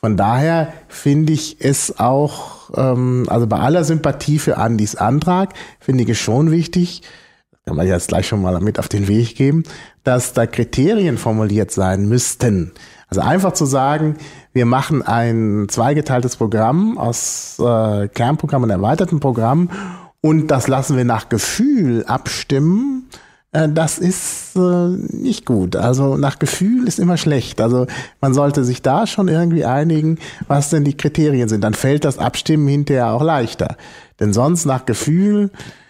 Von 0.00 0.16
daher 0.16 0.72
finde 0.88 1.32
ich 1.32 1.58
es 1.60 2.00
auch, 2.00 2.57
ähm, 2.74 3.26
also 3.28 3.46
bei 3.46 3.58
aller 3.58 3.84
Sympathie 3.84 4.38
für 4.38 4.56
Andys 4.56 4.94
Antrag, 4.94 5.54
finde 5.80 6.04
ich 6.04 6.10
es 6.10 6.18
schon 6.18 6.50
wichtig, 6.50 7.02
kann 7.64 7.76
man 7.76 7.86
jetzt 7.86 8.08
gleich 8.08 8.26
schon 8.26 8.40
mal 8.40 8.58
mit 8.60 8.78
auf 8.78 8.88
den 8.88 9.08
Weg 9.08 9.36
geben, 9.36 9.62
dass 10.02 10.32
da 10.32 10.46
Kriterien 10.46 11.18
formuliert 11.18 11.70
sein 11.70 12.08
müssten. 12.08 12.72
Also 13.08 13.20
einfach 13.20 13.52
zu 13.52 13.66
sagen, 13.66 14.16
wir 14.52 14.66
machen 14.66 15.02
ein 15.02 15.66
zweigeteiltes 15.68 16.36
Programm 16.36 16.98
aus 16.98 17.58
äh, 17.58 18.08
Kernprogramm 18.08 18.62
und 18.62 18.70
erweitertem 18.70 19.20
Programm 19.20 19.70
und 20.20 20.48
das 20.48 20.66
lassen 20.66 20.96
wir 20.96 21.04
nach 21.04 21.28
Gefühl 21.28 22.04
abstimmen, 22.06 23.08
das 23.52 23.98
ist 23.98 24.56
äh, 24.56 24.88
nicht 25.16 25.46
gut. 25.46 25.74
Also 25.74 26.16
nach 26.16 26.38
Gefühl 26.38 26.86
ist 26.86 26.98
immer 26.98 27.16
schlecht. 27.16 27.60
Also 27.60 27.86
man 28.20 28.34
sollte 28.34 28.62
sich 28.62 28.82
da 28.82 29.06
schon 29.06 29.28
irgendwie 29.28 29.64
einigen, 29.64 30.18
was 30.48 30.70
denn 30.70 30.84
die 30.84 30.96
Kriterien 30.96 31.48
sind. 31.48 31.62
Dann 31.62 31.74
fällt 31.74 32.04
das 32.04 32.18
Abstimmen 32.18 32.68
hinterher 32.68 33.12
auch 33.12 33.22
leichter. 33.22 33.76
Denn 34.20 34.32
sonst 34.32 34.66
nach 34.66 34.84
Gefühl, 34.84 35.46
äh, 35.46 35.87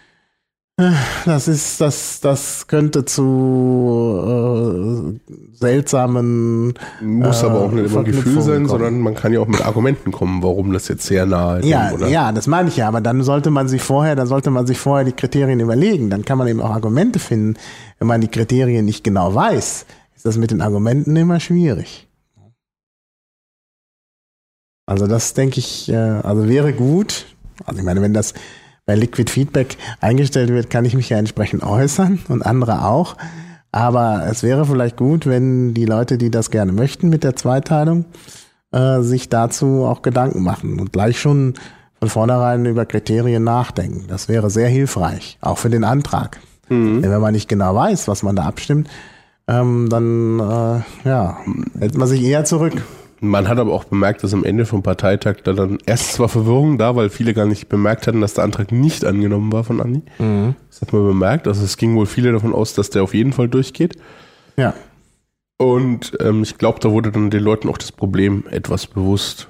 das 1.25 1.47
ist, 1.47 1.81
das, 1.81 2.21
das 2.21 2.67
könnte 2.67 3.03
zu 3.03 5.13
äh, 5.19 5.33
seltsamen 5.53 6.73
Muss 7.01 7.43
Äh, 7.43 7.47
aber 7.47 7.61
auch 7.61 7.71
nicht 7.71 7.91
immer 7.91 8.03
Gefühl 8.03 8.41
sein, 8.41 8.53
kommen. 8.55 8.67
sondern 8.69 8.99
man 8.99 9.15
kann 9.15 9.33
ja 9.33 9.41
auch 9.41 9.47
mit 9.47 9.65
Argumenten 9.65 10.11
kommen, 10.11 10.41
warum 10.41 10.71
das 10.71 10.87
jetzt 10.87 11.05
sehr 11.05 11.25
nahe 11.25 11.65
Ja, 11.65 11.91
oder? 11.91 12.07
ja, 12.07 12.31
das 12.31 12.47
meine 12.47 12.69
ich 12.69 12.77
ja, 12.77 12.87
aber 12.87 13.01
dann 13.01 13.23
sollte 13.23 13.51
man 13.51 13.67
sich 13.67 13.81
vorher, 13.81 14.15
dann 14.15 14.27
sollte 14.27 14.51
man 14.51 14.67
sich 14.67 14.79
vorher 14.79 15.05
die 15.05 15.11
Kriterien 15.11 15.59
überlegen. 15.59 16.09
Dann 16.09 16.23
kann 16.23 16.37
man 16.37 16.47
eben 16.47 16.61
auch 16.61 16.71
Argumente 16.71 17.19
finden. 17.19 17.55
Wenn 17.97 18.07
man 18.07 18.21
die 18.21 18.29
Kriterien 18.29 18.85
nicht 18.85 19.03
genau 19.03 19.35
weiß, 19.35 19.85
ist 20.15 20.25
das 20.25 20.37
mit 20.37 20.51
den 20.51 20.61
Argumenten 20.61 21.15
immer 21.15 21.39
schwierig. 21.39 22.07
Also 24.85 25.07
das 25.07 25.33
denke 25.33 25.59
ich, 25.59 25.89
äh, 25.89 25.95
also 25.95 26.47
wäre 26.47 26.73
gut. 26.73 27.25
Also 27.65 27.79
ich 27.79 27.85
meine, 27.85 28.01
wenn 28.01 28.13
das 28.13 28.33
bei 28.89 28.95
Liquid 28.95 29.31
Feedback 29.31 29.77
eingestellt 30.01 30.49
wird, 30.49 30.71
kann 30.71 30.83
ich 30.83 30.95
mich 30.95 31.09
ja 31.09 31.19
entsprechend 31.19 31.61
äußern 31.61 32.17
und 32.27 32.43
andere 32.43 32.85
auch. 32.85 33.17
Aber 33.71 34.25
es 34.27 34.41
wäre 34.41 34.65
vielleicht 34.65 34.97
gut, 34.97 35.27
wenn 35.27 35.75
die 35.75 35.85
Leute, 35.85 36.17
die 36.17 36.31
das 36.31 36.49
gerne 36.49 36.71
möchten 36.71 37.07
mit 37.07 37.23
der 37.23 37.35
Zweiteilung, 37.35 38.05
äh, 38.71 39.01
sich 39.01 39.29
dazu 39.29 39.85
auch 39.85 40.01
Gedanken 40.01 40.41
machen 40.41 40.79
und 40.79 40.91
gleich 40.91 41.19
schon 41.19 41.53
von 41.99 42.09
vornherein 42.09 42.65
über 42.65 42.87
Kriterien 42.87 43.43
nachdenken. 43.43 44.05
Das 44.07 44.27
wäre 44.27 44.49
sehr 44.49 44.69
hilfreich, 44.69 45.37
auch 45.39 45.59
für 45.59 45.69
den 45.69 45.83
Antrag. 45.83 46.39
Mhm. 46.67 47.03
Denn 47.03 47.11
wenn 47.11 47.21
man 47.21 47.33
nicht 47.33 47.47
genau 47.47 47.75
weiß, 47.75 48.07
was 48.07 48.23
man 48.23 48.35
da 48.35 48.45
abstimmt, 48.45 48.89
ähm, 49.47 49.87
dann 49.91 50.39
äh, 50.39 51.07
ja, 51.07 51.37
hält 51.77 51.95
man 51.95 52.07
sich 52.07 52.23
eher 52.23 52.43
zurück. 52.43 52.81
Man 53.21 53.47
hat 53.47 53.57
aber 53.57 53.73
auch 53.73 53.83
bemerkt, 53.83 54.23
dass 54.23 54.33
am 54.33 54.43
Ende 54.43 54.65
vom 54.65 54.83
Parteitag 54.83 55.37
da 55.43 55.53
dann 55.53 55.77
erstens 55.85 56.19
war 56.19 56.29
Verwirrung 56.29 56.77
da, 56.77 56.95
weil 56.95 57.09
viele 57.09 57.33
gar 57.33 57.45
nicht 57.45 57.69
bemerkt 57.69 58.07
hatten, 58.07 58.21
dass 58.21 58.33
der 58.33 58.43
Antrag 58.43 58.71
nicht 58.71 59.05
angenommen 59.05 59.51
war 59.51 59.63
von 59.63 59.81
Andi. 59.81 60.01
Das 60.69 60.81
hat 60.81 60.93
man 60.93 61.05
bemerkt. 61.05 61.47
Also 61.47 61.63
es 61.63 61.77
ging 61.77 61.95
wohl 61.95 62.05
viele 62.05 62.31
davon 62.31 62.53
aus, 62.53 62.73
dass 62.73 62.89
der 62.89 63.03
auf 63.03 63.13
jeden 63.13 63.33
Fall 63.33 63.49
durchgeht. 63.49 63.97
Ja. 64.57 64.73
Und 65.57 66.17
ähm, 66.21 66.43
ich 66.43 66.57
glaube, 66.57 66.79
da 66.79 66.91
wurde 66.91 67.11
dann 67.11 67.29
den 67.29 67.43
Leuten 67.43 67.67
auch 67.67 67.77
das 67.77 67.91
Problem 67.91 68.45
etwas 68.49 68.87
bewusst. 68.87 69.49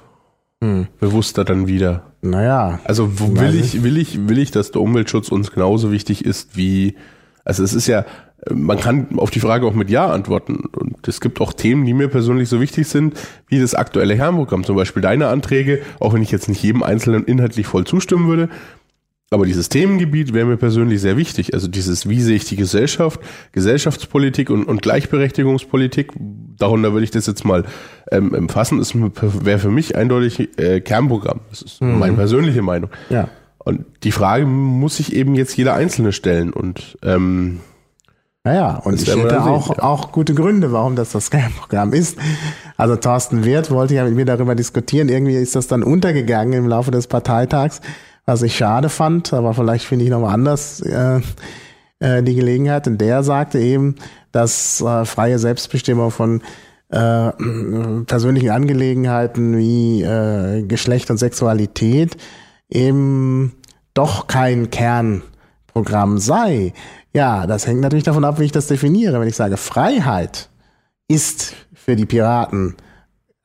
Bewusster 0.98 1.44
dann 1.44 1.68
wieder. 1.68 2.12
Naja. 2.20 2.80
Also 2.84 3.18
will 3.18 3.54
ich, 3.54 3.82
will 3.82 3.96
ich, 3.96 4.28
will 4.28 4.38
ich, 4.38 4.50
dass 4.50 4.72
der 4.72 4.82
Umweltschutz 4.82 5.30
uns 5.30 5.52
genauso 5.52 5.90
wichtig 5.90 6.24
ist 6.24 6.56
wie, 6.56 6.96
also 7.44 7.62
es 7.62 7.72
ist 7.72 7.86
ja, 7.86 8.04
man 8.50 8.78
kann 8.78 9.18
auf 9.18 9.30
die 9.30 9.40
Frage 9.40 9.66
auch 9.66 9.74
mit 9.74 9.90
Ja 9.90 10.10
antworten. 10.10 10.64
Und 10.72 11.06
es 11.06 11.20
gibt 11.20 11.40
auch 11.40 11.52
Themen, 11.52 11.84
die 11.84 11.94
mir 11.94 12.08
persönlich 12.08 12.48
so 12.48 12.60
wichtig 12.60 12.88
sind, 12.88 13.18
wie 13.48 13.60
das 13.60 13.74
aktuelle 13.74 14.16
Kernprogramm. 14.16 14.64
Zum 14.64 14.76
Beispiel 14.76 15.02
deine 15.02 15.28
Anträge, 15.28 15.80
auch 15.98 16.14
wenn 16.14 16.22
ich 16.22 16.30
jetzt 16.30 16.48
nicht 16.48 16.62
jedem 16.62 16.82
Einzelnen 16.82 17.24
inhaltlich 17.24 17.66
voll 17.66 17.84
zustimmen 17.84 18.28
würde. 18.28 18.48
Aber 19.32 19.46
dieses 19.46 19.68
Themengebiet 19.68 20.34
wäre 20.34 20.46
mir 20.46 20.56
persönlich 20.56 21.00
sehr 21.00 21.16
wichtig. 21.16 21.54
Also 21.54 21.68
dieses, 21.68 22.08
wie 22.08 22.20
sehe 22.20 22.34
ich 22.34 22.46
die 22.46 22.56
Gesellschaft, 22.56 23.20
Gesellschaftspolitik 23.52 24.50
und, 24.50 24.64
und 24.64 24.82
Gleichberechtigungspolitik, 24.82 26.12
darunter 26.58 26.92
würde 26.92 27.04
ich 27.04 27.12
das 27.12 27.26
jetzt 27.26 27.44
mal 27.44 27.64
ähm, 28.10 28.34
umfassen, 28.34 28.80
ist 28.80 28.94
wäre 28.96 29.60
für 29.60 29.70
mich 29.70 29.94
eindeutig 29.94 30.58
äh, 30.58 30.80
Kernprogramm. 30.80 31.40
Das 31.50 31.62
ist 31.62 31.80
meine 31.80 32.14
persönliche 32.14 32.62
Meinung. 32.62 32.90
Ja. 33.08 33.28
Und 33.58 33.84
die 34.02 34.10
Frage 34.10 34.46
muss 34.46 34.96
sich 34.96 35.14
eben 35.14 35.36
jetzt 35.36 35.56
jeder 35.56 35.74
Einzelne 35.74 36.10
stellen. 36.10 36.52
Und 36.52 36.98
ähm, 37.02 37.60
Naja, 38.42 38.80
und 38.84 38.94
Das 38.94 39.02
ich 39.02 39.08
hätte 39.14 39.28
sehen, 39.28 39.38
auch, 39.38 39.76
ja. 39.76 39.82
auch 39.82 40.12
gute 40.12 40.34
Gründe, 40.34 40.72
warum 40.72 40.96
das 40.96 41.12
das 41.12 41.30
Kernprogramm 41.30 41.92
ist. 41.92 42.16
Also 42.78 42.96
Thorsten 42.96 43.44
Wirth 43.44 43.70
wollte 43.70 43.94
ja 43.94 44.04
mit 44.04 44.14
mir 44.14 44.24
darüber 44.24 44.54
diskutieren. 44.54 45.10
Irgendwie 45.10 45.34
ist 45.34 45.54
das 45.56 45.66
dann 45.66 45.82
untergegangen 45.82 46.54
im 46.54 46.66
Laufe 46.66 46.90
des 46.90 47.06
Parteitags, 47.06 47.82
was 48.24 48.42
ich 48.42 48.56
schade 48.56 48.88
fand, 48.88 49.34
aber 49.34 49.52
vielleicht 49.52 49.84
finde 49.84 50.06
ich 50.06 50.10
nochmal 50.10 50.32
anders 50.32 50.80
äh, 50.80 51.20
äh, 51.98 52.22
die 52.22 52.34
Gelegenheit. 52.34 52.86
Und 52.86 52.98
der 52.98 53.22
sagte 53.22 53.58
eben, 53.58 53.96
dass 54.32 54.80
äh, 54.80 55.04
freie 55.04 55.38
Selbstbestimmung 55.38 56.10
von 56.10 56.40
äh, 56.88 57.32
persönlichen 58.06 58.50
Angelegenheiten 58.50 59.58
wie 59.58 60.02
äh, 60.02 60.62
Geschlecht 60.62 61.10
und 61.10 61.18
Sexualität 61.18 62.16
eben 62.70 63.52
doch 63.92 64.28
kein 64.28 64.70
Kernprogramm 65.72 66.18
sei. 66.18 66.72
Ja, 67.12 67.46
das 67.46 67.66
hängt 67.66 67.80
natürlich 67.80 68.04
davon 68.04 68.24
ab, 68.24 68.38
wie 68.38 68.44
ich 68.44 68.52
das 68.52 68.66
definiere. 68.66 69.20
Wenn 69.20 69.28
ich 69.28 69.36
sage, 69.36 69.56
Freiheit 69.56 70.48
ist 71.08 71.54
für 71.74 71.96
die 71.96 72.06
Piraten 72.06 72.76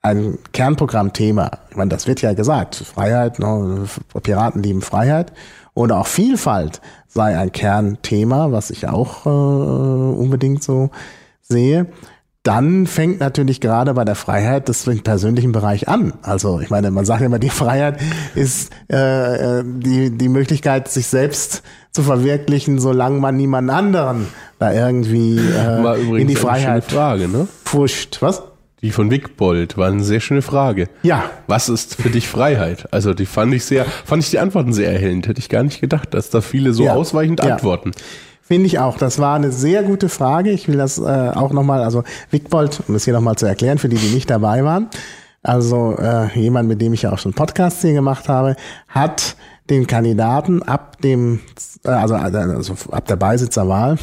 ein 0.01 0.37
Kernprogrammthema. 0.53 1.51
Ich 1.71 1.75
meine, 1.75 1.89
das 1.89 2.07
wird 2.07 2.21
ja 2.21 2.33
gesagt. 2.33 2.75
Freiheit, 2.75 3.39
ne, 3.39 3.85
Piraten 4.21 4.61
lieben 4.61 4.81
Freiheit. 4.81 5.33
Oder 5.73 5.97
auch 5.97 6.07
Vielfalt 6.07 6.79
sei 7.07 7.37
ein 7.37 7.51
Kernthema, 7.51 8.51
was 8.51 8.69
ich 8.69 8.87
auch 8.87 9.25
äh, 9.25 9.29
unbedingt 9.29 10.63
so 10.63 10.89
sehe. 11.41 11.87
Dann 12.43 12.85
fängt 12.85 13.19
natürlich 13.19 13.59
gerade 13.59 13.95
bei 13.95 14.05
der 14.05 14.13
Freiheit 14.13 14.69
das 14.69 14.85
im 14.85 15.01
persönlichen 15.01 15.51
Bereich 15.51 15.87
an. 15.87 16.13
Also 16.21 16.59
ich 16.59 16.69
meine, 16.69 16.91
man 16.91 17.03
sagt 17.03 17.23
immer, 17.23 17.39
die 17.39 17.49
Freiheit 17.49 17.99
ist 18.35 18.71
äh, 18.91 19.59
äh, 19.59 19.63
die, 19.65 20.15
die 20.15 20.29
Möglichkeit, 20.29 20.87
sich 20.87 21.07
selbst 21.07 21.63
zu 21.95 22.03
verwirklichen, 22.03 22.77
solange 22.79 23.19
man 23.19 23.37
niemand 23.37 23.69
anderen 23.69 24.27
da 24.59 24.73
irgendwie 24.73 25.37
äh, 25.39 26.19
in 26.21 26.27
die 26.27 26.35
Freiheit 26.35 26.83
Frage, 26.85 27.27
ne? 27.27 27.47
pusht. 27.63 28.17
Was? 28.21 28.43
Die 28.81 28.91
von 28.91 29.09
Wickbold 29.09 29.77
war 29.77 29.87
eine 29.87 30.03
sehr 30.03 30.19
schöne 30.19 30.41
Frage. 30.41 30.89
Ja. 31.03 31.23
Was 31.47 31.69
ist 31.69 31.95
für 31.95 32.09
dich 32.09 32.27
Freiheit? 32.27 32.87
Also 32.93 33.13
die 33.13 33.25
fand 33.25 33.53
ich 33.53 33.63
sehr, 33.65 33.85
fand 33.85 34.21
ich 34.21 34.29
die 34.29 34.39
Antworten 34.39 34.73
sehr 34.73 34.91
erhellend. 34.91 35.27
Hätte 35.27 35.39
ich 35.39 35.49
gar 35.49 35.63
nicht 35.63 35.79
gedacht, 35.81 36.13
dass 36.13 36.29
da 36.29 36.41
viele 36.41 36.73
so 36.73 36.83
Ja. 36.83 36.93
ausweichend 36.93 37.43
Ja. 37.43 37.53
antworten. 37.53 37.91
Finde 38.41 38.67
ich 38.67 38.77
auch. 38.77 38.97
Das 38.97 39.17
war 39.17 39.35
eine 39.37 39.51
sehr 39.51 39.81
gute 39.81 40.07
Frage. 40.09 40.51
Ich 40.51 40.67
will 40.67 40.77
das 40.77 40.99
äh, 40.99 41.01
auch 41.01 41.51
nochmal, 41.51 41.81
also 41.81 42.03
Wickbold, 42.29 42.81
um 42.87 42.93
das 42.93 43.05
hier 43.05 43.13
nochmal 43.13 43.35
zu 43.37 43.45
erklären, 43.47 43.77
für 43.79 43.89
die, 43.89 43.95
die 43.97 44.13
nicht 44.13 44.29
dabei 44.29 44.63
waren. 44.63 44.87
Also 45.41 45.95
äh, 45.97 46.27
jemand, 46.39 46.67
mit 46.67 46.81
dem 46.81 46.93
ich 46.93 47.03
ja 47.03 47.11
auch 47.13 47.17
schon 47.19 47.33
Podcasts 47.33 47.81
hier 47.81 47.93
gemacht 47.93 48.29
habe, 48.29 48.55
hat 48.89 49.35
den 49.69 49.87
Kandidaten 49.87 50.63
ab 50.63 51.01
dem, 51.01 51.39
äh, 51.83 51.89
also, 51.89 52.15
also 52.15 52.75
ab 52.91 53.07
der 53.07 53.15
Beisitzerwahl 53.15 53.97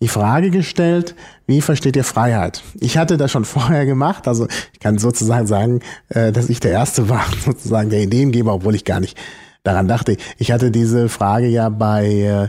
die 0.00 0.08
Frage 0.08 0.50
gestellt, 0.50 1.16
wie 1.46 1.60
versteht 1.60 1.96
ihr 1.96 2.04
Freiheit? 2.04 2.62
Ich 2.78 2.98
hatte 2.98 3.16
das 3.16 3.30
schon 3.30 3.44
vorher 3.56 3.86
gemacht, 3.86 4.28
also 4.28 4.46
ich 4.72 4.80
kann 4.80 4.98
sozusagen 4.98 5.46
sagen, 5.46 5.80
äh, 6.08 6.32
dass 6.32 6.48
ich 6.48 6.60
der 6.60 6.72
Erste 6.72 7.08
war, 7.08 7.24
sozusagen 7.44 7.90
der 7.90 8.02
Ideengeber, 8.02 8.54
obwohl 8.54 8.74
ich 8.74 8.84
gar 8.84 9.00
nicht 9.00 9.18
daran 9.62 9.88
dachte. 9.88 10.16
Ich 10.38 10.52
hatte 10.52 10.70
diese 10.70 11.08
Frage 11.08 11.46
ja 11.48 11.68
bei 11.68 12.06
äh, 12.06 12.48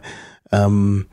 ähm, 0.52 1.08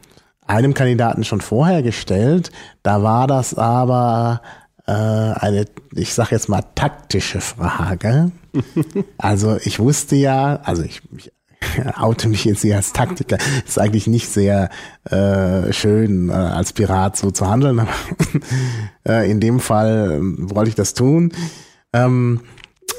einem 0.46 0.74
Kandidaten 0.74 1.24
schon 1.24 1.40
vorher 1.40 1.82
gestellt. 1.82 2.52
Da 2.82 3.02
war 3.02 3.26
das 3.26 3.54
aber 3.54 4.40
äh, 4.86 4.92
eine, 4.92 5.64
ich 5.94 6.14
sag 6.14 6.30
jetzt 6.30 6.48
mal, 6.48 6.62
taktische 6.74 7.40
Frage. 7.40 8.30
Also 9.18 9.58
ich 9.64 9.78
wusste 9.80 10.16
ja, 10.16 10.60
also 10.62 10.82
ich, 10.82 11.02
ich 11.14 11.30
oute 11.96 12.28
mich 12.28 12.44
jetzt 12.44 12.62
hier 12.62 12.76
als 12.76 12.92
Taktiker, 12.92 13.38
ist 13.66 13.78
eigentlich 13.78 14.06
nicht 14.06 14.28
sehr 14.28 14.70
äh, 15.04 15.72
schön, 15.72 16.30
äh, 16.30 16.32
als 16.32 16.72
Pirat 16.72 17.16
so 17.16 17.30
zu 17.30 17.48
handeln, 17.48 17.80
aber 17.80 17.90
äh, 19.08 19.30
in 19.30 19.40
dem 19.40 19.60
Fall 19.60 20.16
ähm, 20.16 20.36
wollte 20.54 20.70
ich 20.70 20.74
das 20.74 20.94
tun. 20.94 21.32
Ähm, 21.92 22.40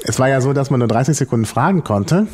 es 0.04 0.18
war 0.18 0.28
ja 0.28 0.40
so, 0.40 0.52
dass 0.52 0.70
man 0.70 0.80
nur 0.80 0.88
30 0.88 1.16
Sekunden 1.16 1.46
fragen 1.46 1.84
konnte 1.84 2.26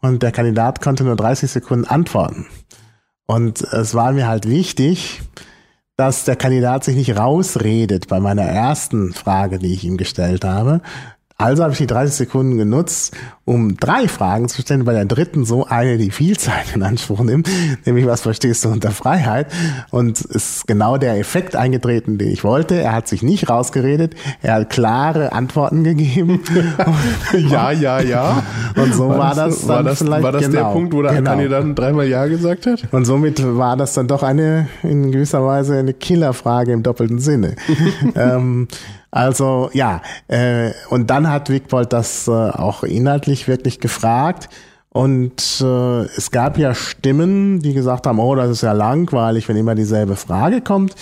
und 0.00 0.22
der 0.22 0.32
Kandidat 0.32 0.80
konnte 0.80 1.04
nur 1.04 1.16
30 1.16 1.50
Sekunden 1.50 1.84
antworten. 1.86 2.46
Und 3.26 3.60
es 3.60 3.94
war 3.94 4.12
mir 4.12 4.26
halt 4.26 4.48
wichtig, 4.48 5.22
dass 5.96 6.24
der 6.24 6.36
Kandidat 6.36 6.84
sich 6.84 6.96
nicht 6.96 7.16
rausredet 7.16 8.08
bei 8.08 8.18
meiner 8.18 8.42
ersten 8.42 9.12
Frage, 9.12 9.58
die 9.58 9.72
ich 9.72 9.84
ihm 9.84 9.96
gestellt 9.96 10.44
habe. 10.44 10.80
Also 11.42 11.62
habe 11.64 11.72
ich 11.72 11.78
die 11.78 11.86
30 11.86 12.14
Sekunden 12.14 12.56
genutzt, 12.56 13.14
um 13.44 13.76
drei 13.76 14.06
Fragen 14.06 14.48
zu 14.48 14.62
stellen, 14.62 14.84
bei 14.84 14.92
der 14.92 15.04
dritten 15.04 15.44
so 15.44 15.66
eine, 15.66 15.98
die 15.98 16.10
viel 16.10 16.38
Zeit 16.38 16.74
in 16.74 16.82
Anspruch 16.82 17.20
nimmt, 17.20 17.48
nämlich 17.84 18.06
was 18.06 18.20
verstehst 18.20 18.64
du 18.64 18.68
unter 18.68 18.92
Freiheit? 18.92 19.48
Und 19.90 20.18
es 20.18 20.24
ist 20.24 20.66
genau 20.66 20.98
der 20.98 21.18
Effekt 21.18 21.56
eingetreten, 21.56 22.18
den 22.18 22.28
ich 22.28 22.44
wollte. 22.44 22.76
Er 22.76 22.92
hat 22.92 23.08
sich 23.08 23.22
nicht 23.22 23.50
rausgeredet, 23.50 24.14
er 24.42 24.54
hat 24.54 24.70
klare 24.70 25.32
Antworten 25.32 25.84
gegeben. 25.84 26.40
Ja, 27.32 27.70
ja, 27.70 28.00
ja. 28.00 28.42
Und 28.76 28.94
so 28.94 29.08
war, 29.08 29.34
das, 29.34 29.66
war 29.66 29.76
dann 29.76 29.86
das, 29.86 29.98
vielleicht 29.98 30.22
war 30.22 30.32
das 30.32 30.42
genau, 30.42 30.54
der 30.54 30.72
Punkt, 30.72 30.92
wo 30.94 31.02
der 31.02 31.14
genau. 31.14 31.30
Kandidat 31.30 31.78
dreimal 31.78 32.06
Ja 32.06 32.26
gesagt 32.26 32.66
hat? 32.66 32.84
Und 32.92 33.04
somit 33.04 33.42
war 33.56 33.76
das 33.76 33.94
dann 33.94 34.06
doch 34.06 34.22
eine, 34.22 34.68
in 34.82 35.10
gewisser 35.10 35.44
Weise 35.44 35.78
eine 35.78 35.94
Killerfrage 35.94 36.72
im 36.72 36.82
doppelten 36.82 37.18
Sinne. 37.18 37.56
ähm, 38.14 38.68
also 39.12 39.68
ja, 39.74 40.00
äh, 40.28 40.72
und 40.88 41.10
dann 41.10 41.30
hat 41.30 41.50
Wigbold 41.50 41.92
das 41.92 42.26
äh, 42.26 42.30
auch 42.30 42.82
inhaltlich 42.82 43.46
wirklich 43.46 43.78
gefragt. 43.78 44.48
Und 44.88 45.60
äh, 45.62 46.00
es 46.16 46.30
gab 46.30 46.58
ja 46.58 46.74
Stimmen, 46.74 47.60
die 47.60 47.74
gesagt 47.74 48.06
haben, 48.06 48.18
oh, 48.18 48.34
das 48.34 48.50
ist 48.50 48.62
ja 48.62 48.72
langweilig, 48.72 49.48
wenn 49.48 49.56
immer 49.56 49.74
dieselbe 49.74 50.16
Frage 50.16 50.60
kommt. 50.62 50.94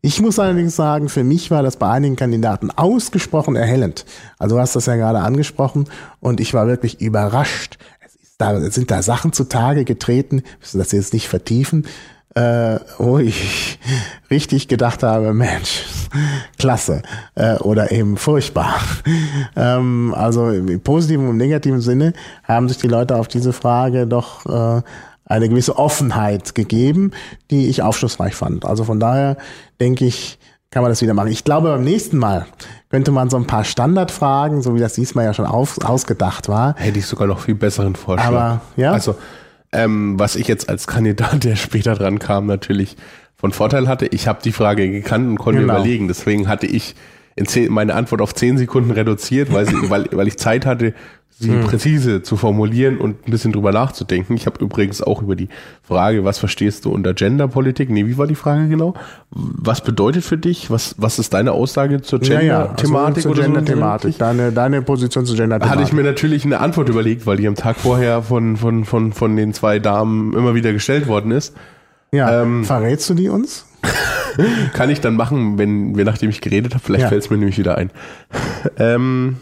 Ich 0.00 0.20
muss 0.20 0.38
allerdings 0.38 0.76
sagen, 0.76 1.08
für 1.08 1.24
mich 1.24 1.50
war 1.50 1.64
das 1.64 1.76
bei 1.76 1.90
einigen 1.90 2.14
Kandidaten 2.14 2.70
ausgesprochen 2.70 3.56
erhellend. 3.56 4.04
Also 4.38 4.54
du 4.54 4.60
hast 4.60 4.76
das 4.76 4.86
ja 4.86 4.94
gerade 4.94 5.18
angesprochen 5.20 5.88
und 6.20 6.40
ich 6.40 6.54
war 6.54 6.68
wirklich 6.68 7.00
überrascht. 7.00 7.78
Es 8.04 8.14
ist 8.14 8.34
da, 8.38 8.60
sind 8.70 8.92
da 8.92 9.02
Sachen 9.02 9.32
zutage 9.32 9.84
getreten, 9.84 10.42
müssen 10.60 10.78
das 10.78 10.92
jetzt 10.92 11.12
nicht 11.12 11.28
vertiefen, 11.28 11.86
äh, 12.36 12.78
wo 12.98 13.18
ich 13.18 13.78
richtig 14.30 14.68
gedacht 14.68 15.02
habe, 15.02 15.32
Mensch, 15.32 15.84
klasse 16.58 17.02
äh, 17.34 17.56
oder 17.56 17.90
eben 17.90 18.16
furchtbar. 18.16 18.74
ähm, 19.56 20.14
also 20.16 20.50
im 20.50 20.80
positiven 20.80 21.28
und 21.28 21.38
negativen 21.38 21.80
Sinne 21.80 22.12
haben 22.44 22.68
sich 22.68 22.78
die 22.78 22.88
Leute 22.88 23.16
auf 23.16 23.26
diese 23.26 23.52
Frage 23.52 24.06
doch 24.06 24.44
äh, 24.46 24.82
eine 25.24 25.48
gewisse 25.48 25.76
Offenheit 25.76 26.54
gegeben, 26.54 27.10
die 27.50 27.68
ich 27.68 27.82
aufschlussreich 27.82 28.34
fand. 28.34 28.64
Also 28.64 28.84
von 28.84 29.00
daher 29.00 29.38
denke 29.80 30.04
ich, 30.04 30.38
kann 30.70 30.82
man 30.82 30.92
das 30.92 31.00
wieder 31.00 31.14
machen. 31.14 31.28
Ich 31.28 31.42
glaube, 31.42 31.70
beim 31.70 31.84
nächsten 31.84 32.18
Mal 32.18 32.44
könnte 32.90 33.12
man 33.12 33.30
so 33.30 33.38
ein 33.38 33.46
paar 33.46 33.64
Standardfragen, 33.64 34.60
so 34.60 34.74
wie 34.74 34.80
das 34.80 34.92
diesmal 34.92 35.24
ja 35.24 35.32
schon 35.32 35.46
auf, 35.46 35.82
ausgedacht 35.82 36.48
war, 36.48 36.74
Hätte 36.76 36.98
ich 36.98 37.06
sogar 37.06 37.26
noch 37.26 37.40
viel 37.40 37.54
besseren 37.54 37.96
Vorschlag. 37.96 38.26
Aber, 38.26 38.60
ja? 38.76 38.92
Also, 38.92 39.14
ähm, 39.76 40.18
was 40.18 40.36
ich 40.36 40.48
jetzt 40.48 40.68
als 40.68 40.86
Kandidat, 40.86 41.44
der 41.44 41.56
später 41.56 41.94
dran 41.94 42.18
kam, 42.18 42.46
natürlich 42.46 42.96
von 43.36 43.52
Vorteil 43.52 43.86
hatte, 43.86 44.06
ich 44.06 44.26
habe 44.28 44.40
die 44.42 44.52
Frage 44.52 44.90
gekannt 44.90 45.28
und 45.28 45.38
konnte 45.38 45.60
Genau. 45.60 45.74
überlegen. 45.74 46.08
Deswegen 46.08 46.48
hatte 46.48 46.66
ich 46.66 46.94
zehn, 47.44 47.70
meine 47.70 47.94
Antwort 47.94 48.22
auf 48.22 48.34
zehn 48.34 48.56
Sekunden 48.56 48.90
reduziert, 48.90 49.52
weil, 49.52 49.66
sie, 49.66 49.74
weil, 49.90 50.06
weil 50.12 50.26
ich 50.26 50.38
Zeit 50.38 50.64
hatte, 50.64 50.94
sie 51.38 51.50
Hm. 51.50 51.64
präzise 51.64 52.22
zu 52.22 52.36
formulieren 52.36 52.96
und 52.98 53.26
ein 53.26 53.30
bisschen 53.30 53.52
drüber 53.52 53.70
nachzudenken. 53.70 54.34
Ich 54.36 54.46
habe 54.46 54.64
übrigens 54.64 55.02
auch 55.02 55.20
über 55.20 55.36
die 55.36 55.48
Frage, 55.82 56.24
was 56.24 56.38
verstehst 56.38 56.84
du 56.86 56.90
unter 56.90 57.12
Genderpolitik? 57.12 57.90
Nee, 57.90 58.06
wie 58.06 58.16
war 58.16 58.26
die 58.26 58.34
Frage 58.34 58.68
genau? 58.68 58.94
Was 59.30 59.82
bedeutet 59.82 60.24
für 60.24 60.38
dich? 60.38 60.70
Was, 60.70 60.94
was 60.96 61.18
ist 61.18 61.34
deine 61.34 61.52
Aussage 61.52 62.00
zur 62.00 62.22
Ja, 62.24 62.40
ja, 62.40 62.62
Gender-Thematik? 62.76 63.16
also 63.16 63.20
zur 63.20 63.30
oder 63.32 63.42
so? 63.42 63.52
Gender-Thematik. 63.52 64.18
Deine, 64.18 64.52
deine 64.52 64.80
Position 64.82 65.26
zur 65.26 65.36
Gender-Thematik. 65.36 65.70
Hatte 65.78 65.82
ich 65.86 65.92
mir 65.92 66.04
natürlich 66.04 66.44
eine 66.46 66.60
Antwort 66.60 66.88
überlegt, 66.88 67.26
weil 67.26 67.36
die 67.36 67.46
am 67.48 67.54
Tag 67.54 67.76
vorher 67.76 68.22
von, 68.22 68.56
von, 68.56 68.84
von, 68.86 69.12
von 69.12 69.36
den 69.36 69.52
zwei 69.52 69.78
Damen 69.78 70.32
immer 70.32 70.54
wieder 70.54 70.72
gestellt 70.72 71.06
worden 71.06 71.32
ist. 71.32 71.54
ja. 72.12 72.42
ähm, 72.42 72.64
Verrätst 72.64 73.10
du 73.10 73.14
die 73.14 73.28
uns? 73.28 73.66
Kann 74.72 74.90
ich 74.90 75.00
dann 75.00 75.16
machen, 75.16 75.58
wenn 75.58 75.96
wir, 75.96 76.04
nachdem 76.06 76.30
ich 76.30 76.40
geredet 76.40 76.74
habe, 76.74 76.82
vielleicht 76.84 77.02
Ja. 77.02 77.08
fällt 77.08 77.22
es 77.24 77.30
mir 77.30 77.36
nämlich 77.36 77.58
wieder 77.58 77.76
ein. 77.76 77.90
ähm, 78.78 79.36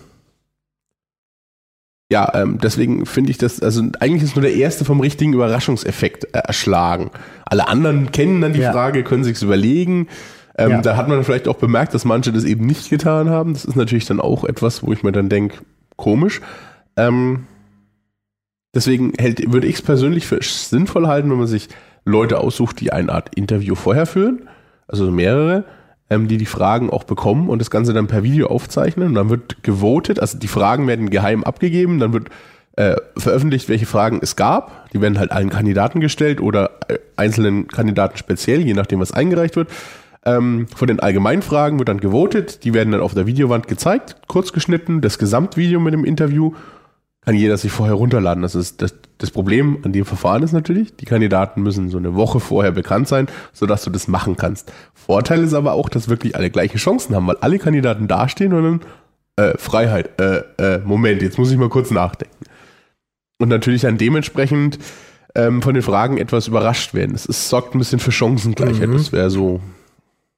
ja, 2.14 2.30
ähm, 2.32 2.58
deswegen 2.62 3.06
finde 3.06 3.32
ich 3.32 3.38
das, 3.38 3.60
also 3.60 3.82
eigentlich 3.98 4.22
ist 4.22 4.36
nur 4.36 4.42
der 4.44 4.54
erste 4.54 4.84
vom 4.84 5.00
richtigen 5.00 5.32
Überraschungseffekt 5.32 6.26
äh, 6.26 6.38
erschlagen. 6.38 7.10
Alle 7.44 7.66
anderen 7.66 8.12
kennen 8.12 8.40
dann 8.40 8.52
die 8.52 8.60
Ja. 8.60 8.70
Frage, 8.70 9.02
können 9.02 9.24
sich's 9.24 9.42
überlegen. 9.42 10.06
Ähm, 10.56 10.70
Ja. 10.70 10.80
Da 10.80 10.96
hat 10.96 11.08
man 11.08 11.24
vielleicht 11.24 11.48
auch 11.48 11.56
bemerkt, 11.56 11.92
dass 11.92 12.04
manche 12.04 12.30
das 12.30 12.44
eben 12.44 12.66
nicht 12.66 12.88
getan 12.88 13.30
haben. 13.30 13.52
Das 13.52 13.64
ist 13.64 13.74
natürlich 13.74 14.06
dann 14.06 14.20
auch 14.20 14.44
etwas, 14.44 14.84
wo 14.84 14.92
ich 14.92 15.02
mir 15.02 15.10
dann 15.10 15.28
denke, 15.28 15.56
komisch. 15.96 16.40
Ähm, 16.96 17.48
deswegen 18.76 19.12
hält, 19.18 19.52
würde 19.52 19.66
ich 19.66 19.74
es 19.74 19.82
persönlich 19.82 20.24
für 20.24 20.38
sinnvoll 20.40 21.08
halten, 21.08 21.30
wenn 21.32 21.38
man 21.38 21.48
sich 21.48 21.68
Leute 22.04 22.38
aussucht, 22.38 22.80
die 22.80 22.92
eine 22.92 23.10
Art 23.12 23.34
Interview 23.34 23.74
vorher 23.74 24.06
führen, 24.06 24.48
also 24.86 25.10
mehrere, 25.10 25.64
ähm, 26.14 26.28
die 26.28 26.36
die 26.36 26.46
Fragen 26.46 26.90
auch 26.90 27.04
bekommen 27.04 27.48
und 27.48 27.58
das 27.58 27.70
Ganze 27.70 27.92
dann 27.92 28.06
per 28.06 28.22
Video 28.22 28.46
aufzeichnen. 28.46 29.08
Und 29.08 29.14
dann 29.14 29.30
wird 29.30 29.62
gewotet, 29.62 30.20
also 30.20 30.38
die 30.38 30.48
Fragen 30.48 30.86
werden 30.86 31.10
geheim 31.10 31.44
abgegeben, 31.44 31.98
dann 31.98 32.12
wird 32.12 32.28
äh, 32.76 32.96
veröffentlicht, 33.16 33.68
welche 33.68 33.86
Fragen 33.86 34.20
es 34.22 34.36
gab. 34.36 34.90
Die 34.92 35.00
werden 35.00 35.18
halt 35.18 35.30
allen 35.30 35.50
Kandidaten 35.50 36.00
gestellt 36.00 36.40
oder 36.40 36.70
äh, 36.88 36.98
einzelnen 37.16 37.68
Kandidaten 37.68 38.16
speziell, 38.16 38.60
je 38.60 38.74
nachdem, 38.74 39.00
was 39.00 39.12
eingereicht 39.12 39.56
wird. 39.56 39.68
Ähm, 40.26 40.66
von 40.74 40.88
den 40.88 41.00
Allgemeinfragen 41.00 41.78
wird 41.78 41.88
dann 41.88 42.00
gewotet, 42.00 42.64
die 42.64 42.72
werden 42.72 42.92
dann 42.92 43.02
auf 43.02 43.14
der 43.14 43.26
Videowand 43.26 43.68
gezeigt, 43.68 44.16
kurz 44.26 44.52
geschnitten, 44.52 45.02
das 45.02 45.18
Gesamtvideo 45.18 45.80
mit 45.80 45.92
dem 45.92 46.04
Interview 46.04 46.52
kann 47.25 47.35
jeder 47.35 47.57
sich 47.57 47.72
vorher 47.72 47.95
runterladen. 47.95 48.43
Das 48.43 48.55
ist 48.55 48.83
das, 48.83 48.95
das 49.18 49.31
Problem 49.31 49.79
an 49.83 49.93
dem 49.93 50.05
Verfahren 50.05 50.43
ist 50.43 50.53
natürlich, 50.53 50.97
die 50.97 51.07
Kandidaten 51.07 51.62
müssen 51.62 51.89
so 51.89 51.99
eine 51.99 52.14
Woche 52.14 52.41
vorher 52.41 52.72
bekannt 52.72 53.09
sein, 53.09 53.29
sodass 53.53 53.85
du 53.85 53.91
das 53.91 54.09
machen 54.09 54.37
kannst. 54.37 54.72
Vorteil 54.93 55.43
ist 55.43 55.55
aber 55.55 55.72
auch, 55.72 55.89
dass 55.89 56.09
wirklich 56.09 56.37
alle 56.37 56.51
gleiche 56.51 56.79
Chancen 56.79 57.14
haben, 57.14 57.27
weil 57.27 57.37
alle 57.39 57.59
Kandidaten 57.59 58.09
dastehen 58.09 58.53
und 58.53 58.62
dann 58.62 58.81
äh, 59.37 59.59
Freiheit, 59.59 60.20
äh, 60.20 60.43
äh, 60.59 60.79
Moment, 60.85 61.22
jetzt 61.22 61.39
muss 61.39 61.51
ich 61.51 61.57
mal 61.57 61.68
kurz 61.68 61.91
nachdenken. 61.91 62.45
Und 63.39 63.49
natürlich 63.49 63.83
dann 63.83 63.99
dementsprechend 63.99 64.79
ähm, 65.35 65.62
von 65.62 65.75
den 65.75 65.83
Fragen 65.83 66.18
etwas 66.18 66.47
überrascht 66.47 66.95
werden. 66.95 67.14
Es 67.14 67.27
ist, 67.27 67.49
sorgt 67.49 67.75
ein 67.75 67.79
bisschen 67.79 67.99
für 67.99 68.12
Chancengleichheit. 68.12 68.89
Mhm. 68.89 68.93
Das 68.93 69.12
wäre 69.12 69.31
so. 69.31 69.61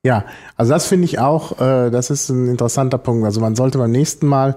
Ja, 0.03 0.25
also 0.57 0.73
das 0.73 0.87
finde 0.87 1.05
ich 1.05 1.19
auch, 1.19 1.61
äh, 1.61 1.91
das 1.91 2.11
ist 2.11 2.29
ein 2.29 2.49
interessanter 2.49 2.99
Punkt. 2.99 3.25
Also 3.25 3.41
man 3.41 3.57
sollte 3.57 3.79
beim 3.79 3.91
nächsten 3.91 4.27
Mal 4.27 4.57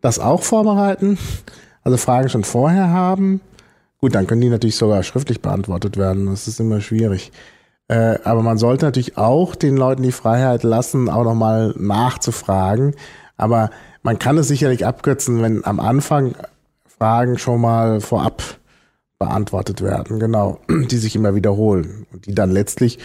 das 0.00 0.18
auch 0.18 0.42
vorbereiten, 0.42 1.18
also 1.84 1.96
Fragen 1.96 2.28
schon 2.28 2.44
vorher 2.44 2.90
haben. 2.90 3.40
Gut, 3.98 4.14
dann 4.14 4.26
können 4.26 4.40
die 4.40 4.48
natürlich 4.48 4.76
sogar 4.76 5.02
schriftlich 5.02 5.40
beantwortet 5.40 5.96
werden. 5.96 6.26
Das 6.26 6.48
ist 6.48 6.60
immer 6.60 6.80
schwierig. 6.80 7.32
Äh, 7.88 8.18
aber 8.24 8.42
man 8.42 8.58
sollte 8.58 8.86
natürlich 8.86 9.16
auch 9.16 9.54
den 9.54 9.76
Leuten 9.76 10.02
die 10.02 10.12
Freiheit 10.12 10.62
lassen, 10.62 11.08
auch 11.08 11.24
nochmal 11.24 11.74
nachzufragen. 11.78 12.94
Aber 13.36 13.70
man 14.02 14.18
kann 14.18 14.38
es 14.38 14.48
sicherlich 14.48 14.86
abkürzen, 14.86 15.42
wenn 15.42 15.64
am 15.64 15.80
Anfang 15.80 16.34
Fragen 16.86 17.38
schon 17.38 17.60
mal 17.60 18.00
vorab 18.00 18.42
beantwortet 19.18 19.82
werden, 19.82 20.18
genau, 20.18 20.60
die 20.68 20.96
sich 20.96 21.16
immer 21.16 21.34
wiederholen 21.34 22.06
und 22.12 22.26
die 22.26 22.34
dann 22.34 22.50
letztlich 22.50 22.98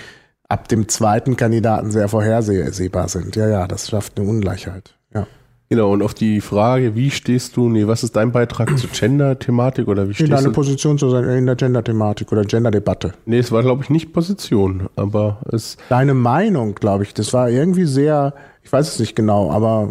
ab 0.47 0.67
dem 0.67 0.87
zweiten 0.89 1.37
Kandidaten 1.37 1.91
sehr 1.91 2.09
vorhersehbar 2.09 3.07
sind. 3.07 3.35
Ja, 3.35 3.47
ja, 3.47 3.67
das 3.67 3.89
schafft 3.89 4.19
eine 4.19 4.27
Ungleichheit. 4.27 4.95
Ja. 5.13 5.27
Genau, 5.69 5.93
und 5.93 6.01
auf 6.01 6.15
die 6.15 6.41
Frage, 6.41 6.95
wie 6.95 7.11
stehst 7.11 7.55
du, 7.55 7.69
nee, 7.69 7.85
was 7.85 8.03
ist 8.03 8.15
dein 8.15 8.31
Beitrag 8.31 8.75
zur 8.77 8.89
Gender-Thematik 8.89 9.87
oder 9.87 10.09
wie 10.09 10.15
stehst 10.15 10.31
deine 10.31 10.47
du? 10.47 10.51
Position 10.51 10.97
zu 10.97 11.09
sein 11.11 11.25
in 11.25 11.45
der 11.45 11.55
Gender-Thematik 11.55 12.31
oder 12.31 12.43
Gender-Debatte? 12.43 13.13
Nee, 13.25 13.37
es 13.37 13.51
war, 13.51 13.61
glaube 13.61 13.83
ich, 13.83 13.91
nicht 13.91 14.11
Position, 14.11 14.89
aber 14.95 15.41
es, 15.51 15.77
Deine 15.89 16.15
Meinung, 16.15 16.73
glaube 16.73 17.03
ich, 17.03 17.13
das 17.13 17.33
war 17.33 17.49
irgendwie 17.49 17.85
sehr, 17.85 18.33
ich 18.63 18.71
weiß 18.73 18.87
es 18.87 18.99
nicht 18.99 19.15
genau, 19.15 19.51
aber 19.51 19.89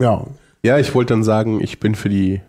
ja, 0.00 0.24
ja, 0.66 0.80
ich 0.80 0.92
wollte 0.96 1.14
dann 1.14 1.22
sagen, 1.22 1.60
ich 1.62 1.78
bin 1.78 1.94
für 1.94 2.08
die 2.08 2.40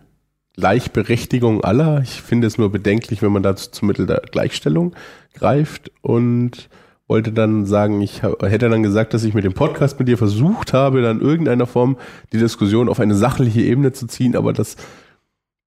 Gleichberechtigung 0.56 1.64
aller. 1.64 2.02
Ich 2.02 2.20
finde 2.24 2.48
es 2.48 2.58
nur 2.58 2.72
bedenklich, 2.72 3.22
wenn 3.22 3.32
man 3.32 3.44
dazu 3.44 3.70
zum 3.70 3.88
Mittel 3.88 4.08
der 4.08 4.24
Gleichstellung 4.32 4.96
greift 5.36 5.92
und 6.02 6.68
wollte 7.08 7.32
dann 7.32 7.66
sagen, 7.66 8.02
ich 8.02 8.22
hätte 8.24 8.70
dann 8.70 8.84
gesagt, 8.84 9.14
dass 9.14 9.24
ich 9.24 9.34
mit 9.34 9.44
dem 9.44 9.54
Podcast 9.54 9.98
mit 9.98 10.08
dir 10.08 10.18
versucht 10.18 10.74
habe, 10.74 11.02
dann 11.02 11.20
in 11.22 11.26
irgendeiner 11.26 11.66
Form 11.66 11.98
die 12.34 12.38
Diskussion 12.38 12.90
auf 12.90 13.00
eine 13.00 13.16
sachliche 13.16 13.62
Ebene 13.62 13.94
zu 13.94 14.08
ziehen, 14.08 14.36
aber 14.36 14.52
das 14.52 14.76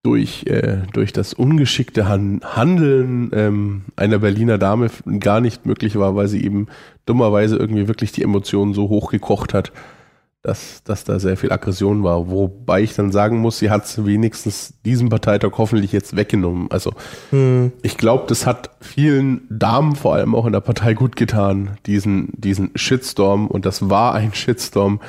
durch, 0.02 0.44
äh, 0.46 0.78
durch 0.92 1.12
das 1.12 1.34
ungeschickte 1.34 2.08
Han 2.08 2.40
Handeln 2.42 3.30
ähm, 3.34 3.82
einer 3.96 4.18
Berliner 4.18 4.56
Dame 4.56 4.90
gar 5.18 5.40
nicht 5.40 5.66
möglich 5.66 5.96
war, 5.96 6.16
weil 6.16 6.28
sie 6.28 6.42
eben 6.42 6.68
dummerweise 7.04 7.56
irgendwie 7.56 7.88
wirklich 7.88 8.12
die 8.12 8.22
Emotionen 8.22 8.72
so 8.72 8.88
hochgekocht 8.88 9.52
hat, 9.52 9.72
dass, 10.42 10.82
dass 10.84 11.04
da 11.04 11.18
sehr 11.18 11.36
viel 11.36 11.52
Aggression 11.52 12.02
war. 12.02 12.30
Wobei 12.30 12.80
ich 12.82 12.94
dann 12.94 13.12
sagen 13.12 13.38
muss, 13.38 13.58
sie 13.58 13.68
hat 13.70 13.84
es 13.84 14.06
wenigstens 14.06 14.72
diesem 14.86 15.10
Parteitag 15.10 15.50
hoffentlich 15.58 15.92
jetzt 15.92 16.16
weggenommen. 16.16 16.68
Also 16.70 16.92
ich 17.82 17.98
glaube, 17.98 18.24
das 18.26 18.46
hat 18.46 18.70
vielen 18.80 19.42
Damen 19.50 19.96
vor 19.96 20.14
allem 20.14 20.34
auch 20.34 20.46
in 20.46 20.52
der 20.52 20.60
Partei 20.60 20.94
gut 20.94 21.14
getan, 21.16 21.76
diesen, 21.86 22.30
diesen 22.36 22.70
Shitstorm, 22.74 23.48
und 23.48 23.66
das 23.66 23.90
war 23.90 24.14
ein 24.14 24.32
Shitstorm, 24.32 25.00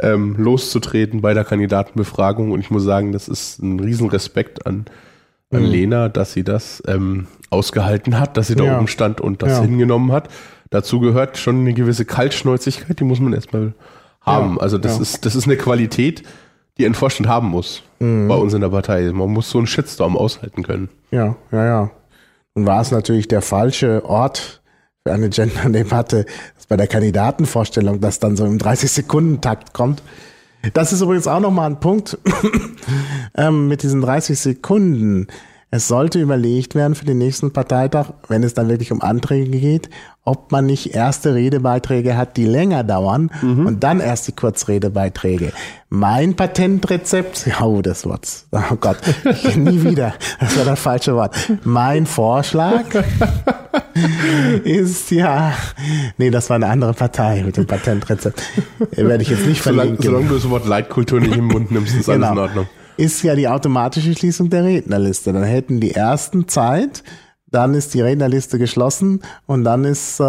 ähm, 0.00 0.36
loszutreten 0.38 1.20
bei 1.20 1.34
der 1.34 1.44
Kandidatenbefragung. 1.44 2.52
Und 2.52 2.60
ich 2.60 2.70
muss 2.70 2.84
sagen, 2.84 3.12
das 3.12 3.28
ist 3.28 3.60
ein 3.62 3.80
Riesenrespekt 3.80 4.64
an, 4.66 4.86
an 5.50 5.64
Lena, 5.64 6.08
dass 6.08 6.32
sie 6.32 6.44
das 6.44 6.82
ähm, 6.86 7.26
ausgehalten 7.50 8.18
hat, 8.18 8.36
dass 8.36 8.46
sie 8.46 8.54
da 8.54 8.64
Ja. 8.64 8.78
oben 8.78 8.86
stand 8.88 9.20
und 9.20 9.42
das 9.42 9.58
Ja. 9.58 9.62
hingenommen 9.62 10.12
hat. 10.12 10.28
Dazu 10.70 11.00
gehört 11.00 11.36
schon 11.36 11.60
eine 11.60 11.74
gewisse 11.74 12.04
Kaltschnäuzigkeit, 12.04 13.00
die 13.00 13.04
muss 13.04 13.20
man 13.20 13.32
erstmal 13.32 13.72
haben. 14.28 14.54
Ja, 14.56 14.60
also 14.62 14.78
das 14.78 14.96
ja. 14.96 15.02
ist, 15.02 15.24
das 15.26 15.34
ist 15.34 15.44
eine 15.46 15.56
Qualität, 15.56 16.22
die 16.78 16.86
ein 16.86 16.94
Vorstand 16.94 17.28
haben 17.28 17.48
muss 17.48 17.82
Mhm. 18.00 18.28
bei 18.28 18.36
uns 18.36 18.54
in 18.54 18.60
der 18.60 18.68
Partei. 18.68 19.10
Man 19.12 19.30
muss 19.30 19.50
so 19.50 19.58
einen 19.58 19.66
Shitstorm 19.66 20.16
aushalten 20.16 20.62
können. 20.62 20.88
ja, 21.10 21.34
ja, 21.50 21.64
ja. 21.64 21.90
Und 22.54 22.66
war 22.66 22.80
es 22.80 22.90
natürlich 22.90 23.28
der 23.28 23.40
falsche 23.42 24.04
Ort 24.04 24.62
für 25.04 25.12
eine 25.12 25.28
Gender-Debatte, 25.28 26.26
dass 26.56 26.66
bei 26.66 26.76
der 26.76 26.86
Kandidatenvorstellung 26.88 28.00
das 28.00 28.18
dann 28.18 28.36
so 28.36 28.44
im 28.44 28.58
30-Sekunden-Takt 28.58 29.72
kommt. 29.72 30.02
Das 30.74 30.92
ist 30.92 31.00
übrigens 31.00 31.28
auch 31.28 31.38
nochmal 31.38 31.70
ein 31.70 31.78
Punkt 31.78 32.18
ähm, 33.36 33.68
mit 33.68 33.82
diesen 33.84 34.00
30 34.00 34.38
Sekunden. 34.38 35.28
Es 35.70 35.86
sollte 35.86 36.18
überlegt 36.18 36.74
werden 36.74 36.94
für 36.94 37.04
den 37.04 37.18
nächsten 37.18 37.52
Parteitag, 37.52 38.06
wenn 38.28 38.42
es 38.42 38.54
dann 38.54 38.68
wirklich 38.70 38.90
um 38.90 39.02
Anträge 39.02 39.50
geht, 39.50 39.90
ob 40.24 40.50
man 40.50 40.64
nicht 40.64 40.94
erste 40.94 41.34
Redebeiträge 41.34 42.16
hat, 42.16 42.38
die 42.38 42.46
länger 42.46 42.84
dauern 42.84 43.30
und 43.42 43.80
dann 43.84 44.00
erst 44.00 44.28
die 44.28 44.32
Kurzredebeiträge. 44.32 45.52
Mein 45.90 46.36
Patentrezept, 46.36 47.48
oh, 47.62 47.82
das 47.82 48.06
Wort, 48.06 48.44
oh 48.52 48.76
Gott, 48.80 48.96
nie 49.56 49.82
wieder, 49.84 50.14
das 50.40 50.56
war 50.56 50.64
das 50.64 50.80
falsche 50.80 51.14
Wort. 51.14 51.36
Mein 51.64 52.06
Vorschlag 52.06 52.84
ist 54.64 55.10
ja, 55.10 55.52
nee, 56.16 56.30
das 56.30 56.48
war 56.48 56.56
eine 56.56 56.68
andere 56.68 56.94
Partei 56.94 57.42
mit 57.42 57.58
dem 57.58 57.66
Patentrezept. 57.66 58.42
Werde 58.92 59.22
ich 59.22 59.28
jetzt 59.28 59.46
nicht 59.46 59.62
Solange, 59.62 59.80
verlinken 59.96 60.02
solange 60.04 60.28
du 60.28 60.34
das 60.34 60.48
Wort 60.48 60.66
Leitkultur 60.66 61.20
nicht 61.20 61.36
im 61.36 61.44
Mund 61.46 61.70
nimmst, 61.70 61.94
ist 61.94 62.08
alles 62.08 62.22
in 62.28 62.34
Genau. 62.34 62.42
Ordnung. 62.42 62.66
Ist 62.98 63.22
ja 63.22 63.34
die 63.36 63.48
automatische 63.48 64.12
Schließung 64.12 64.50
der 64.50 64.64
Rednerliste. 64.64 65.32
Dann 65.32 65.44
hätten 65.44 65.80
die 65.80 65.94
ersten 65.94 66.48
Zeit, 66.48 67.04
dann 67.46 67.72
ist 67.74 67.94
die 67.94 68.00
Rednerliste 68.00 68.58
geschlossen 68.58 69.20
und 69.46 69.62
dann 69.64 69.84
ist, 69.84 70.18
äh, 70.20 70.24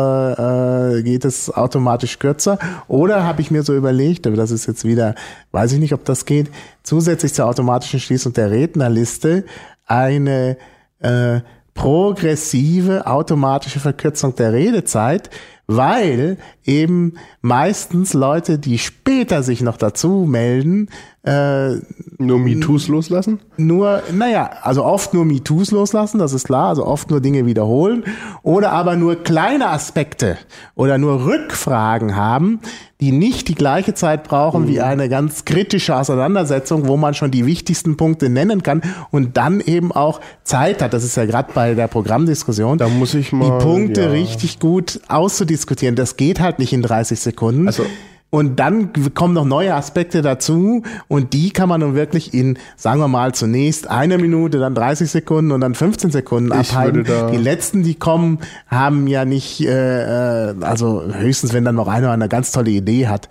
äh, 0.97 1.01
geht 1.03 1.25
es 1.25 1.51
automatisch 1.51 2.19
kürzer. 2.19 2.59
Oder 2.87 3.23
habe 3.23 3.41
ich 3.41 3.49
mir 3.49 3.63
so 3.63 3.75
überlegt, 3.75 4.27
aber 4.27 4.35
das 4.35 4.51
ist 4.51 4.67
jetzt 4.67 4.85
wieder, 4.85 5.15
weiß 5.51 5.73
ich 5.73 5.79
nicht, 5.79 5.93
ob 5.93 6.05
das 6.05 6.25
geht, 6.25 6.51
zusätzlich 6.83 7.33
zur 7.33 7.47
automatischen 7.47 7.99
Schließung 7.99 8.33
der 8.33 8.51
Rednerliste 8.51 9.45
eine 9.87 10.55
äh, 10.99 11.39
progressive 11.73 13.07
automatische 13.07 13.79
Verkürzung 13.79 14.35
der 14.35 14.53
Redezeit, 14.53 15.31
weil 15.65 16.37
eben 16.65 17.13
meistens 17.41 18.13
Leute, 18.13 18.59
die 18.59 18.77
später 18.77 19.43
sich 19.43 19.61
noch 19.61 19.77
dazu 19.77 20.25
melden, 20.27 20.89
äh, 21.23 21.75
Nur 22.17 22.39
MeToos 22.39 22.87
loslassen? 22.87 23.39
nur, 23.57 24.01
naja, 24.13 24.49
also 24.61 24.85
oft 24.85 25.13
nur 25.13 25.25
MeToos 25.25 25.71
loslassen, 25.71 26.17
das 26.17 26.31
ist 26.33 26.45
klar, 26.45 26.69
also 26.69 26.85
oft 26.85 27.09
nur 27.11 27.19
Dinge 27.19 27.45
wiederholen 27.45 28.03
oder 28.41 28.71
aber 28.71 28.95
nur 28.95 29.15
kleine 29.17 29.69
Aspekte 29.69 30.37
oder 30.75 30.97
nur 30.97 31.25
Rückfragen 31.25 32.15
haben, 32.15 32.61
die 33.01 33.11
nicht 33.11 33.47
die 33.47 33.55
gleiche 33.55 33.93
Zeit 33.93 34.23
brauchen 34.23 34.67
wie 34.67 34.81
eine 34.81 35.07
ganz 35.09 35.45
kritische 35.45 35.95
Auseinandersetzung, 35.95 36.87
wo 36.87 36.97
man 36.97 37.13
schon 37.13 37.31
die 37.31 37.45
wichtigsten 37.45 37.97
Punkte 37.97 38.29
nennen 38.29 38.63
kann 38.63 38.81
und 39.11 39.37
dann 39.37 39.59
eben 39.61 39.91
auch 39.91 40.19
Zeit 40.43 40.81
hat. 40.81 40.93
Das 40.93 41.03
ist 41.03 41.15
ja 41.15 41.25
gerade 41.25 41.51
bei 41.53 41.75
der 41.75 41.87
Programmdiskussion. 41.87 42.77
Da 42.77 42.89
muss 42.89 43.13
ich 43.13 43.31
mal, 43.31 43.45
die 43.45 43.63
Punkte 43.63 44.01
ja. 44.03 44.09
richtig 44.09 44.59
gut 44.59 44.99
auszudiskutieren. 45.07 45.95
Das 45.95 46.17
geht 46.17 46.39
halt 46.41 46.59
nicht 46.59 46.73
in 46.73 46.81
30 46.81 47.19
Sekunden. 47.19 47.67
Also- 47.67 47.85
und 48.31 48.59
dann 48.59 48.91
kommen 49.15 49.33
noch 49.33 49.45
neue 49.45 49.73
Aspekte 49.73 50.21
dazu 50.21 50.83
und 51.07 51.33
die 51.33 51.49
kann 51.49 51.67
man 51.67 51.81
nun 51.81 51.95
wirklich 51.95 52.33
in, 52.33 52.59
sagen 52.75 52.99
wir 52.99 53.07
mal, 53.07 53.33
zunächst 53.33 53.89
eine 53.89 54.19
Minute, 54.19 54.59
dann 54.59 54.75
30 54.75 55.09
Sekunden 55.09 55.51
und 55.51 55.61
dann 55.61 55.73
15 55.73 56.11
Sekunden 56.11 56.51
Ich 56.51 56.71
abhalten. 56.71 57.05
Die 57.31 57.37
letzten, 57.37 57.81
die 57.81 57.95
kommen, 57.95 58.39
haben 58.67 59.07
ja 59.07 59.25
nicht, 59.25 59.61
äh, 59.61 60.49
äh, 60.49 60.55
also 60.61 61.03
höchstens, 61.11 61.53
wenn 61.53 61.65
dann 61.65 61.75
noch 61.75 61.87
einer 61.87 62.11
eine 62.11 62.29
ganz 62.29 62.51
tolle 62.51 62.69
Idee 62.69 63.07
hat. 63.07 63.29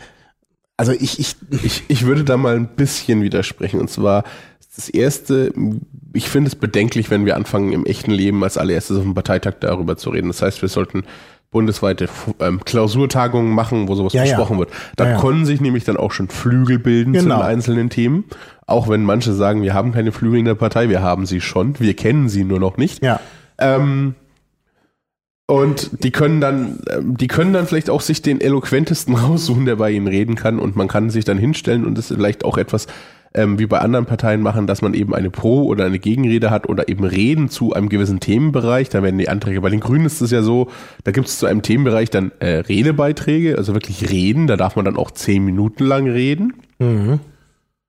Also 0.76 0.92
ich, 0.92 1.18
ich, 1.20 1.36
Ich, 1.62 1.84
ich 1.88 2.06
würde 2.06 2.24
da 2.24 2.36
mal 2.36 2.56
ein 2.56 2.68
bisschen 2.68 3.22
widersprechen. 3.22 3.80
Und 3.80 3.90
zwar 3.90 4.24
das 4.74 4.88
erste, 4.88 5.52
ich 6.12 6.28
finde 6.28 6.48
es 6.48 6.56
bedenklich, 6.56 7.10
wenn 7.10 7.24
wir 7.24 7.36
anfangen, 7.36 7.72
im 7.72 7.84
echten 7.84 8.12
Leben 8.12 8.42
als 8.42 8.56
allererstes 8.56 8.96
auf 8.96 9.02
dem 9.02 9.14
Parteitag 9.14 9.54
darüber 9.60 9.96
zu 9.96 10.10
reden. 10.10 10.28
Das 10.28 10.42
heißt, 10.42 10.62
wir 10.62 10.68
sollten 10.68 11.04
bundesweite 11.50 12.08
ähm, 12.40 12.60
Klausurtagungen 12.64 13.54
machen, 13.54 13.88
wo 13.88 13.94
sowas 13.94 14.12
Ja, 14.12 14.22
ja. 14.24 14.36
besprochen 14.36 14.58
wird. 14.58 14.70
Da 14.96 15.04
Ja, 15.06 15.10
ja. 15.12 15.20
können 15.20 15.46
sich 15.46 15.60
nämlich 15.60 15.84
dann 15.84 15.96
auch 15.96 16.12
schon 16.12 16.28
Flügel 16.28 16.78
bilden 16.78 17.14
zu 17.14 17.22
Genau. 17.22 17.36
den 17.38 17.44
einzelnen 17.46 17.88
Themen. 17.90 18.24
Auch 18.66 18.88
wenn 18.88 19.02
manche 19.04 19.32
sagen, 19.32 19.62
wir 19.62 19.72
haben 19.72 19.92
keine 19.92 20.12
Flügel 20.12 20.38
in 20.40 20.44
der 20.44 20.54
Partei, 20.54 20.88
wir 20.90 21.00
haben 21.02 21.24
sie 21.24 21.40
schon, 21.40 21.80
wir 21.80 21.94
kennen 21.94 22.28
sie 22.28 22.44
nur 22.44 22.60
noch 22.60 22.76
nicht. 22.76 23.02
ja. 23.02 23.18
Ähm, 23.58 24.14
und 25.50 26.04
die 26.04 26.10
können 26.10 26.42
dann, 26.42 26.80
ähm, 26.90 27.16
die 27.16 27.26
können 27.26 27.54
dann 27.54 27.66
vielleicht 27.66 27.88
auch 27.88 28.02
sich 28.02 28.20
den 28.20 28.40
eloquentesten 28.40 29.14
raussuchen, 29.16 29.64
der 29.64 29.76
bei 29.76 29.90
ihnen 29.90 30.06
reden 30.06 30.34
kann 30.34 30.58
und 30.58 30.76
man 30.76 30.88
kann 30.88 31.08
sich 31.08 31.24
dann 31.24 31.38
hinstellen 31.38 31.86
und 31.86 31.96
das 31.96 32.08
vielleicht 32.08 32.44
auch 32.44 32.58
etwas 32.58 32.86
ähm, 33.34 33.58
wie 33.58 33.66
bei 33.66 33.78
anderen 33.78 34.06
Parteien 34.06 34.40
machen, 34.40 34.66
dass 34.66 34.82
man 34.82 34.94
eben 34.94 35.14
eine 35.14 35.30
Pro- 35.30 35.64
oder 35.64 35.84
eine 35.84 35.98
Gegenrede 35.98 36.50
hat 36.50 36.68
oder 36.68 36.88
eben 36.88 37.04
Reden 37.04 37.48
zu 37.48 37.72
einem 37.72 37.88
gewissen 37.88 38.20
Themenbereich. 38.20 38.88
Da 38.88 39.02
werden 39.02 39.18
die 39.18 39.28
Anträge, 39.28 39.60
bei 39.60 39.70
den 39.70 39.80
Grünen 39.80 40.06
ist 40.06 40.20
es 40.20 40.30
ja 40.30 40.42
so, 40.42 40.68
da 41.04 41.12
gibt 41.12 41.28
es 41.28 41.38
zu 41.38 41.46
einem 41.46 41.62
Themenbereich 41.62 42.10
dann 42.10 42.32
äh, 42.40 42.58
Redebeiträge, 42.58 43.56
also 43.56 43.74
wirklich 43.74 44.10
Reden, 44.10 44.46
da 44.46 44.56
darf 44.56 44.76
man 44.76 44.84
dann 44.84 44.96
auch 44.96 45.10
zehn 45.10 45.44
Minuten 45.44 45.84
lang 45.84 46.08
reden. 46.08 46.54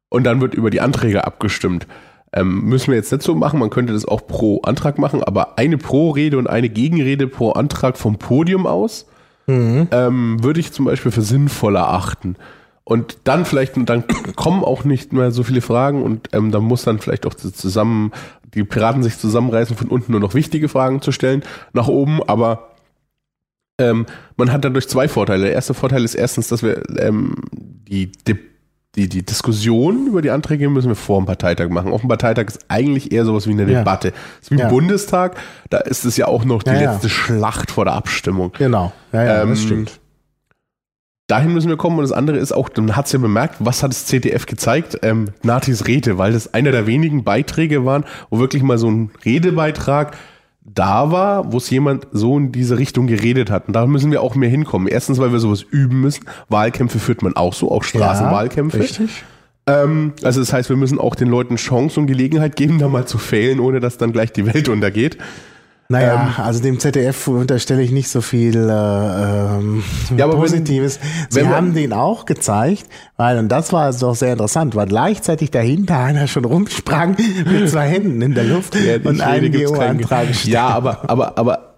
Und 0.09 0.23
dann 0.23 0.41
wird 0.41 0.55
über 0.55 0.69
die 0.69 0.81
Anträge 0.81 1.25
abgestimmt. 1.25 1.87
Ähm, 2.33 2.65
müssen 2.65 2.91
wir 2.91 2.97
jetzt 2.97 3.11
nicht 3.11 3.23
so 3.23 3.33
machen, 3.33 3.59
man 3.59 3.69
könnte 3.69 3.93
das 3.93 4.05
auch 4.05 4.27
pro 4.27 4.61
Antrag 4.61 4.99
machen, 4.99 5.23
aber 5.23 5.57
eine 5.57 5.77
Pro-Rede 5.77 6.37
und 6.37 6.47
eine 6.47 6.69
Gegenrede 6.69 7.27
pro 7.27 7.51
Antrag 7.51 7.97
vom 7.97 8.17
Podium 8.17 8.67
aus 8.67 9.07
ähm, 9.91 10.43
würde 10.43 10.59
ich 10.59 10.71
zum 10.71 10.85
Beispiel 10.85 11.11
für 11.11 11.23
sinnvoller 11.23 11.87
achten. 11.89 12.35
Und 12.89 13.19
dann 13.25 13.45
vielleicht, 13.45 13.77
und 13.77 13.87
dann 13.87 14.03
kommen 14.35 14.63
auch 14.63 14.83
nicht 14.83 15.13
mehr 15.13 15.29
so 15.29 15.43
viele 15.43 15.61
Fragen 15.61 16.01
und 16.01 16.29
ähm, 16.33 16.51
dann 16.51 16.63
muss 16.63 16.85
dann 16.85 16.97
vielleicht 16.97 17.27
auch 17.27 17.35
zusammen, 17.35 18.11
die 18.55 18.63
Piraten 18.63 19.03
sich 19.03 19.19
zusammenreißen, 19.19 19.77
von 19.77 19.89
unten 19.89 20.11
nur 20.11 20.19
noch 20.19 20.33
wichtige 20.33 20.69
Fragen 20.69 20.99
zu 20.99 21.11
stellen, 21.11 21.43
nach 21.71 21.87
oben, 21.87 22.19
aber 22.23 22.69
ähm, 23.79 24.07
man 24.37 24.51
hat 24.51 24.65
dadurch 24.65 24.89
zwei 24.89 25.07
Vorteile. 25.07 25.43
Der 25.43 25.53
erste 25.53 25.75
Vorteil 25.75 26.03
ist 26.03 26.15
erstens, 26.15 26.47
dass 26.47 26.63
wir 26.63 26.81
ähm, 26.97 27.35
die, 27.53 28.11
die, 28.27 29.07
die, 29.07 29.23
Diskussion 29.23 30.07
über 30.07 30.23
die 30.23 30.31
Anträge 30.31 30.67
müssen 30.67 30.89
wir 30.89 30.95
vor 30.95 31.21
dem 31.21 31.27
Parteitag 31.27 31.69
machen. 31.69 31.91
Auf 31.91 32.01
dem 32.01 32.09
Parteitag 32.09 32.47
ist 32.47 32.65
eigentlich 32.69 33.11
eher 33.11 33.23
sowas 33.23 33.45
wie 33.45 33.51
eine 33.51 33.71
Ja. 33.71 33.81
Debatte. 33.81 34.13
Das 34.13 34.49
ist 34.49 34.51
wie 34.51 34.57
Ja. 34.57 34.63
im 34.63 34.71
Bundestag, 34.71 35.37
da 35.69 35.77
ist 35.77 36.05
es 36.05 36.17
ja 36.17 36.27
auch 36.27 36.43
noch 36.43 36.63
die 36.63 36.71
ja. 36.71 36.93
letzte 36.93 37.07
Schlacht 37.07 37.69
vor 37.69 37.85
der 37.85 37.93
Abstimmung. 37.93 38.51
Genau. 38.57 38.91
Ja, 39.13 39.23
ja, 39.23 39.41
Ähm, 39.43 39.49
das 39.49 39.61
stimmt. 39.61 39.99
Dahin 41.29 41.53
müssen 41.53 41.69
wir 41.69 41.77
kommen 41.77 41.99
und 41.99 42.03
das 42.03 42.11
andere 42.11 42.37
ist 42.37 42.51
auch, 42.51 42.69
dann 42.69 42.95
hat's 42.95 43.11
ja 43.11 43.19
bemerkt, 43.19 43.57
was 43.59 43.83
hat 43.83 43.91
das 43.91 44.07
ZDF 44.07 44.47
gezeigt? 44.47 44.97
Ähm, 45.03 45.27
Natis 45.43 45.85
Rede, 45.85 46.17
weil 46.17 46.33
das 46.33 46.55
einer 46.55 46.71
der 46.71 46.87
wenigen 46.87 47.23
Beiträge 47.23 47.85
waren, 47.85 48.03
wo 48.31 48.39
wirklich 48.39 48.63
mal 48.63 48.79
so 48.79 48.89
ein 48.89 49.11
Redebeitrag 49.23 50.17
da 50.61 51.11
war, 51.11 51.53
wo 51.53 51.57
es 51.57 51.69
jemand 51.69 52.07
so 52.11 52.35
in 52.35 52.51
diese 52.51 52.79
Richtung 52.79 53.05
geredet 53.05 53.51
hat. 53.51 53.67
Und 53.67 53.73
da 53.73 53.85
müssen 53.85 54.11
wir 54.11 54.23
auch 54.23 54.33
mehr 54.33 54.49
hinkommen. 54.49 54.87
Erstens, 54.87 55.19
weil 55.19 55.31
wir 55.31 55.39
sowas 55.39 55.61
üben 55.61 56.01
müssen. 56.01 56.25
Wahlkämpfe 56.47 56.97
führt 56.97 57.21
man 57.21 57.35
auch 57.35 57.53
so, 57.53 57.71
auch 57.71 57.83
Straßenwahlkämpfe. 57.83 58.77
Ja, 58.77 58.83
richtig. 58.83 59.23
Ähm, 59.67 60.13
also 60.23 60.39
das 60.39 60.51
heißt, 60.51 60.69
wir 60.69 60.77
müssen 60.77 60.99
auch 60.99 61.13
den 61.13 61.27
Leuten 61.27 61.57
Chance 61.57 61.99
und 61.99 62.07
Gelegenheit 62.07 62.55
geben, 62.55 62.79
da 62.79 62.87
mal 62.87 63.05
zu 63.05 63.19
fehlen, 63.19 63.59
ohne 63.59 63.79
dass 63.79 63.97
dann 63.97 64.13
gleich 64.13 64.31
die 64.33 64.47
Welt 64.51 64.67
untergeht. 64.67 65.17
Naja, 65.91 66.33
Ähm, 66.37 66.43
also 66.45 66.61
dem 66.61 66.79
ZDF 66.79 67.27
unterstelle 67.29 67.81
ich 67.81 67.89
nicht 67.89 68.09
so 68.09 68.21
viel 68.21 68.55
äh, 68.55 68.59
ähm, 68.71 69.83
Ja, 70.15 70.29
wenn- 70.29 70.35
Positives. 70.37 70.99
Sie 71.29 71.37
wenn 71.37 71.45
man- 71.47 71.55
haben 71.55 71.73
den 71.73 71.93
auch 71.93 72.25
gezeigt, 72.25 72.85
weil, 73.17 73.39
und 73.39 73.47
das 73.49 73.73
war 73.73 73.91
doch 73.91 74.13
sehr 74.15 74.33
interessant, 74.33 74.75
weil 74.75 74.85
gleichzeitig 74.87 75.49
dahinter 75.49 75.97
einer 75.97 76.27
schon 76.27 76.45
rumsprang 76.45 77.15
mit 77.51 77.69
zwei 77.71 77.87
Händen 77.87 78.21
in 78.21 78.35
der 78.35 78.43
Luft 78.43 78.75
Ja, 78.75 78.97
und 79.03 79.19
einen 79.19 79.51
GO-Antrag. 79.51 80.45
Ja, 80.45 80.67
aber, 80.67 81.09
aber, 81.09 81.39
aber 81.39 81.68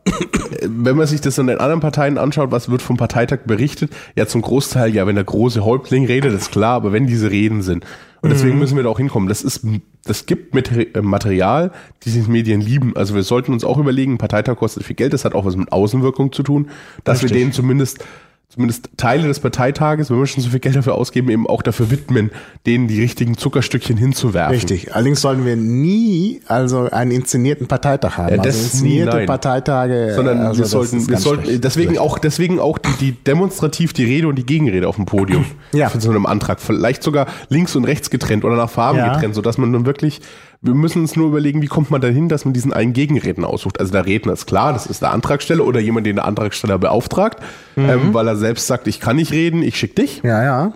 wenn 0.61 0.97
man 0.97 1.07
sich 1.07 1.21
das 1.21 1.37
in 1.37 1.47
den 1.47 1.59
anderen 1.59 1.79
Parteien 1.79 2.17
anschaut, 2.17 2.51
was 2.51 2.69
wird 2.69 2.81
vom 2.81 2.97
Parteitag 2.97 3.39
berichtet? 3.45 3.91
Ja, 4.15 4.27
zum 4.27 4.41
Großteil, 4.41 4.93
ja, 4.93 5.07
wenn 5.07 5.15
der 5.15 5.23
große 5.23 5.63
Häuptling 5.63 6.05
redet, 6.05 6.33
ist 6.33 6.51
klar, 6.51 6.75
aber 6.75 6.91
wenn 6.91 7.07
diese 7.07 7.31
Reden 7.31 7.61
sind. 7.61 7.85
Und 8.21 8.29
deswegen 8.29 8.59
müssen 8.59 8.75
wir 8.75 8.83
da 8.83 8.89
auch 8.89 8.99
hinkommen. 8.99 9.27
Das 9.27 9.41
ist, 9.41 9.65
das 10.05 10.27
gibt 10.27 10.55
äh, 10.55 11.01
Material, 11.01 11.71
die 12.03 12.11
sich 12.11 12.27
Medien 12.27 12.61
lieben. 12.61 12.95
Also 12.95 13.15
wir 13.15 13.23
sollten 13.23 13.51
uns 13.51 13.63
auch 13.63 13.79
überlegen, 13.79 14.19
Parteitag 14.19 14.57
kostet 14.57 14.83
viel 14.83 14.95
Geld, 14.95 15.13
das 15.13 15.25
hat 15.25 15.33
auch 15.33 15.45
was 15.45 15.55
mit 15.55 15.71
Außenwirkung 15.71 16.31
zu 16.31 16.43
tun, 16.43 16.69
dass 17.03 17.21
wir 17.21 17.25
Richtig. 17.25 17.41
denen 17.41 17.51
zumindest 17.51 18.05
zumindest 18.53 18.89
Teile 18.97 19.27
des 19.27 19.39
Parteitages, 19.39 20.09
wenn 20.11 20.19
wir 20.19 20.27
schon 20.27 20.43
so 20.43 20.49
viel 20.49 20.59
Geld 20.59 20.75
dafür 20.75 20.95
ausgeben, 20.95 21.29
eben 21.29 21.47
auch 21.47 21.61
dafür 21.61 21.89
widmen, 21.89 22.31
denen 22.65 22.89
die 22.89 22.99
richtigen 22.99 23.37
Zuckerstückchen 23.37 23.95
hinzuwerfen. 23.95 24.53
Richtig. 24.53 24.93
Allerdings 24.93 25.21
sollten 25.21 25.45
wir 25.45 25.55
nie 25.55 26.41
also 26.47 26.89
einen 26.91 27.11
inszenierten 27.11 27.67
Parteitag 27.67 28.17
haben. 28.17 28.35
Ja, 28.35 28.41
also 28.41 28.43
das 28.43 28.57
nie, 28.57 28.63
inszenierte 28.99 29.17
nein. 29.17 29.25
Parteitage. 29.25 30.13
sondern 30.15 30.39
also 30.41 30.59
wir 30.59 30.65
sollten, 30.65 31.07
wir 31.07 31.17
sollten 31.17 31.45
schlecht. 31.45 31.63
deswegen 31.63 31.97
auch, 31.97 32.19
deswegen 32.19 32.59
auch 32.59 32.77
die, 32.77 32.91
die 32.99 33.11
demonstrativ 33.13 33.93
die 33.93 34.03
Rede 34.03 34.27
und 34.27 34.35
die 34.35 34.45
Gegenrede 34.45 34.87
auf 34.87 34.97
dem 34.97 35.05
Podium 35.05 35.45
Ja. 35.73 35.87
für 35.89 36.01
so 36.01 36.09
einem 36.09 36.25
Antrag. 36.25 36.59
Vielleicht 36.59 37.03
sogar 37.03 37.27
links 37.47 37.75
und 37.77 37.85
rechts 37.85 38.09
getrennt 38.09 38.43
oder 38.43 38.57
nach 38.57 38.69
Farben 38.69 38.97
Ja. 38.99 39.13
getrennt, 39.13 39.33
sodass 39.35 39.57
man 39.57 39.71
dann 39.71 39.85
wirklich, 39.85 40.19
wir 40.61 40.73
müssen 40.75 41.01
uns 41.01 41.15
nur 41.15 41.27
überlegen, 41.27 41.61
wie 41.61 41.67
kommt 41.67 41.89
man 41.89 42.01
dahin, 42.01 42.29
dass 42.29 42.45
man 42.45 42.53
diesen 42.53 42.71
einen 42.71 42.93
Gegenreden 42.93 43.43
aussucht. 43.45 43.79
Also 43.79 43.91
der 43.91 44.05
Redner 44.05 44.33
ist 44.33 44.45
klar, 44.45 44.73
das 44.73 44.85
ist 44.85 45.01
der 45.01 45.11
Antragsteller 45.11 45.65
oder 45.65 45.79
jemand, 45.79 46.05
den 46.05 46.17
der 46.17 46.25
Antragsteller 46.25 46.77
beauftragt, 46.77 47.39
Mhm. 47.75 47.89
ähm, 47.89 48.13
weil 48.13 48.27
er 48.27 48.35
selbst 48.35 48.67
sagt, 48.67 48.87
ich 48.87 48.99
kann 48.99 49.15
nicht 49.15 49.31
reden, 49.31 49.63
ich 49.63 49.75
schick 49.77 49.95
dich. 49.95 50.21
Ja, 50.23 50.43
ja. 50.43 50.73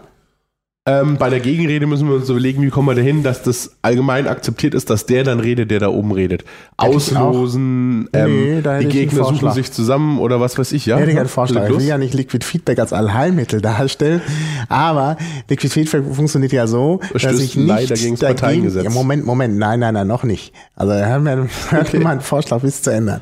Ähm, 0.88 1.18
bei 1.18 1.32
der 1.32 1.40
Gegenrede 1.40 1.88
müssen 1.88 2.08
wir 2.08 2.14
uns 2.14 2.30
überlegen, 2.30 2.62
wie 2.62 2.70
kommen 2.70 2.88
wir 2.88 2.94
dahin, 2.94 3.24
dass 3.24 3.42
das 3.42 3.72
allgemein 3.82 4.28
akzeptiert 4.28 4.76
ist, 4.76 4.92
dass 4.92 5.08
der 5.08 5.24
dann 5.24 5.40
redet, 5.40 5.72
der 5.72 5.80
da 5.80 5.88
oben 5.88 6.12
redet. 6.12 6.46
Auslosen, 6.78 8.04
Nee, 8.04 8.10
ähm, 8.14 8.46
hätte 8.58 8.62
die 8.62 8.70
einen 8.70 8.90
Gegner 8.90 9.24
suchen 9.24 9.52
sich 9.54 9.72
zusammen 9.72 10.20
oder 10.20 10.40
was 10.40 10.60
weiß 10.60 10.74
ich, 10.74 10.86
ja. 10.86 10.98
Hätte 10.98 11.10
ich 11.10 11.18
einen 11.18 11.28
Vorschlag. 11.28 11.68
Ich 11.68 11.76
will 11.76 11.86
ja 11.86 11.98
nicht 11.98 12.14
Liquid 12.14 12.46
Feedback 12.46 12.78
als 12.78 12.94
Allheilmittel 12.94 13.62
darstellen, 13.62 14.22
aber 14.70 15.18
Liquid 15.50 15.74
Feedback 15.74 16.04
funktioniert 16.14 16.52
ja 16.52 16.68
so, 16.68 17.00
dass 17.00 17.24
Verstößt 17.24 17.42
ich 17.42 17.56
nicht 17.56 17.68
leider 17.68 17.96
gegen 17.96 18.18
das 18.18 18.20
Parteiengesetz. 18.20 18.84
Ja, 18.84 18.92
Moment, 18.92 19.26
Moment, 19.26 19.58
nein, 19.58 19.80
nein, 19.80 19.96
nein, 19.96 20.06
noch 20.06 20.22
nicht. 20.22 20.54
Also 20.76 20.94
hör 20.94 21.18
mir, 21.18 21.48
hör 21.72 21.86
mir 21.94 22.00
meinen 22.00 22.22
Vorschlag 22.22 22.62
bis 22.62 22.84
zu 22.84 22.92
ändern. 22.92 23.22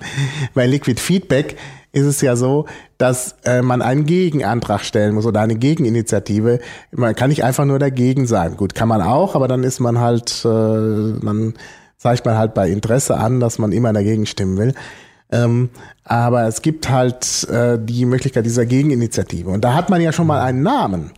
Bei 0.54 0.68
Liquid 0.68 1.00
Feedback 1.00 1.56
ist 1.94 2.06
es 2.06 2.22
ja 2.22 2.36
so, 2.36 2.66
dass 2.98 3.36
äh, 3.46 3.62
man 3.62 3.82
einen 3.82 4.06
Gegenantrag 4.06 4.82
stellen 4.82 5.14
muss 5.14 5.28
oder 5.28 5.42
eine 5.42 5.56
Gegeninitiative. 5.56 6.60
Man 6.92 7.16
kann 7.16 7.30
nicht 7.30 7.44
einfach 7.44 7.66
nur 7.66 7.80
dagegen 7.80 8.26
sagen. 8.26 8.58
Gut, 8.58 8.74
kann 8.74 8.90
man 8.90 9.02
auch, 9.02 9.36
aber 9.36 9.48
dann 9.48 9.64
ist 9.64 9.80
man 9.80 10.00
halt, 10.00 10.44
äh, 10.44 10.48
dann 10.48 11.54
zeigt 11.98 12.26
man 12.26 12.36
halt 12.36 12.56
bei 12.56 12.70
Interesse 12.70 13.16
an, 13.18 13.40
dass 13.40 13.60
man 13.60 13.72
immer 13.72 13.94
dagegen 13.94 14.26
stimmen 14.26 14.58
will. 14.58 14.74
Ähm, 15.32 15.70
aber 16.04 16.48
es 16.48 16.64
gibt 16.64 16.90
halt 16.90 17.48
äh, 17.50 17.78
die 17.80 18.06
Möglichkeit 18.06 18.46
dieser 18.46 18.66
Gegeninitiative. 18.66 19.52
Und 19.52 19.64
da 19.64 19.76
hat 19.76 19.92
man 19.92 20.02
ja 20.02 20.12
schon 20.12 20.28
mal 20.28 20.42
einen 20.42 20.64
Namen. 20.64 21.12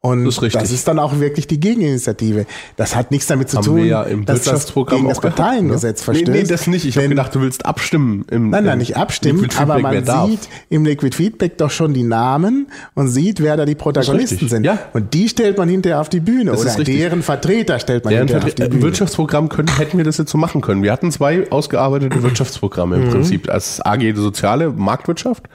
Und 0.00 0.24
Das 0.26 0.38
ist 0.38 0.54
das 0.54 0.70
ist 0.70 0.86
dann 0.86 1.00
auch 1.00 1.18
wirklich 1.18 1.48
die 1.48 1.58
Gegeninitiative. 1.58 2.46
Das 2.76 2.94
hat 2.94 3.10
nichts 3.10 3.26
damit 3.26 3.50
zu 3.50 3.56
Haben 3.56 3.64
tun, 3.64 3.76
wir 3.78 3.84
ja 3.86 4.02
im 4.04 4.24
dass 4.24 4.42
das 4.44 4.72
gegen 4.72 5.08
das 5.08 5.20
gehabt, 5.20 5.36
Parteiengesetz 5.36 6.00
ne? 6.00 6.04
verstößt. 6.04 6.30
Nee, 6.30 6.42
nee, 6.42 6.46
das 6.46 6.68
nicht. 6.68 6.84
Ich 6.84 6.96
habe 6.96 7.08
gedacht, 7.08 7.34
du 7.34 7.40
willst 7.40 7.66
abstimmen. 7.66 8.24
Im, 8.30 8.50
Nein, 8.50 8.62
nein, 8.64 8.78
nicht 8.78 8.96
abstimmen, 8.96 9.48
aber 9.58 9.80
man 9.80 10.04
darf. 10.04 10.30
sieht 10.30 10.48
im 10.70 10.84
Liquid 10.84 11.16
Feedback 11.16 11.58
doch 11.58 11.72
schon 11.72 11.94
die 11.94 12.04
Namen 12.04 12.68
und 12.94 13.08
sieht, 13.08 13.42
wer 13.42 13.56
da 13.56 13.64
die 13.64 13.74
Protagonisten 13.74 14.48
sind. 14.48 14.62
ja. 14.64 14.78
Und 14.92 15.14
die 15.14 15.28
stellt 15.28 15.58
man 15.58 15.68
hinterher 15.68 16.00
auf 16.00 16.08
die 16.08 16.20
Bühne 16.20 16.52
Das 16.52 16.60
oder 16.76 16.84
deren 16.84 17.24
Vertreter 17.24 17.80
stellt 17.80 18.04
man 18.04 18.12
Deren 18.12 18.28
hinterher 18.28 18.46
auf 18.46 18.54
die 18.54 18.62
Vertre- 18.62 18.70
Bühne. 18.70 18.82
Wirtschaftsprogramm 18.82 19.48
können, 19.48 19.76
hätten 19.78 19.98
wir 19.98 20.04
das 20.04 20.16
jetzt 20.18 20.30
so 20.30 20.38
machen 20.38 20.60
können. 20.60 20.84
Wir 20.84 20.92
hatten 20.92 21.10
zwei 21.10 21.50
ausgearbeitete 21.50 22.22
Wirtschaftsprogramme 22.22 22.98
Mhm. 22.98 23.02
im 23.02 23.10
Prinzip. 23.10 23.46
Das 23.48 23.84
AG 23.84 23.98
die 23.98 24.12
Soziale 24.14 24.70
Marktwirtschaft 24.70 25.48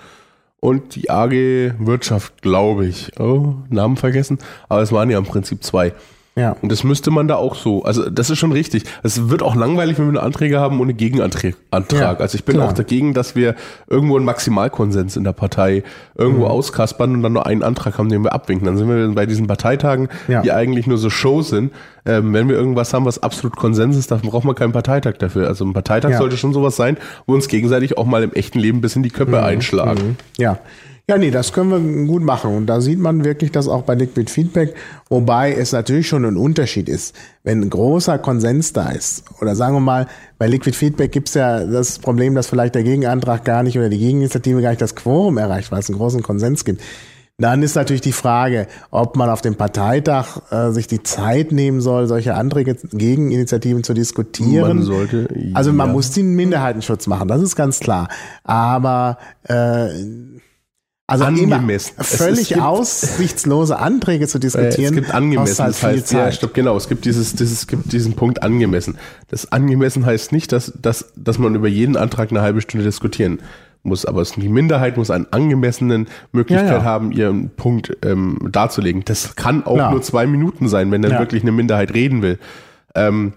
und 0.64 0.96
die 0.96 1.10
AG 1.10 1.32
Wirtschaft, 1.80 2.42
glaube 2.42 2.86
ich. 2.86 3.20
Oh, 3.20 3.56
Namen 3.70 3.98
vergessen. 3.98 4.40
Aber 4.70 4.82
es 4.82 4.94
waren 4.94 5.10
ja 5.10 5.18
im 5.18 5.26
Prinzip 5.26 5.62
zwei. 5.62 5.92
Ja. 6.36 6.56
Und 6.64 6.72
das 6.72 6.84
müsste 6.84 7.12
man 7.12 7.28
da 7.28 7.36
auch 7.36 7.54
so. 7.54 7.84
Also 7.84 8.10
das 8.10 8.32
ist 8.32 8.40
schon 8.40 8.52
richtig. 8.52 8.86
Es 9.04 9.30
wird 9.30 9.44
auch 9.44 9.56
langweilig, 9.56 10.00
wenn 10.00 10.06
wir 10.08 10.14
nur 10.14 10.24
Anträge 10.24 10.60
haben 10.60 10.80
ohne 10.82 10.96
Gegenantrag. 10.96 11.56
Antrag. 11.70 12.00
Ja, 12.00 12.14
also 12.16 12.36
ich 12.36 12.44
bin 12.44 12.56
klar. 12.56 12.70
auch 12.70 12.74
dagegen, 12.74 13.14
dass 13.14 13.36
wir 13.36 13.54
irgendwo 13.88 14.16
einen 14.16 14.26
Maximalkonsens 14.26 15.16
in 15.16 15.24
der 15.26 15.34
Partei 15.34 15.84
irgendwo 16.18 16.46
Mhm. 16.46 16.52
auskaspern 16.52 17.14
und 17.14 17.22
dann 17.22 17.34
nur 17.34 17.46
einen 17.46 17.62
Antrag 17.62 18.00
haben, 18.00 18.10
den 18.10 18.24
wir 18.24 18.34
abwinken. 18.34 18.66
Dann 18.66 18.78
sind 18.78 18.90
wir 18.90 19.10
bei 19.14 19.28
diesen 19.28 19.46
Parteitagen, 19.46 20.10
Ja. 20.28 20.42
die 20.42 20.52
eigentlich 20.52 20.88
nur 20.88 20.98
so 20.98 21.12
Shows 21.12 21.50
sind. 21.50 21.72
Ähm, 22.06 22.34
wenn 22.34 22.50
wir 22.50 22.56
irgendwas 22.56 22.94
haben, 22.96 23.06
was 23.06 23.22
absolut 23.22 23.56
Konsens 23.56 23.96
ist, 23.96 24.10
dann 24.10 24.22
braucht 24.22 24.44
man 24.44 24.56
keinen 24.56 24.74
Parteitag 24.74 25.14
dafür. 25.20 25.48
Also 25.48 25.64
ein 25.66 25.74
Parteitag 25.74 26.10
Ja. 26.12 26.18
sollte 26.18 26.38
schon 26.38 26.52
sowas 26.52 26.76
sein, 26.76 26.98
wo 27.28 27.34
uns 27.36 27.48
gegenseitig 27.48 27.96
auch 27.98 28.06
mal 28.08 28.24
im 28.24 28.34
echten 28.34 28.58
Leben 28.60 28.82
bis 28.82 28.96
in 28.96 29.04
die 29.04 29.10
Köpfe 29.12 29.38
Mhm. 29.38 29.44
einschlagen. 29.44 30.18
Ja. 30.40 30.58
Ja, 31.10 31.18
nee, 31.18 31.32
das 31.32 31.52
können 31.52 31.70
wir 31.70 32.08
gut 32.08 32.24
machen. 32.24 32.56
Und 32.56 32.66
da 32.68 32.80
sieht 32.80 33.00
man 33.00 33.26
wirklich 33.26 33.52
das 33.52 33.68
auch 33.68 33.82
bei 33.82 33.94
Liquid 33.94 34.32
Feedback, 34.32 34.74
wobei 35.10 35.54
es 35.54 35.74
natürlich 35.74 36.08
schon 36.08 36.24
ein 36.24 36.38
Unterschied 36.38 36.88
ist, 36.88 37.14
wenn 37.44 37.62
ein 37.62 37.70
großer 37.70 38.18
Konsens 38.20 38.72
da 38.72 38.90
ist. 38.90 39.26
Oder 39.42 39.54
sagen 39.56 39.76
wir 39.76 39.82
mal, 39.82 40.08
bei 40.38 40.48
Liquid 40.48 40.78
Feedback 40.78 41.12
gibt's 41.12 41.34
ja 41.34 41.66
das 41.66 42.00
Problem, 42.00 42.36
dass 42.36 42.48
vielleicht 42.48 42.76
der 42.76 42.84
Gegenantrag 42.84 43.44
gar 43.44 43.64
nicht 43.64 43.78
oder 43.78 43.90
die 43.90 44.00
Gegeninitiative 44.00 44.62
gar 44.62 44.70
nicht 44.70 44.82
das 44.82 44.96
Quorum 44.96 45.38
erreicht, 45.38 45.74
weil 45.74 45.80
es 45.80 45.90
einen 45.90 45.98
großen 45.98 46.24
Konsens 46.24 46.64
gibt. 46.64 46.82
Dann 47.38 47.64
ist 47.64 47.76
natürlich 47.76 48.02
die 48.02 48.14
Frage, 48.14 48.68
ob 48.90 49.18
man 49.18 49.30
auf 49.30 49.42
dem 49.42 49.56
Parteitag 49.56 50.38
äh, 50.52 50.72
sich 50.72 50.88
die 50.88 51.04
Zeit 51.04 51.52
nehmen 51.52 51.82
soll, 51.82 52.08
solche 52.08 52.36
Anträge, 52.36 52.76
Gegeninitiativen 52.76 53.84
zu 53.84 53.94
diskutieren. 53.94 54.78
Man 54.78 54.84
sollte, 54.84 55.28
Also 55.54 55.74
man 55.74 55.88
ja. 55.88 55.94
muss 55.94 56.12
den 56.12 56.36
Minderheitenschutz 56.36 57.08
machen, 57.08 57.28
das 57.28 57.42
ist 57.42 57.58
ganz 57.58 57.80
klar. 57.82 58.08
Aber 58.44 59.18
äh, 59.50 59.90
also 61.06 61.26
Angemessen. 61.26 61.96
völlig 62.02 62.60
aussichtslose 62.62 63.78
Anträge 63.78 64.28
zu 64.28 64.40
diskutieren, 64.40 64.94
Es 64.94 65.02
gibt 65.02 65.14
angemessen, 65.14 65.64
halt 65.64 65.74
das 65.74 65.80
viel 65.80 65.90
heißt, 65.90 66.12
ja, 66.14 66.32
stopp, 66.32 66.54
genau, 66.54 66.78
es 66.78 66.88
gibt 66.88 67.04
dieses, 67.06 67.36
dieses, 67.36 67.60
es 67.60 67.68
gibt 67.68 67.92
diesen 67.92 68.14
Punkt 68.14 68.42
angemessen. 68.42 68.98
Das 69.28 69.52
angemessen 69.52 70.06
heißt 70.06 70.32
nicht, 70.32 70.52
dass, 70.52 70.72
dass, 70.82 71.12
dass 71.16 71.38
man 71.40 71.56
über 71.56 71.68
jeden 71.68 71.98
Antrag 71.98 72.32
eine 72.32 72.42
halbe 72.42 72.62
Stunde 72.62 72.86
diskutieren 72.86 73.40
muss, 73.84 74.06
aber 74.06 74.22
es, 74.22 74.32
die 74.32 74.48
Minderheit 74.48 74.96
muss 74.96 75.12
einen 75.12 75.28
angemessenen 75.32 76.08
Möglichkeit 76.32 76.70
Ja, 76.70 76.78
ja. 76.78 76.84
haben, 76.84 77.12
ihren 77.12 77.50
Punkt 77.50 77.98
ähm, 78.02 78.38
darzulegen. 78.50 79.04
Das 79.04 79.36
kann 79.36 79.66
auch 79.66 79.76
Klar. 79.76 79.92
nur 79.92 80.02
zwei 80.02 80.26
Minuten 80.26 80.70
sein, 80.70 80.90
wenn 80.92 81.02
dann 81.02 81.20
wirklich 81.20 81.42
eine 81.42 81.52
Minderheit 81.52 81.94
reden 81.94 82.22
will. 82.22 82.40
Ähm, 82.96 83.34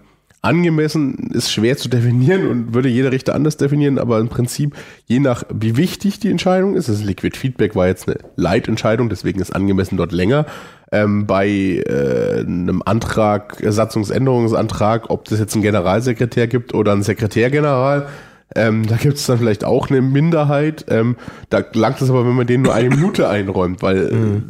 angemessen 0.47 1.31
ist 1.33 1.51
schwer 1.51 1.75
zu 1.75 1.89
definieren 1.89 2.47
und 2.47 2.73
würde 2.73 2.87
jeder 2.87 3.11
Richter 3.11 3.35
anders 3.35 3.57
definieren, 3.57 3.99
aber 3.99 4.19
im 4.19 4.29
Prinzip, 4.29 4.75
je 5.05 5.19
nach 5.19 5.43
wie 5.53 5.75
wichtig 5.75 6.19
die 6.19 6.31
Entscheidung 6.31 6.75
ist, 6.75 6.87
das 6.87 7.03
Liquid 7.03 7.37
Feedback 7.37 7.75
war 7.75 7.87
jetzt 7.87 8.07
eine 8.07 8.17
Leitentscheidung, 8.37 9.09
deswegen 9.09 9.41
ist 9.41 9.53
angemessen 9.53 9.97
dort 9.97 10.13
länger. 10.13 10.45
Ähm, 10.89 11.27
bei 11.27 11.49
äh, 11.49 12.39
einem 12.39 12.81
Antrag, 12.85 13.61
Satzungsänderungsantrag, 13.61 15.09
ob 15.09 15.25
das 15.25 15.39
jetzt 15.39 15.53
einen 15.53 15.63
Generalsekretär 15.63 16.47
gibt 16.47 16.73
oder 16.73 16.93
einen 16.93 17.03
Sekretärgeneral, 17.03 18.07
ähm, 18.55 18.87
da 18.87 18.95
gibt 18.95 19.17
es 19.17 19.25
dann 19.25 19.39
vielleicht 19.39 19.65
auch 19.65 19.89
eine 19.89 20.01
Minderheit. 20.01 20.85
Ähm, 20.87 21.17
da 21.49 21.61
langt 21.73 22.01
es 22.01 22.09
aber, 22.09 22.25
wenn 22.25 22.35
man 22.35 22.47
denen 22.47 22.63
nur 22.63 22.73
eine 22.73 22.89
Minute 22.89 23.27
einräumt, 23.27 23.81
weil 23.81 23.97
äh, 24.07 24.41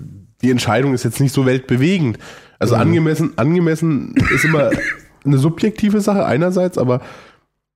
die 0.43 0.51
Entscheidung 0.51 0.93
ist 0.93 1.03
jetzt 1.03 1.19
nicht 1.19 1.33
so 1.33 1.47
weltbewegend. 1.47 2.19
Also 2.59 2.75
angemessen, 2.75 3.33
angemessen 3.37 4.13
ist 4.33 4.45
immer 4.45 4.69
eine 5.27 5.37
subjektive 5.37 6.01
Sache 6.01 6.25
einerseits, 6.25 6.77
aber 6.77 7.01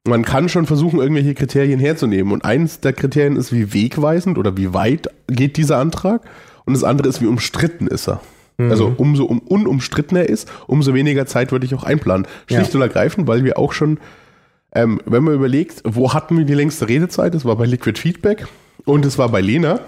man 0.07 0.25
kann 0.25 0.49
schon 0.49 0.65
versuchen, 0.65 0.99
irgendwelche 0.99 1.35
Kriterien 1.35 1.79
herzunehmen. 1.79 2.33
Und 2.33 2.43
eins 2.43 2.79
der 2.79 2.93
Kriterien 2.93 3.35
ist, 3.35 3.51
wie 3.53 3.73
wegweisend 3.73 4.37
oder 4.37 4.57
wie 4.57 4.73
weit 4.73 5.07
geht 5.27 5.57
dieser 5.57 5.77
Antrag. 5.77 6.21
Und 6.65 6.73
das 6.73 6.83
andere 6.83 7.07
ist, 7.07 7.21
wie 7.21 7.27
umstritten 7.27 7.87
ist 7.87 8.07
er. 8.07 8.21
Also 8.57 8.93
umso 8.97 9.25
um, 9.25 9.39
unumstritten 9.39 10.17
er 10.17 10.29
ist, 10.29 10.51
umso 10.67 10.93
weniger 10.93 11.25
Zeit 11.25 11.51
würde 11.51 11.65
ich 11.65 11.73
auch 11.73 11.83
einplanen. 11.83 12.27
Schlicht 12.47 12.73
Ja. 12.73 12.75
und 12.75 12.81
ergreifend, 12.81 13.27
weil 13.27 13.43
wir 13.43 13.57
auch 13.57 13.73
schon, 13.73 13.99
ähm, 14.73 15.01
wenn 15.05 15.23
man 15.23 15.33
überlegt, 15.33 15.81
wo 15.83 16.13
hatten 16.13 16.37
wir 16.37 16.45
die 16.45 16.53
längste 16.53 16.87
Redezeit? 16.87 17.33
Das 17.33 17.43
war 17.45 17.55
bei 17.55 17.65
Liquid 17.65 17.99
Feedback 17.99 18.45
und 18.85 19.05
es 19.05 19.17
war 19.17 19.29
bei 19.29 19.41
Lena. 19.41 19.79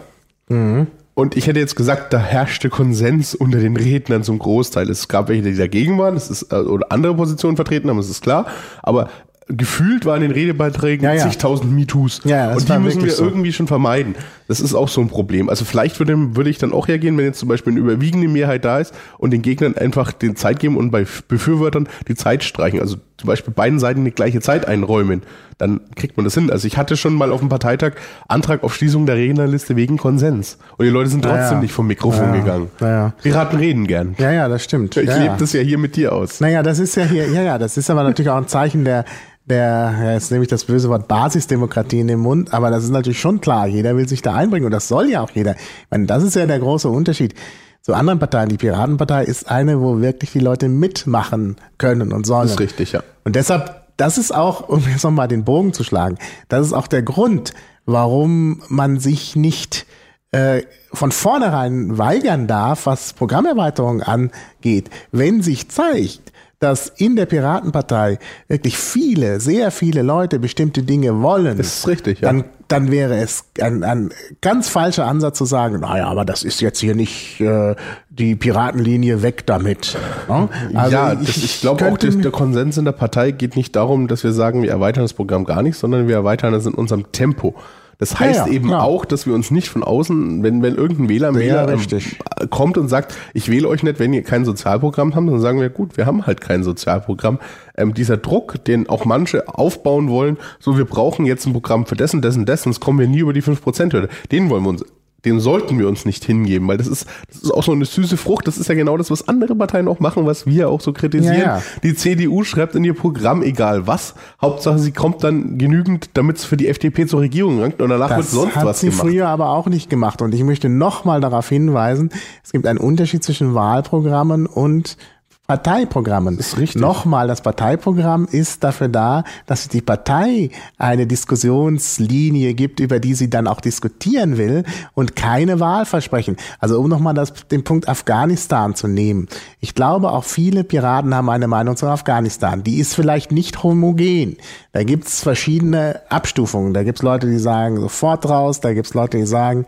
Und 1.15 1.37
ich 1.37 1.45
hätte 1.47 1.59
jetzt 1.59 1.75
gesagt, 1.75 2.11
da 2.11 2.17
herrschte 2.17 2.69
Konsens 2.69 3.35
unter 3.35 3.59
den 3.59 3.77
Rednern 3.77 4.23
zum 4.23 4.39
Großteil. 4.39 4.89
Es 4.89 5.07
gab 5.07 5.29
welche, 5.29 5.43
die 5.43 5.55
dagegen 5.55 5.97
waren, 5.99 6.15
das 6.15 6.29
ist, 6.31 6.51
äh, 6.51 6.55
oder 6.55 6.87
andere 6.91 7.13
Positionen 7.15 7.55
vertreten 7.55 7.89
haben, 7.89 7.97
das 7.97 8.09
ist 8.09 8.21
klar. 8.21 8.47
Aber 8.81 9.09
gefühlt 9.47 10.05
waren 10.05 10.21
in 10.21 10.29
den 10.29 10.31
Redebeiträgen 10.31 11.03
Ja, 11.03 11.13
ja. 11.13 11.29
zigtausend 11.29 11.71
MeToos. 11.71 12.21
Ja, 12.23 12.49
ja, 12.49 12.55
und 12.55 12.67
die 12.67 12.79
müssen 12.79 13.03
wir 13.03 13.11
so. 13.11 13.25
irgendwie 13.25 13.53
schon 13.53 13.67
vermeiden. 13.67 14.15
Das 14.47 14.59
ist 14.59 14.73
auch 14.73 14.87
so 14.87 15.01
ein 15.01 15.09
Problem. 15.09 15.49
Also 15.49 15.65
vielleicht 15.65 15.99
würde, 15.99 16.35
würde 16.35 16.49
ich 16.49 16.57
dann 16.57 16.73
auch 16.73 16.87
hergehen, 16.87 17.17
wenn 17.17 17.25
jetzt 17.25 17.39
zum 17.39 17.49
Beispiel 17.49 17.73
eine 17.73 17.81
überwiegende 17.81 18.27
Mehrheit 18.27 18.65
da 18.65 18.79
ist 18.79 18.93
und 19.17 19.31
den 19.31 19.41
Gegnern 19.41 19.75
einfach 19.75 20.11
den 20.13 20.35
Zeit 20.35 20.59
geben 20.59 20.77
und 20.77 20.91
bei 20.91 21.05
Befürwortern 21.27 21.87
die 22.07 22.15
Zeit 22.15 22.43
streichen. 22.43 22.79
Also 22.79 22.97
zum 23.23 23.29
Beispiel 23.29 23.53
beiden 23.53 23.79
Seiten 23.79 24.03
die 24.03 24.11
gleiche 24.11 24.41
Zeit 24.41 24.67
einräumen. 24.67 25.21
Dann 25.57 25.79
kriegt 25.95 26.17
man 26.17 26.25
das 26.25 26.33
hin. 26.33 26.51
Also 26.51 26.67
ich 26.67 26.75
hatte 26.75 26.97
schon 26.97 27.13
mal 27.13 27.31
auf 27.31 27.39
dem 27.39 27.47
Parteitag 27.47 27.93
Antrag 28.27 28.63
auf 28.65 28.75
Schließung 28.75 29.05
der 29.05 29.15
Rednerliste 29.15 29.77
wegen 29.77 29.95
Konsens. 29.95 30.57
Und 30.75 30.85
die 30.85 30.91
Leute 30.91 31.09
sind 31.09 31.23
trotzdem 31.23 31.57
ja. 31.57 31.61
nicht 31.61 31.71
vom 31.71 31.87
Mikrofon 31.87 32.25
Ja, 32.25 32.35
ja. 32.35 32.41
gegangen. 32.41 32.71
Ja, 32.81 32.89
ja. 32.89 33.13
Piraten 33.21 33.57
reden 33.57 33.87
gern. 33.87 34.15
Ja, 34.17 34.31
ja, 34.31 34.49
das 34.49 34.65
stimmt. 34.65 34.97
Ich 34.97 35.07
ja, 35.07 35.15
lebe 35.15 35.25
ja. 35.27 35.37
das 35.37 35.53
ja 35.53 35.61
hier 35.61 35.77
mit 35.77 35.95
dir 35.95 36.11
aus. 36.11 36.41
Naja, 36.41 36.63
das 36.63 36.79
ist 36.79 36.97
ja 36.97 37.05
hier, 37.05 37.29
ja, 37.29 37.43
ja, 37.43 37.57
das 37.57 37.77
ist 37.77 37.89
aber 37.89 38.03
natürlich 38.03 38.29
auch 38.29 38.35
ein 38.35 38.49
Zeichen 38.49 38.83
der, 38.83 39.05
der, 39.45 39.93
ja, 40.03 40.11
jetzt 40.11 40.31
nehme 40.31 40.43
ich 40.43 40.49
das 40.49 40.65
böse 40.65 40.89
Wort 40.89 41.07
Basisdemokratie 41.07 42.01
in 42.01 42.09
den 42.09 42.19
Mund, 42.19 42.53
aber 42.53 42.69
das 42.69 42.83
ist 42.83 42.89
natürlich 42.89 43.21
schon 43.21 43.39
klar, 43.39 43.67
jeder 43.67 43.95
will 43.95 44.09
sich 44.09 44.21
da 44.21 44.35
einbringen 44.35 44.65
und 44.65 44.71
das 44.71 44.89
soll 44.89 45.09
ja 45.09 45.21
auch 45.21 45.31
jeder. 45.31 45.55
Ich 45.55 45.91
meine, 45.91 46.07
das 46.07 46.23
ist 46.23 46.35
ja 46.35 46.45
der 46.45 46.59
große 46.59 46.89
Unterschied 46.89 47.35
zu 47.83 47.93
anderen 47.93 48.17
Parteien. 48.17 48.49
Die 48.49 48.57
Piratenpartei 48.57 49.25
ist 49.25 49.51
eine, 49.51 49.79
wo 49.79 50.01
wirklich 50.01 50.31
die 50.31 50.39
Leute 50.39 50.69
mitmachen 50.69 51.57
können 51.77 52.11
und 52.11 52.25
sollen. 52.25 52.43
Das 52.43 52.53
ist 52.53 52.59
richtig, 52.59 52.93
ja. 52.93 53.03
Und 53.25 53.35
deshalb, 53.35 53.83
das 53.97 54.17
ist 54.17 54.33
auch, 54.33 54.67
um 54.67 54.83
jetzt 54.89 55.03
nochmal 55.03 55.27
den 55.27 55.43
Bogen 55.43 55.73
zu 55.73 55.83
schlagen, 55.83 56.17
das 56.49 56.65
ist 56.65 56.73
auch 56.73 56.87
der 56.87 57.03
Grund, 57.03 57.53
warum 57.85 58.63
man 58.69 58.99
sich 58.99 59.35
nicht 59.35 59.85
äh, 60.31 60.63
von 60.93 61.11
vornherein 61.11 61.97
weigern 61.97 62.47
darf, 62.47 62.85
was 62.85 63.13
Programmerweiterung 63.13 64.01
angeht, 64.01 64.89
wenn 65.11 65.41
sich 65.41 65.69
zeigt, 65.69 66.32
dass 66.63 66.87
in 66.87 67.17
der 67.17 67.25
Piratenpartei 67.25 68.19
wirklich 68.47 68.77
viele, 68.77 69.41
sehr 69.41 69.69
viele 69.69 70.01
Leute 70.01 70.39
bestimmte 70.39 70.81
Dinge 70.83 71.21
wollen. 71.21 71.57
Das 71.57 71.79
ist 71.79 71.87
richtig, 71.87 72.21
ja. 72.21 72.29
Dann, 72.29 72.45
dann 72.69 72.89
wäre 72.89 73.17
es 73.17 73.43
ein, 73.59 73.83
ein 73.83 74.11
ganz 74.39 74.69
falscher 74.69 75.05
Ansatz 75.05 75.37
zu 75.37 75.43
sagen, 75.43 75.81
naja, 75.81 76.07
aber 76.07 76.23
das 76.23 76.43
ist 76.43 76.61
jetzt 76.61 76.79
hier 76.79 76.95
nicht 76.95 77.41
äh, 77.41 77.75
die 78.09 78.35
Piratenlinie 78.35 79.21
weg 79.21 79.45
damit. 79.45 79.97
Ne? 80.29 80.47
ja, 80.71 81.15
das, 81.15 81.35
ich, 81.35 81.59
glaube 81.59 81.85
auch, 81.85 81.97
dass 81.97 82.17
der 82.17 82.31
Konsens 82.31 82.77
in 82.77 82.85
der 82.85 82.93
Partei 82.93 83.31
geht 83.31 83.57
nicht 83.57 83.75
darum, 83.75 84.07
dass 84.07 84.23
wir 84.23 84.31
sagen, 84.31 84.63
wir 84.63 84.71
erweitern 84.71 85.03
das 85.03 85.13
Programm 85.13 85.43
gar 85.43 85.63
nicht, 85.63 85.77
sondern 85.77 86.07
wir 86.07 86.15
erweitern 86.15 86.53
es 86.53 86.65
in 86.65 86.73
unserem 86.73 87.11
Tempo. 87.11 87.55
Das 87.97 88.19
heißt 88.19 88.47
ja, 88.47 88.51
eben 88.53 88.67
klar. 88.69 88.83
auch, 88.83 89.05
dass 89.05 89.25
wir 89.27 89.33
uns 89.33 89.51
nicht 89.51 89.69
von 89.69 89.83
außen, 89.83 90.43
wenn, 90.43 90.61
wenn 90.61 90.75
irgendein 90.75 91.09
Wähler, 91.09 91.31
Ja, 91.31 91.39
Wähler 91.39 91.67
ähm, 91.69 91.77
richtig. 91.79 92.19
kommt 92.49 92.77
und 92.77 92.87
sagt, 92.87 93.15
ich 93.33 93.49
wähle 93.49 93.67
euch 93.67 93.83
nicht, 93.83 93.99
wenn 93.99 94.13
ihr 94.13 94.23
kein 94.23 94.45
Sozialprogramm 94.45 95.15
habt, 95.15 95.27
dann 95.27 95.39
sagen 95.39 95.59
wir, 95.61 95.69
gut, 95.69 95.97
wir 95.97 96.05
haben 96.05 96.25
halt 96.25 96.41
kein 96.41 96.63
Sozialprogramm. 96.63 97.39
Ähm, 97.77 97.93
dieser 97.93 98.17
Druck, 98.17 98.63
den 98.65 98.89
auch 98.89 99.05
manche 99.05 99.47
aufbauen 99.47 100.09
wollen, 100.09 100.37
so 100.59 100.77
wir 100.77 100.85
brauchen 100.85 101.25
jetzt 101.25 101.45
ein 101.45 101.53
Programm 101.53 101.85
für 101.85 101.95
dessen, 101.95 102.21
dessen, 102.21 102.45
dessen, 102.45 102.65
sonst 102.65 102.79
kommen 102.79 102.99
wir 102.99 103.07
nie 103.07 103.19
über 103.19 103.33
die 103.33 103.41
5%-Hürde. 103.43 104.09
Den 104.31 104.49
wollen 104.49 104.63
wir 104.63 104.69
uns 104.69 104.83
dem 105.25 105.39
sollten 105.39 105.79
wir 105.79 105.87
uns 105.87 106.05
nicht 106.05 106.25
hingeben, 106.25 106.67
weil 106.67 106.77
das 106.77 106.87
ist, 106.87 107.05
das 107.27 107.43
ist 107.43 107.51
auch 107.51 107.63
so 107.63 107.71
eine 107.71 107.85
süße 107.85 108.17
Frucht. 108.17 108.47
Das 108.47 108.57
ist 108.57 108.67
ja 108.67 108.75
genau 108.75 108.97
das, 108.97 109.09
was 109.09 109.27
andere 109.27 109.55
Parteien 109.55 109.87
auch 109.87 109.99
machen, 109.99 110.25
was 110.25 110.45
wir 110.45 110.69
auch 110.69 110.81
so 110.81 110.91
kritisieren. 110.91 111.37
Ja, 111.37 111.57
ja. 111.57 111.61
Die 111.83 111.95
CDU 111.95 112.43
schreibt 112.43 112.75
in 112.75 112.83
ihr 112.83 112.93
Programm, 112.93 113.41
egal 113.41 113.87
was, 113.87 114.15
Hauptsache 114.41 114.79
sie 114.79 114.91
kommt 114.91 115.23
dann 115.23 115.57
genügend, 115.57 116.09
damit 116.13 116.37
es 116.37 116.45
für 116.45 116.57
die 116.57 116.67
FDP 116.67 117.05
zur 117.07 117.21
Regierung 117.21 117.61
rankt 117.61 117.81
und 117.81 117.89
danach 117.89 118.09
wird 118.09 118.19
Das 118.19 118.31
sonst 118.31 118.55
hat 118.55 118.65
was 118.65 118.81
sie 118.81 118.89
gemacht. 118.89 119.01
früher 119.01 119.27
aber 119.29 119.49
auch 119.49 119.67
nicht 119.67 119.89
gemacht. 119.89 120.21
Und 120.21 120.33
ich 120.33 120.43
möchte 120.43 120.69
nochmal 120.69 121.21
darauf 121.21 121.47
hinweisen, 121.47 122.09
es 122.43 122.51
gibt 122.51 122.67
einen 122.67 122.79
Unterschied 122.79 123.23
zwischen 123.23 123.53
Wahlprogrammen 123.53 124.45
und 124.45 124.97
Parteiprogrammen. 125.45 126.37
Das 126.37 126.47
ist 126.47 126.57
richtig. 126.57 126.81
Nochmal, 126.81 127.27
das 127.27 127.41
Parteiprogramm 127.41 128.29
ist 128.31 128.63
dafür 128.63 128.87
da, 128.87 129.25
dass 129.45 129.67
die 129.67 129.81
Partei 129.81 130.51
eine 130.77 131.05
Diskussionslinie 131.05 132.53
gibt, 132.53 132.79
über 132.79 133.01
die 133.01 133.13
sie 133.13 133.29
dann 133.29 133.47
auch 133.47 133.59
diskutieren 133.59 134.37
will 134.37 134.63
und 134.93 135.17
keine 135.17 135.59
Wahlversprechen. 135.59 136.37
Also 136.59 136.79
um 136.79 136.87
nochmal 136.87 137.13
das, 137.13 137.33
den 137.51 137.65
Punkt 137.65 137.89
Afghanistan 137.89 138.73
zu 138.73 138.87
nehmen. 138.87 139.27
Ich 139.59 139.75
glaube, 139.75 140.11
auch 140.11 140.23
viele 140.23 140.63
Piraten 140.63 141.13
haben 141.13 141.29
eine 141.29 141.49
Meinung 141.49 141.75
zu 141.75 141.87
Afghanistan. 141.87 142.63
Die 142.63 142.79
ist 142.79 142.95
vielleicht 142.95 143.33
nicht 143.33 143.63
homogen. 143.63 144.37
Da 144.71 144.85
gibt's 144.85 145.21
verschiedene 145.23 145.99
Abstufungen. 146.07 146.73
Da 146.73 146.83
gibt's 146.83 147.01
Leute, 147.01 147.27
die 147.27 147.37
sagen 147.39 147.81
sofort 147.81 148.29
raus, 148.29 148.61
da 148.61 148.73
gibt's 148.73 148.93
Leute, 148.93 149.17
die 149.17 149.25
sagen, 149.25 149.65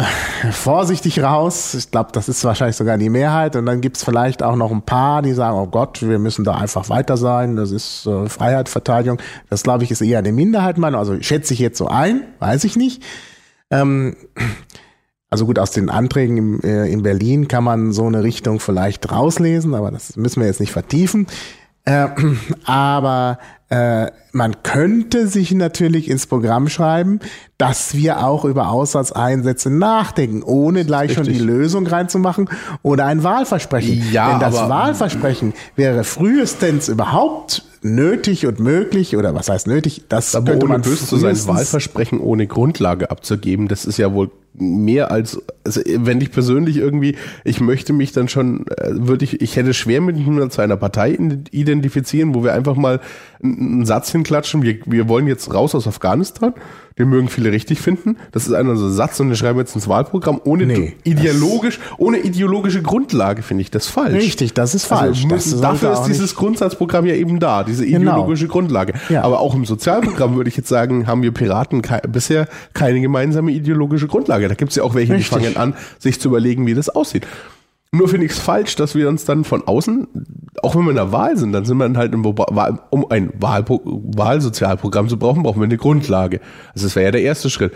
vorsichtig 0.50 1.22
raus. 1.22 1.74
Ich 1.74 1.90
glaube, 1.90 2.10
das 2.12 2.28
ist 2.28 2.44
wahrscheinlich 2.44 2.76
sogar 2.76 2.98
die 2.98 3.10
Mehrheit. 3.10 3.56
Und 3.56 3.66
dann 3.66 3.80
gibt's 3.80 4.04
vielleicht 4.04 4.42
auch 4.42 4.56
noch 4.56 4.70
ein 4.70 4.82
paar, 4.82 5.22
die 5.22 5.32
sagen, 5.32 5.58
oh 5.58 5.66
Gott, 5.66 6.02
wir 6.02 6.18
müssen 6.18 6.44
da 6.44 6.54
einfach 6.54 6.88
weiter 6.88 7.16
sein. 7.16 7.56
Das 7.56 7.70
ist 7.70 8.06
äh, 8.06 8.28
Freiheitsverteidigung. 8.28 9.18
Das, 9.50 9.62
glaube 9.62 9.84
ich, 9.84 9.90
ist 9.90 10.00
eher 10.00 10.18
eine 10.18 10.32
Minderheit. 10.32 10.78
Meinung. 10.78 10.98
Also 10.98 11.20
schätze 11.20 11.54
ich 11.54 11.60
jetzt 11.60 11.78
so 11.78 11.88
ein, 11.88 12.22
weiß 12.38 12.64
ich 12.64 12.76
nicht. 12.76 13.02
Ähm, 13.70 14.16
Also 15.32 15.46
gut, 15.46 15.58
aus 15.58 15.70
den 15.70 15.88
Anträgen 15.88 16.36
im, 16.36 16.60
äh, 16.60 16.92
in 16.92 17.02
Berlin 17.02 17.48
kann 17.48 17.64
man 17.64 17.92
so 17.92 18.04
eine 18.04 18.22
Richtung 18.22 18.60
vielleicht 18.60 19.10
rauslesen, 19.10 19.74
aber 19.74 19.90
das 19.90 20.14
müssen 20.16 20.40
wir 20.40 20.46
jetzt 20.46 20.60
nicht 20.60 20.72
vertiefen. 20.72 21.26
Äh, 21.84 22.08
aber 22.64 23.38
äh, 23.68 24.10
man 24.32 24.62
könnte 24.62 25.26
sich 25.26 25.52
natürlich 25.52 26.08
ins 26.08 26.26
Programm 26.26 26.68
schreiben, 26.68 27.20
dass 27.58 27.94
wir 27.94 28.24
auch 28.24 28.44
über 28.44 28.68
Aussatzeinsätze 28.68 29.70
nachdenken, 29.70 30.42
ohne 30.42 30.84
gleich 30.84 31.14
schon 31.14 31.24
die 31.24 31.38
Lösung 31.38 31.86
reinzumachen 31.86 32.48
oder 32.82 33.06
ein 33.06 33.22
Wahlversprechen. 33.22 34.04
Ja, 34.12 34.30
Denn 34.30 34.40
das 34.40 34.56
Wahlversprechen 34.68 35.54
wäre 35.76 36.04
frühestens 36.04 36.88
überhaupt 36.88 37.64
nötig 37.82 38.46
und 38.46 38.60
möglich 38.60 39.16
oder 39.16 39.34
was 39.34 39.48
heißt 39.48 39.66
nötig? 39.66 40.04
Das 40.08 40.34
aber 40.34 40.52
könnte 40.52 40.66
man 40.66 40.82
böse 40.82 41.06
zu 41.06 41.16
sein, 41.16 41.36
Wahlversprechen 41.46 42.20
ohne 42.20 42.46
Grundlage 42.46 43.10
abzugeben, 43.10 43.68
das 43.68 43.84
ist 43.84 43.98
ja 43.98 44.12
wohl 44.12 44.30
mehr 44.54 45.10
als, 45.10 45.40
also 45.64 45.80
wenn 45.96 46.20
ich 46.20 46.30
persönlich 46.30 46.76
irgendwie, 46.76 47.16
ich 47.44 47.60
möchte 47.60 47.92
mich 47.92 48.12
dann 48.12 48.28
schon, 48.28 48.66
äh, 48.66 48.90
würde 48.90 49.24
ich, 49.24 49.40
ich 49.40 49.56
hätte 49.56 49.74
schwer 49.74 50.00
mit 50.00 50.16
zu 50.52 50.60
einer 50.60 50.76
Partei 50.76 51.18
identifizieren, 51.50 52.34
wo 52.34 52.44
wir 52.44 52.52
einfach 52.52 52.76
mal 52.76 53.00
einen 53.42 53.86
Satz 53.86 54.10
hinklatschen, 54.12 54.62
wir, 54.62 54.78
wir 54.86 55.08
wollen 55.08 55.26
jetzt 55.26 55.52
raus 55.52 55.74
aus 55.74 55.86
Afghanistan 55.86 56.54
den 56.98 57.08
mögen 57.08 57.28
viele 57.28 57.52
richtig 57.52 57.80
finden. 57.80 58.16
Das 58.32 58.46
ist 58.46 58.52
einer 58.52 58.76
so 58.76 58.86
ein 58.86 58.92
Satz 58.92 59.18
und 59.20 59.28
den 59.28 59.36
schreiben 59.36 59.56
wir 59.56 59.62
jetzt 59.62 59.74
ins 59.74 59.88
Wahlprogramm 59.88 60.40
ohne 60.44 60.66
nee, 60.66 60.94
ideologisch, 61.04 61.80
ohne 61.98 62.18
ideologische 62.18 62.82
Grundlage 62.82 63.42
finde 63.42 63.62
ich 63.62 63.70
das 63.70 63.86
falsch. 63.86 64.14
Richtig, 64.14 64.54
das 64.54 64.74
ist 64.74 64.84
falsch. 64.84 65.24
Also 65.24 65.28
müssen, 65.28 65.62
dafür 65.62 65.92
ist 65.92 66.04
dieses 66.04 66.34
Grundsatzprogramm 66.34 67.06
ja 67.06 67.14
eben 67.14 67.40
da, 67.40 67.64
diese 67.64 67.86
genau. 67.86 67.98
ideologische 67.98 68.44
genau. 68.44 68.52
Grundlage. 68.52 68.94
Ja. 69.08 69.22
Aber 69.22 69.40
auch 69.40 69.54
im 69.54 69.64
Sozialprogramm 69.64 70.36
würde 70.36 70.48
ich 70.48 70.56
jetzt 70.56 70.68
sagen, 70.68 71.06
haben 71.06 71.22
wir 71.22 71.32
Piraten 71.32 71.82
ke 71.82 72.02
bisher 72.08 72.48
keine 72.74 73.00
gemeinsame 73.00 73.52
ideologische 73.52 74.06
Grundlage. 74.06 74.41
Da 74.48 74.54
gibt 74.54 74.70
es 74.70 74.76
ja 74.76 74.82
auch 74.82 74.94
welche, 74.94 75.14
richtig. 75.14 75.28
die 75.28 75.34
fangen 75.34 75.56
an, 75.56 75.74
sich 75.98 76.20
zu 76.20 76.28
überlegen, 76.28 76.66
wie 76.66 76.74
das 76.74 76.88
aussieht. 76.88 77.26
Nur 77.94 78.08
finde 78.08 78.24
ich 78.24 78.32
es 78.32 78.38
falsch, 78.38 78.74
dass 78.76 78.94
wir 78.94 79.06
uns 79.06 79.26
dann 79.26 79.44
von 79.44 79.66
außen, 79.66 80.08
auch 80.62 80.74
wenn 80.74 80.84
wir 80.84 80.90
in 80.90 80.96
der 80.96 81.12
Wahl 81.12 81.36
sind, 81.36 81.52
dann 81.52 81.66
sind 81.66 81.76
wir 81.76 81.84
dann 81.84 81.98
halt, 81.98 82.14
im, 82.14 82.24
um 82.24 83.10
ein 83.10 83.32
Wahl, 83.38 83.66
Wahlsozialprogramm 83.66 85.10
zu 85.10 85.18
brauchen, 85.18 85.42
brauchen 85.42 85.60
wir 85.60 85.66
eine 85.66 85.76
Grundlage. 85.76 86.40
Also 86.74 86.86
das 86.86 86.96
wäre 86.96 87.04
ja 87.04 87.10
der 87.10 87.22
erste 87.22 87.50
Schritt. 87.50 87.74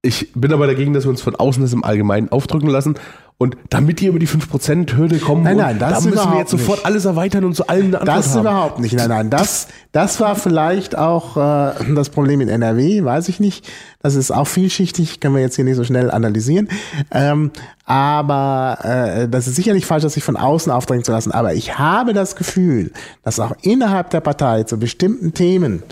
Ich 0.00 0.32
bin 0.34 0.52
aber 0.52 0.68
dagegen, 0.68 0.92
dass 0.92 1.04
wir 1.04 1.10
uns 1.10 1.22
von 1.22 1.34
außen 1.34 1.60
das 1.60 1.72
im 1.72 1.82
Allgemeinen 1.82 2.28
aufdrücken 2.30 2.68
lassen 2.70 2.94
und 3.36 3.56
damit 3.68 3.98
die 3.98 4.06
über 4.06 4.20
die 4.20 4.28
5%-Hürde 4.28 5.18
kommen, 5.18 5.42
nein, 5.42 5.56
nein, 5.56 5.78
das 5.80 6.04
da 6.04 6.10
müssen 6.10 6.30
wir 6.32 6.38
jetzt 6.38 6.50
sofort 6.52 6.78
nicht. 6.78 6.86
alles 6.86 7.04
erweitern 7.04 7.44
und 7.44 7.54
zu 7.54 7.66
allen 7.66 7.86
eine 7.86 8.00
Antwort 8.00 8.16
Das 8.18 8.34
haben. 8.34 8.40
überhaupt 8.42 8.78
nicht. 8.78 8.94
Nein, 8.94 9.08
nein, 9.08 9.30
das, 9.30 9.66
das 9.90 10.20
war 10.20 10.36
vielleicht 10.36 10.96
auch 10.96 11.36
äh, 11.36 11.72
das 11.96 12.10
Problem 12.10 12.40
in 12.40 12.48
NRW, 12.48 13.02
weiß 13.04 13.28
ich 13.28 13.40
nicht. 13.40 13.68
Das 14.00 14.14
ist 14.14 14.30
auch 14.30 14.46
vielschichtig, 14.46 15.18
können 15.18 15.34
wir 15.34 15.42
jetzt 15.42 15.56
hier 15.56 15.64
nicht 15.64 15.76
so 15.76 15.82
schnell 15.84 16.12
analysieren. 16.12 16.68
Ähm, 17.10 17.50
aber 17.84 18.78
äh, 18.82 19.28
das 19.28 19.48
ist 19.48 19.56
sicherlich 19.56 19.84
falsch, 19.84 20.04
das 20.04 20.14
sich 20.14 20.22
von 20.22 20.36
außen 20.36 20.70
aufdrängen 20.70 21.02
zu 21.04 21.10
lassen. 21.10 21.32
Aber 21.32 21.54
ich 21.54 21.76
habe 21.78 22.12
das 22.12 22.36
Gefühl, 22.36 22.92
dass 23.24 23.40
auch 23.40 23.52
innerhalb 23.62 24.10
der 24.10 24.20
Partei 24.20 24.62
zu 24.62 24.78
bestimmten 24.78 25.34
Themen 25.34 25.82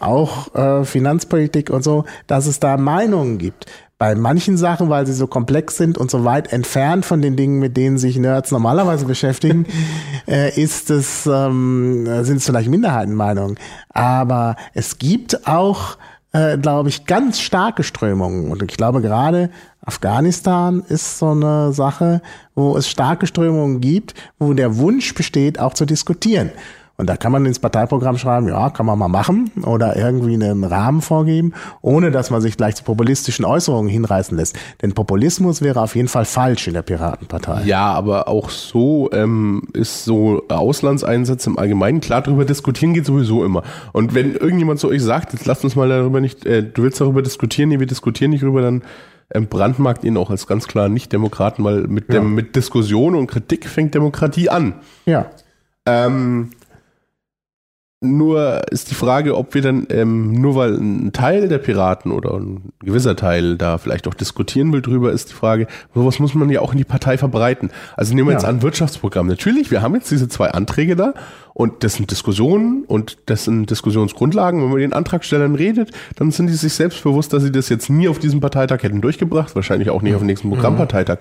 auch 0.00 0.54
äh, 0.54 0.84
Finanzpolitik 0.84 1.70
und 1.70 1.82
so, 1.82 2.04
dass 2.26 2.46
es 2.46 2.60
da 2.60 2.76
Meinungen 2.76 3.38
gibt 3.38 3.66
bei 4.02 4.16
manchen 4.16 4.56
Sachen, 4.56 4.90
weil 4.90 5.06
sie 5.06 5.12
so 5.12 5.28
komplex 5.28 5.76
sind 5.76 5.96
und 5.96 6.10
so 6.10 6.24
weit 6.24 6.52
entfernt 6.52 7.04
von 7.04 7.22
den 7.22 7.36
Dingen, 7.36 7.60
mit 7.60 7.76
denen 7.76 7.98
sich 7.98 8.16
Nerds 8.16 8.50
normalerweise 8.50 9.04
beschäftigen, 9.06 9.64
äh, 10.26 10.60
ist 10.60 10.90
es, 10.90 11.24
ähm, 11.24 12.04
sind 12.24 12.38
es 12.38 12.46
vielleicht 12.46 12.68
Minderheitenmeinungen. 12.68 13.56
Aber 13.90 14.56
es 14.74 14.98
gibt 14.98 15.46
auch, 15.46 15.98
äh, 16.32 16.58
glaube 16.58 16.88
ich, 16.88 17.06
ganz 17.06 17.38
starke 17.38 17.84
Strömungen. 17.84 18.50
Und 18.50 18.62
ich 18.62 18.76
glaube 18.76 19.02
gerade 19.02 19.50
Afghanistan 19.84 20.82
ist 20.88 21.20
so 21.20 21.30
eine 21.30 21.72
Sache, 21.72 22.22
wo 22.56 22.76
es 22.76 22.88
starke 22.88 23.28
Strömungen 23.28 23.80
gibt, 23.80 24.14
wo 24.40 24.52
der 24.52 24.78
Wunsch 24.78 25.14
besteht, 25.14 25.60
auch 25.60 25.74
zu 25.74 25.86
diskutieren. 25.86 26.50
Und 27.02 27.08
da 27.08 27.16
kann 27.16 27.32
man 27.32 27.44
ins 27.46 27.58
Parteiprogramm 27.58 28.16
schreiben, 28.16 28.46
ja, 28.46 28.70
kann 28.70 28.86
man 28.86 28.96
mal 28.96 29.08
machen 29.08 29.50
oder 29.64 29.96
irgendwie 29.96 30.34
einen 30.34 30.62
Rahmen 30.62 31.02
vorgeben, 31.02 31.52
ohne 31.80 32.12
dass 32.12 32.30
man 32.30 32.40
sich 32.40 32.56
gleich 32.56 32.76
zu 32.76 32.84
populistischen 32.84 33.44
Äußerungen 33.44 33.90
hinreißen 33.90 34.36
lässt. 34.36 34.56
Denn 34.82 34.92
Populismus 34.92 35.62
wäre 35.62 35.80
auf 35.80 35.96
jeden 35.96 36.06
Fall 36.06 36.24
falsch 36.24 36.68
in 36.68 36.74
der 36.74 36.82
Piratenpartei. 36.82 37.62
Ja, 37.64 37.86
aber 37.92 38.28
auch 38.28 38.50
so 38.50 39.10
ähm, 39.10 39.62
ist 39.72 40.04
so 40.04 40.44
Auslandseinsatz 40.46 41.44
im 41.48 41.58
Allgemeinen. 41.58 42.00
Klar, 42.00 42.22
darüber 42.22 42.44
diskutieren 42.44 42.94
geht 42.94 43.04
sowieso 43.04 43.44
immer. 43.44 43.64
Und 43.90 44.14
wenn 44.14 44.36
irgendjemand 44.36 44.78
zu 44.78 44.86
euch 44.86 45.02
sagt, 45.02 45.32
jetzt 45.32 45.44
lasst 45.44 45.64
uns 45.64 45.74
mal 45.74 45.88
darüber 45.88 46.20
nicht, 46.20 46.46
äh, 46.46 46.62
du 46.62 46.84
willst 46.84 47.00
darüber 47.00 47.22
diskutieren, 47.22 47.70
nee, 47.70 47.80
wir 47.80 47.88
diskutieren 47.88 48.30
nicht 48.30 48.44
darüber, 48.44 48.62
dann 48.62 48.82
ähm, 49.34 49.48
brandmarkt 49.48 50.04
ihn 50.04 50.16
auch 50.16 50.30
als 50.30 50.46
ganz 50.46 50.68
klar 50.68 50.88
Nicht-Demokraten, 50.88 51.64
weil 51.64 51.88
mit, 51.88 52.14
ja. 52.14 52.20
dem, 52.20 52.36
mit 52.36 52.54
Diskussion 52.54 53.16
und 53.16 53.26
Kritik 53.26 53.66
fängt 53.66 53.92
Demokratie 53.92 54.50
an. 54.50 54.74
Ja. 55.04 55.26
Ähm, 55.84 56.52
nur 58.02 58.62
ist 58.70 58.90
die 58.90 58.94
Frage, 58.94 59.36
ob 59.36 59.54
wir 59.54 59.62
dann, 59.62 59.86
ähm, 59.90 60.32
nur 60.32 60.56
weil 60.56 60.74
ein 60.74 61.12
Teil 61.12 61.48
der 61.48 61.58
Piraten 61.58 62.10
oder 62.10 62.34
ein 62.34 62.72
gewisser 62.80 63.16
Teil 63.16 63.56
da 63.56 63.78
vielleicht 63.78 64.08
auch 64.08 64.14
diskutieren 64.14 64.72
will 64.72 64.82
drüber, 64.82 65.12
ist 65.12 65.30
die 65.30 65.34
Frage, 65.34 65.66
sowas 65.94 66.18
muss 66.18 66.34
man 66.34 66.50
ja 66.50 66.60
auch 66.60 66.72
in 66.72 66.78
die 66.78 66.84
Partei 66.84 67.16
verbreiten. 67.16 67.70
Also 67.96 68.14
nehmen 68.14 68.28
wir 68.28 68.32
ja. 68.32 68.38
jetzt 68.38 68.46
an 68.46 68.62
Wirtschaftsprogramm. 68.62 69.26
Natürlich, 69.26 69.70
wir 69.70 69.82
haben 69.82 69.94
jetzt 69.94 70.10
diese 70.10 70.28
zwei 70.28 70.50
Anträge 70.50 70.96
da 70.96 71.14
und 71.54 71.84
das 71.84 71.94
sind 71.94 72.10
Diskussionen 72.10 72.84
und 72.84 73.18
das 73.26 73.44
sind 73.44 73.70
Diskussionsgrundlagen. 73.70 74.60
Wenn 74.60 74.68
man 74.68 74.78
mit 74.78 74.84
den 74.84 74.92
Antragstellern 74.92 75.54
redet, 75.54 75.90
dann 76.16 76.30
sind 76.30 76.48
die 76.48 76.54
sich 76.54 76.72
selbst 76.72 77.02
bewusst, 77.04 77.32
dass 77.32 77.42
sie 77.42 77.52
das 77.52 77.68
jetzt 77.68 77.88
nie 77.88 78.08
auf 78.08 78.18
diesem 78.18 78.40
Parteitag 78.40 78.82
hätten 78.82 79.00
durchgebracht, 79.00 79.54
wahrscheinlich 79.54 79.90
auch 79.90 80.02
nicht 80.02 80.14
auf 80.14 80.22
dem 80.22 80.26
nächsten 80.26 80.48
mhm. 80.48 80.54
Programmparteitag. 80.54 81.18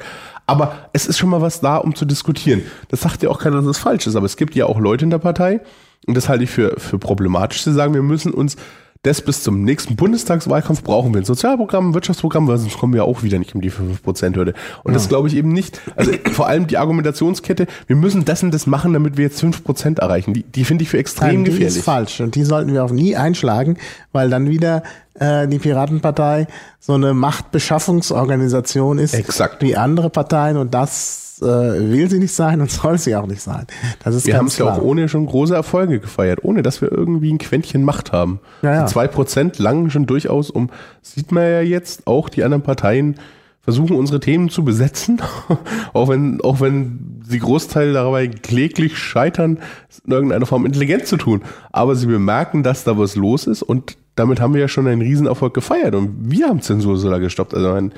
Aber 0.47 0.75
es 0.93 1.05
ist 1.05 1.17
schon 1.17 1.29
mal 1.29 1.41
was 1.41 1.61
da, 1.61 1.77
um 1.77 1.95
zu 1.95 2.05
diskutieren. 2.05 2.63
Das 2.89 3.01
sagt 3.01 3.23
ja 3.23 3.29
auch 3.29 3.39
keiner, 3.39 3.57
dass 3.57 3.65
es 3.65 3.77
falsch 3.77 4.07
ist, 4.07 4.15
aber 4.15 4.25
es 4.25 4.37
gibt 4.37 4.55
ja 4.55 4.65
auch 4.65 4.79
Leute 4.79 5.05
in 5.05 5.11
der 5.11 5.19
Partei, 5.19 5.61
und 6.07 6.15
das 6.15 6.29
halte 6.29 6.43
ich 6.43 6.49
für, 6.49 6.79
für 6.79 6.99
problematisch 6.99 7.63
zu 7.63 7.71
sagen, 7.71 7.93
wir 7.93 8.03
müssen 8.03 8.33
uns 8.33 8.57
das 9.03 9.21
bis 9.21 9.41
zum 9.41 9.63
nächsten 9.63 9.95
Bundestagswahlkampf 9.95 10.83
brauchen 10.83 11.11
wir 11.13 11.21
ein 11.21 11.25
Sozialprogramm, 11.25 11.89
ein 11.89 11.93
Wirtschaftsprogramm, 11.95 12.47
weil 12.47 12.59
sonst 12.59 12.77
kommen 12.77 12.93
wir 12.93 13.03
auch 13.03 13.23
wieder 13.23 13.39
nicht 13.39 13.55
um 13.55 13.61
die 13.61 13.71
5%-Hürde. 13.71 14.53
Und 14.83 14.91
ja. 14.91 14.93
das 14.93 15.09
glaube 15.09 15.27
ich 15.27 15.35
eben 15.35 15.51
nicht. 15.51 15.81
Also 15.95 16.11
vor 16.31 16.47
allem 16.47 16.67
die 16.67 16.77
Argumentationskette, 16.77 17.65
wir 17.87 17.95
müssen 17.95 18.25
das 18.25 18.43
und 18.43 18.53
das 18.53 18.67
machen, 18.67 18.93
damit 18.93 19.17
wir 19.17 19.23
jetzt 19.23 19.43
5% 19.43 19.99
erreichen. 19.99 20.35
Die, 20.35 20.43
die 20.43 20.65
finde 20.65 20.83
ich 20.83 20.89
für 20.89 20.99
extrem 20.99 21.27
Nein, 21.29 21.45
die 21.45 21.51
gefährlich. 21.51 21.73
Die 21.73 21.79
ist 21.79 21.85
falsch 21.85 22.21
und 22.21 22.35
die 22.35 22.43
sollten 22.43 22.73
wir 22.73 22.85
auch 22.85 22.91
nie 22.91 23.15
einschlagen, 23.15 23.77
weil 24.11 24.29
dann 24.29 24.49
wieder 24.49 24.83
äh, 25.15 25.47
die 25.47 25.57
Piratenpartei 25.57 26.45
so 26.79 26.93
eine 26.93 27.15
Machtbeschaffungsorganisation 27.15 28.99
ist 28.99 29.15
Exakt. 29.15 29.63
wie 29.63 29.75
andere 29.75 30.11
Parteien 30.11 30.57
und 30.57 30.75
das 30.75 31.30
äh, 31.41 31.45
will 31.91 32.09
sie 32.09 32.19
nicht 32.19 32.33
sein 32.33 32.61
und 32.61 32.71
soll 32.71 32.97
sie 32.97 33.15
auch 33.15 33.27
nicht 33.27 33.41
sein. 33.41 33.67
Das 34.03 34.15
ist 34.15 34.27
wir 34.27 34.37
haben 34.37 34.47
es 34.47 34.57
ja 34.57 34.71
auch 34.71 34.81
ohne 34.81 35.09
schon 35.09 35.25
große 35.25 35.53
Erfolge 35.53 35.99
gefeiert, 35.99 36.43
ohne 36.43 36.63
dass 36.63 36.81
wir 36.81 36.91
irgendwie 36.91 37.31
ein 37.31 37.37
Quäntchen 37.37 37.83
Macht 37.83 38.11
haben. 38.11 38.39
Ja, 38.61 38.73
ja. 38.73 38.85
Zwei 38.85 39.07
Prozent 39.07 39.59
langen 39.59 39.89
schon 39.89 40.05
durchaus 40.05 40.49
um, 40.49 40.69
sieht 41.01 41.31
man 41.31 41.43
ja 41.43 41.61
jetzt, 41.61 42.07
auch 42.07 42.29
die 42.29 42.43
anderen 42.43 42.63
Parteien 42.63 43.15
versuchen 43.63 43.95
unsere 43.95 44.19
Themen 44.19 44.49
zu 44.49 44.63
besetzen, 44.63 45.21
auch 45.93 46.09
wenn, 46.09 46.41
auch 46.41 46.59
wenn 46.59 47.21
sie 47.27 47.39
Großteil 47.39 47.93
dabei 47.93 48.27
kläglich 48.27 48.97
scheitern, 48.97 49.59
in 50.05 50.11
irgendeiner 50.11 50.47
Form 50.47 50.65
intelligent 50.65 51.05
zu 51.05 51.17
tun. 51.17 51.43
Aber 51.71 51.95
sie 51.95 52.07
bemerken, 52.07 52.63
dass 52.63 52.83
da 52.83 52.97
was 52.97 53.15
los 53.15 53.45
ist 53.45 53.61
und 53.61 53.97
damit 54.15 54.41
haben 54.41 54.53
wir 54.53 54.61
ja 54.61 54.67
schon 54.67 54.87
einen 54.87 55.01
Riesenerfolg 55.01 55.53
gefeiert 55.53 55.95
und 55.95 56.31
wir 56.31 56.47
haben 56.47 56.61
Zensur 56.61 56.97
so 56.97 57.09
lange 57.09 57.25
gestoppt. 57.25 57.53
Also 57.53 57.71
ein, 57.71 57.93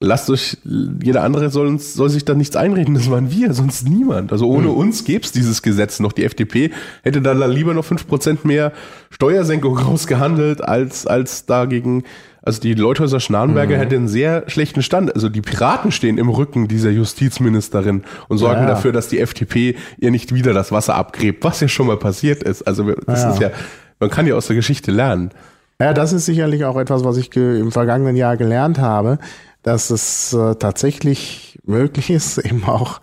lasst 0.00 0.30
euch, 0.30 0.56
jeder 1.02 1.22
andere 1.22 1.50
soll 1.50 1.66
uns, 1.66 1.94
soll 1.94 2.08
sich 2.08 2.24
da 2.24 2.34
nichts 2.34 2.56
einreden, 2.56 2.94
das 2.94 3.10
waren 3.10 3.30
wir, 3.30 3.52
sonst 3.52 3.86
niemand. 3.86 4.32
Also 4.32 4.48
ohne 4.48 4.68
mhm. 4.68 4.74
uns 4.76 5.04
gäbe 5.04 5.24
es 5.24 5.30
dieses 5.30 5.60
Gesetz 5.60 6.00
noch. 6.00 6.12
Die 6.12 6.24
FDP 6.24 6.70
hätte 7.02 7.20
da 7.20 7.32
lieber 7.32 7.74
noch 7.74 7.84
fünf 7.84 8.06
Prozent 8.08 8.44
mehr 8.46 8.72
Steuersenkung 9.10 9.78
rausgehandelt, 9.78 10.64
als, 10.64 11.06
als 11.06 11.44
dagegen, 11.44 12.04
also 12.42 12.62
die 12.62 12.72
Leuthäuser 12.72 13.20
Schnarrenberger 13.20 13.76
mhm. 13.76 13.80
hätte 13.80 13.96
einen 13.96 14.08
sehr 14.08 14.44
schlechten 14.48 14.82
Stand. 14.82 15.14
Also 15.14 15.28
die 15.28 15.42
Piraten 15.42 15.92
stehen 15.92 16.16
im 16.16 16.30
Rücken 16.30 16.66
dieser 16.66 16.90
Justizministerin 16.90 18.04
und 18.28 18.38
sorgen 18.38 18.62
ja. 18.62 18.68
dafür, 18.68 18.92
dass 18.92 19.08
die 19.08 19.20
FDP 19.20 19.76
ihr 19.98 20.10
nicht 20.10 20.34
wieder 20.34 20.54
das 20.54 20.72
Wasser 20.72 20.94
abgräbt, 20.94 21.44
was 21.44 21.60
ja 21.60 21.68
schon 21.68 21.86
mal 21.86 21.98
passiert 21.98 22.42
ist. 22.42 22.62
Also 22.62 22.90
das 23.06 23.22
ja. 23.22 23.32
ist 23.32 23.40
ja, 23.40 23.50
man 23.98 24.08
kann 24.08 24.26
ja 24.26 24.34
aus 24.34 24.46
der 24.46 24.56
Geschichte 24.56 24.90
lernen. 24.90 25.30
Ja, 25.78 25.92
das 25.92 26.12
ist 26.12 26.26
sicherlich 26.26 26.64
auch 26.64 26.78
etwas, 26.78 27.04
was 27.04 27.16
ich 27.16 27.34
im 27.36 27.72
vergangenen 27.72 28.16
Jahr 28.16 28.36
gelernt 28.36 28.78
habe 28.78 29.18
dass 29.62 29.90
es 29.90 30.32
äh, 30.32 30.54
tatsächlich 30.56 31.58
möglich 31.64 32.10
ist, 32.10 32.38
eben 32.44 32.64
auch 32.64 33.00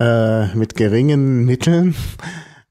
äh, 0.00 0.54
mit 0.54 0.76
geringen 0.76 1.44
Mitteln 1.44 1.94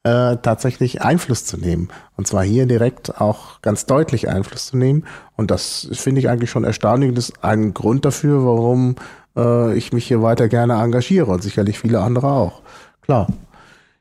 äh, 0.03 0.38
tatsächlich 0.38 1.01
Einfluss 1.01 1.45
zu 1.45 1.57
nehmen. 1.57 1.89
Und 2.15 2.27
zwar 2.27 2.43
hier 2.43 2.65
direkt 2.65 3.19
auch 3.19 3.61
ganz 3.61 3.85
deutlich 3.85 4.29
Einfluss 4.29 4.67
zu 4.67 4.77
nehmen. 4.77 5.05
Und 5.35 5.51
das 5.51 5.89
finde 5.91 6.19
ich 6.19 6.29
eigentlich 6.29 6.49
schon 6.49 6.63
erstaunlich. 6.63 7.13
Das 7.13 7.29
ist 7.29 7.43
ein 7.43 7.73
Grund 7.73 8.05
dafür, 8.05 8.45
warum 8.45 8.95
äh, 9.35 9.75
ich 9.77 9.91
mich 9.91 10.07
hier 10.07 10.21
weiter 10.21 10.47
gerne 10.47 10.75
engagiere 10.75 11.25
und 11.25 11.43
sicherlich 11.43 11.79
viele 11.79 11.99
andere 11.99 12.27
auch. 12.27 12.61
Klar. 13.01 13.27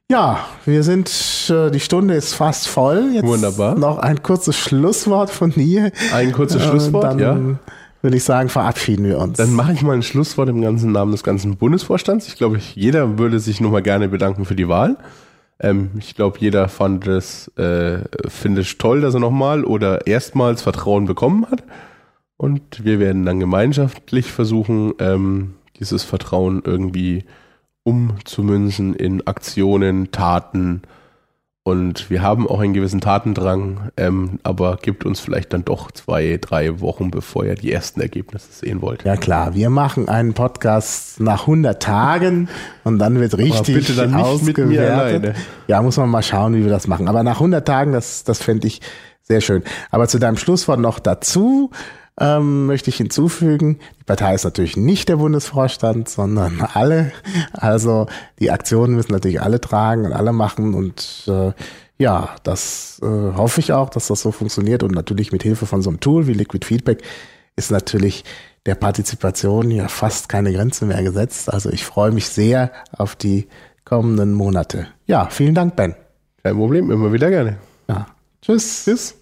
Ja, 0.09 0.39
wir 0.65 0.85
sind, 0.85 1.11
äh, 1.51 1.73
die 1.73 1.81
Stunde 1.81 2.15
ist 2.15 2.35
fast 2.35 2.69
voll. 2.69 3.11
Jetzt 3.13 3.27
Wunderbar. 3.27 3.75
Noch 3.75 3.99
ein 3.99 4.23
kurzes 4.23 4.57
Schlusswort 4.57 5.31
von 5.31 5.51
dir. 5.51 5.91
Ein 6.13 6.31
kurzes 6.31 6.63
Schlusswort, 6.63 7.19
ja 7.19 7.59
würde 8.07 8.19
ich 8.19 8.25
sagen, 8.25 8.49
verabschieden 8.49 9.05
wir 9.05 9.19
uns. 9.19 9.37
Dann 9.37 9.53
mache 9.53 9.73
ich 9.73 9.83
mal 9.83 9.95
ein 9.95 10.05
Schlusswort 10.05 10.49
im 10.49 10.61
ganzen 10.61 10.93
Namen 10.93 11.11
des 11.11 11.25
ganzen 11.25 11.57
Bundesvorstands. 11.57 12.29
Ich 12.29 12.37
glaube, 12.37 12.61
jeder 12.77 13.19
würde 13.19 13.41
sich 13.41 13.61
nochmal 13.61 13.83
gerne 13.83 14.07
bedanken 14.07 14.45
für 14.45 14.55
die 14.55 14.69
Wahl. 14.69 14.97
Ähm, 15.59 15.91
ich 15.99 16.15
glaube, 16.15 16.39
jeder 16.39 16.69
fand 16.69 17.05
es, 17.09 17.49
äh, 17.57 18.05
findet 18.29 18.65
es 18.65 18.79
toll, 18.79 19.01
dass 19.01 19.15
er 19.15 19.21
nochmal 19.21 19.65
oder 19.65 20.07
erstmals 20.07 20.63
Vertrauen 20.63 21.07
bekommen 21.07 21.47
hat. 21.51 21.65
Und 22.37 22.85
wir 22.85 23.01
werden 23.01 23.27
dann 23.27 23.41
gemeinschaftlich 23.41 24.31
versuchen, 24.31 24.95
ähm, 25.01 25.55
dieses 25.81 26.05
Vertrauen 26.05 26.63
irgendwie 26.65 27.25
umzumünzen 27.83 28.95
in 28.95 29.27
Aktionen, 29.27 30.13
Taten, 30.13 30.83
und 31.67 32.11
wir 32.11 32.23
haben 32.23 32.47
auch 32.47 32.61
einen 32.61 32.75
gewissen 32.75 33.01
Tatendrang, 33.01 33.91
ähm, 33.97 34.39
aber 34.45 34.79
gibt 34.81 35.05
uns 35.05 35.19
vielleicht 35.19 35.53
dann 35.53 35.65
doch 35.65 35.91
zwei, 35.91 36.39
drei 36.41 36.79
Wochen, 36.81 37.11
bevor 37.11 37.45
ihr 37.45 37.57
die 37.57 37.73
ersten 37.73 38.01
Ergebnisse 38.01 38.53
sehen 38.53 38.83
wollt. 38.83 39.03
Ja 39.03 39.17
klar, 39.17 39.57
wir 39.57 39.69
machen 39.69 40.09
einen 40.09 40.33
Podcast 40.33 41.19
nach 41.19 41.41
100 41.41 41.83
Tagen 41.83 42.49
und 42.85 43.01
dann 43.01 43.19
wird 43.19 43.37
richtig 43.37 43.59
aber 43.59 43.81
bitte 43.81 43.95
dann 43.95 44.13
nicht 44.13 44.25
ausgewertet. 44.25 44.69
Mit 44.69 44.79
mir 44.79 44.95
alleine. 44.95 45.35
Ja, 45.67 45.83
muss 45.83 45.97
man 45.97 46.09
mal 46.09 46.23
schauen, 46.23 46.55
wie 46.55 46.63
wir 46.63 46.71
das 46.71 46.87
machen. 46.87 47.09
Aber 47.09 47.25
nach 47.25 47.39
100 47.39 47.67
Tagen, 47.67 47.91
das, 47.91 48.23
das 48.23 48.41
fände 48.41 48.69
ich 48.69 48.81
sehr 49.23 49.41
schön. 49.41 49.65
Aber 49.91 50.07
zu 50.07 50.21
deinem 50.21 50.37
Schlusswort 50.37 50.79
noch 50.79 51.01
dazu 51.01 51.73
ähm, 52.19 52.67
möchte 52.67 52.91
ich 52.91 52.97
hinzufügen, 52.97 53.79
die 54.01 54.05
Partei 54.05 54.35
ist 54.35 54.45
natürlich 54.45 54.77
nicht 54.77 55.09
der 55.09 55.17
Bundesvorstand, 55.17 56.09
sondern 56.09 56.61
alle. 56.75 57.13
Also 57.53 58.07
die 58.39 58.51
Aktionen 58.51 58.95
müssen 58.95 59.13
natürlich 59.13 59.41
alle 59.41 59.61
tragen 59.61 60.07
und 60.07 60.13
alle 60.13 60.33
machen 60.33 60.75
und 60.75 61.25
äh, 61.29 61.53
ja, 61.99 62.31
das 62.43 63.01
äh, 63.03 63.07
hoffe 63.07 63.61
ich 63.61 63.73
auch, 63.73 63.89
dass 63.89 64.09
das 64.09 64.21
so 64.21 64.31
funktioniert 64.31 64.83
und 64.83 64.93
natürlich 64.93 65.33
mit 65.33 65.43
Hilfe 65.43 65.67
von 65.67 65.83
so 65.83 65.91
einem 65.91 66.01
Tool 66.01 66.27
wie 66.27 66.35
Liquid 66.35 66.65
Feedback 66.67 67.03
ist 67.57 67.71
natürlich 67.71 68.25
der 68.67 68.75
Partizipation 68.75 69.71
ja 69.71 69.89
fast 69.89 70.29
keine 70.29 70.53
Grenze 70.53 70.85
mehr 70.85 71.03
gesetzt. 71.03 71.53
Also 71.53 71.71
ich 71.71 71.85
freue 71.85 72.11
mich 72.13 72.29
sehr 72.29 72.71
auf 72.93 73.17
die 73.17 73.49
kommenden 73.85 74.35
Monate. 74.35 74.89
Ja, 75.07 75.29
vielen 75.31 75.55
Dank, 75.55 75.77
Ben. 75.77 75.95
Kein 76.43 76.57
Problem, 76.57 76.91
immer 76.91 77.13
wieder 77.13 77.31
gerne. 77.31 77.59
Ja. 77.89 78.07
Tschüss. 78.43 78.85
Tschüss. 78.85 79.16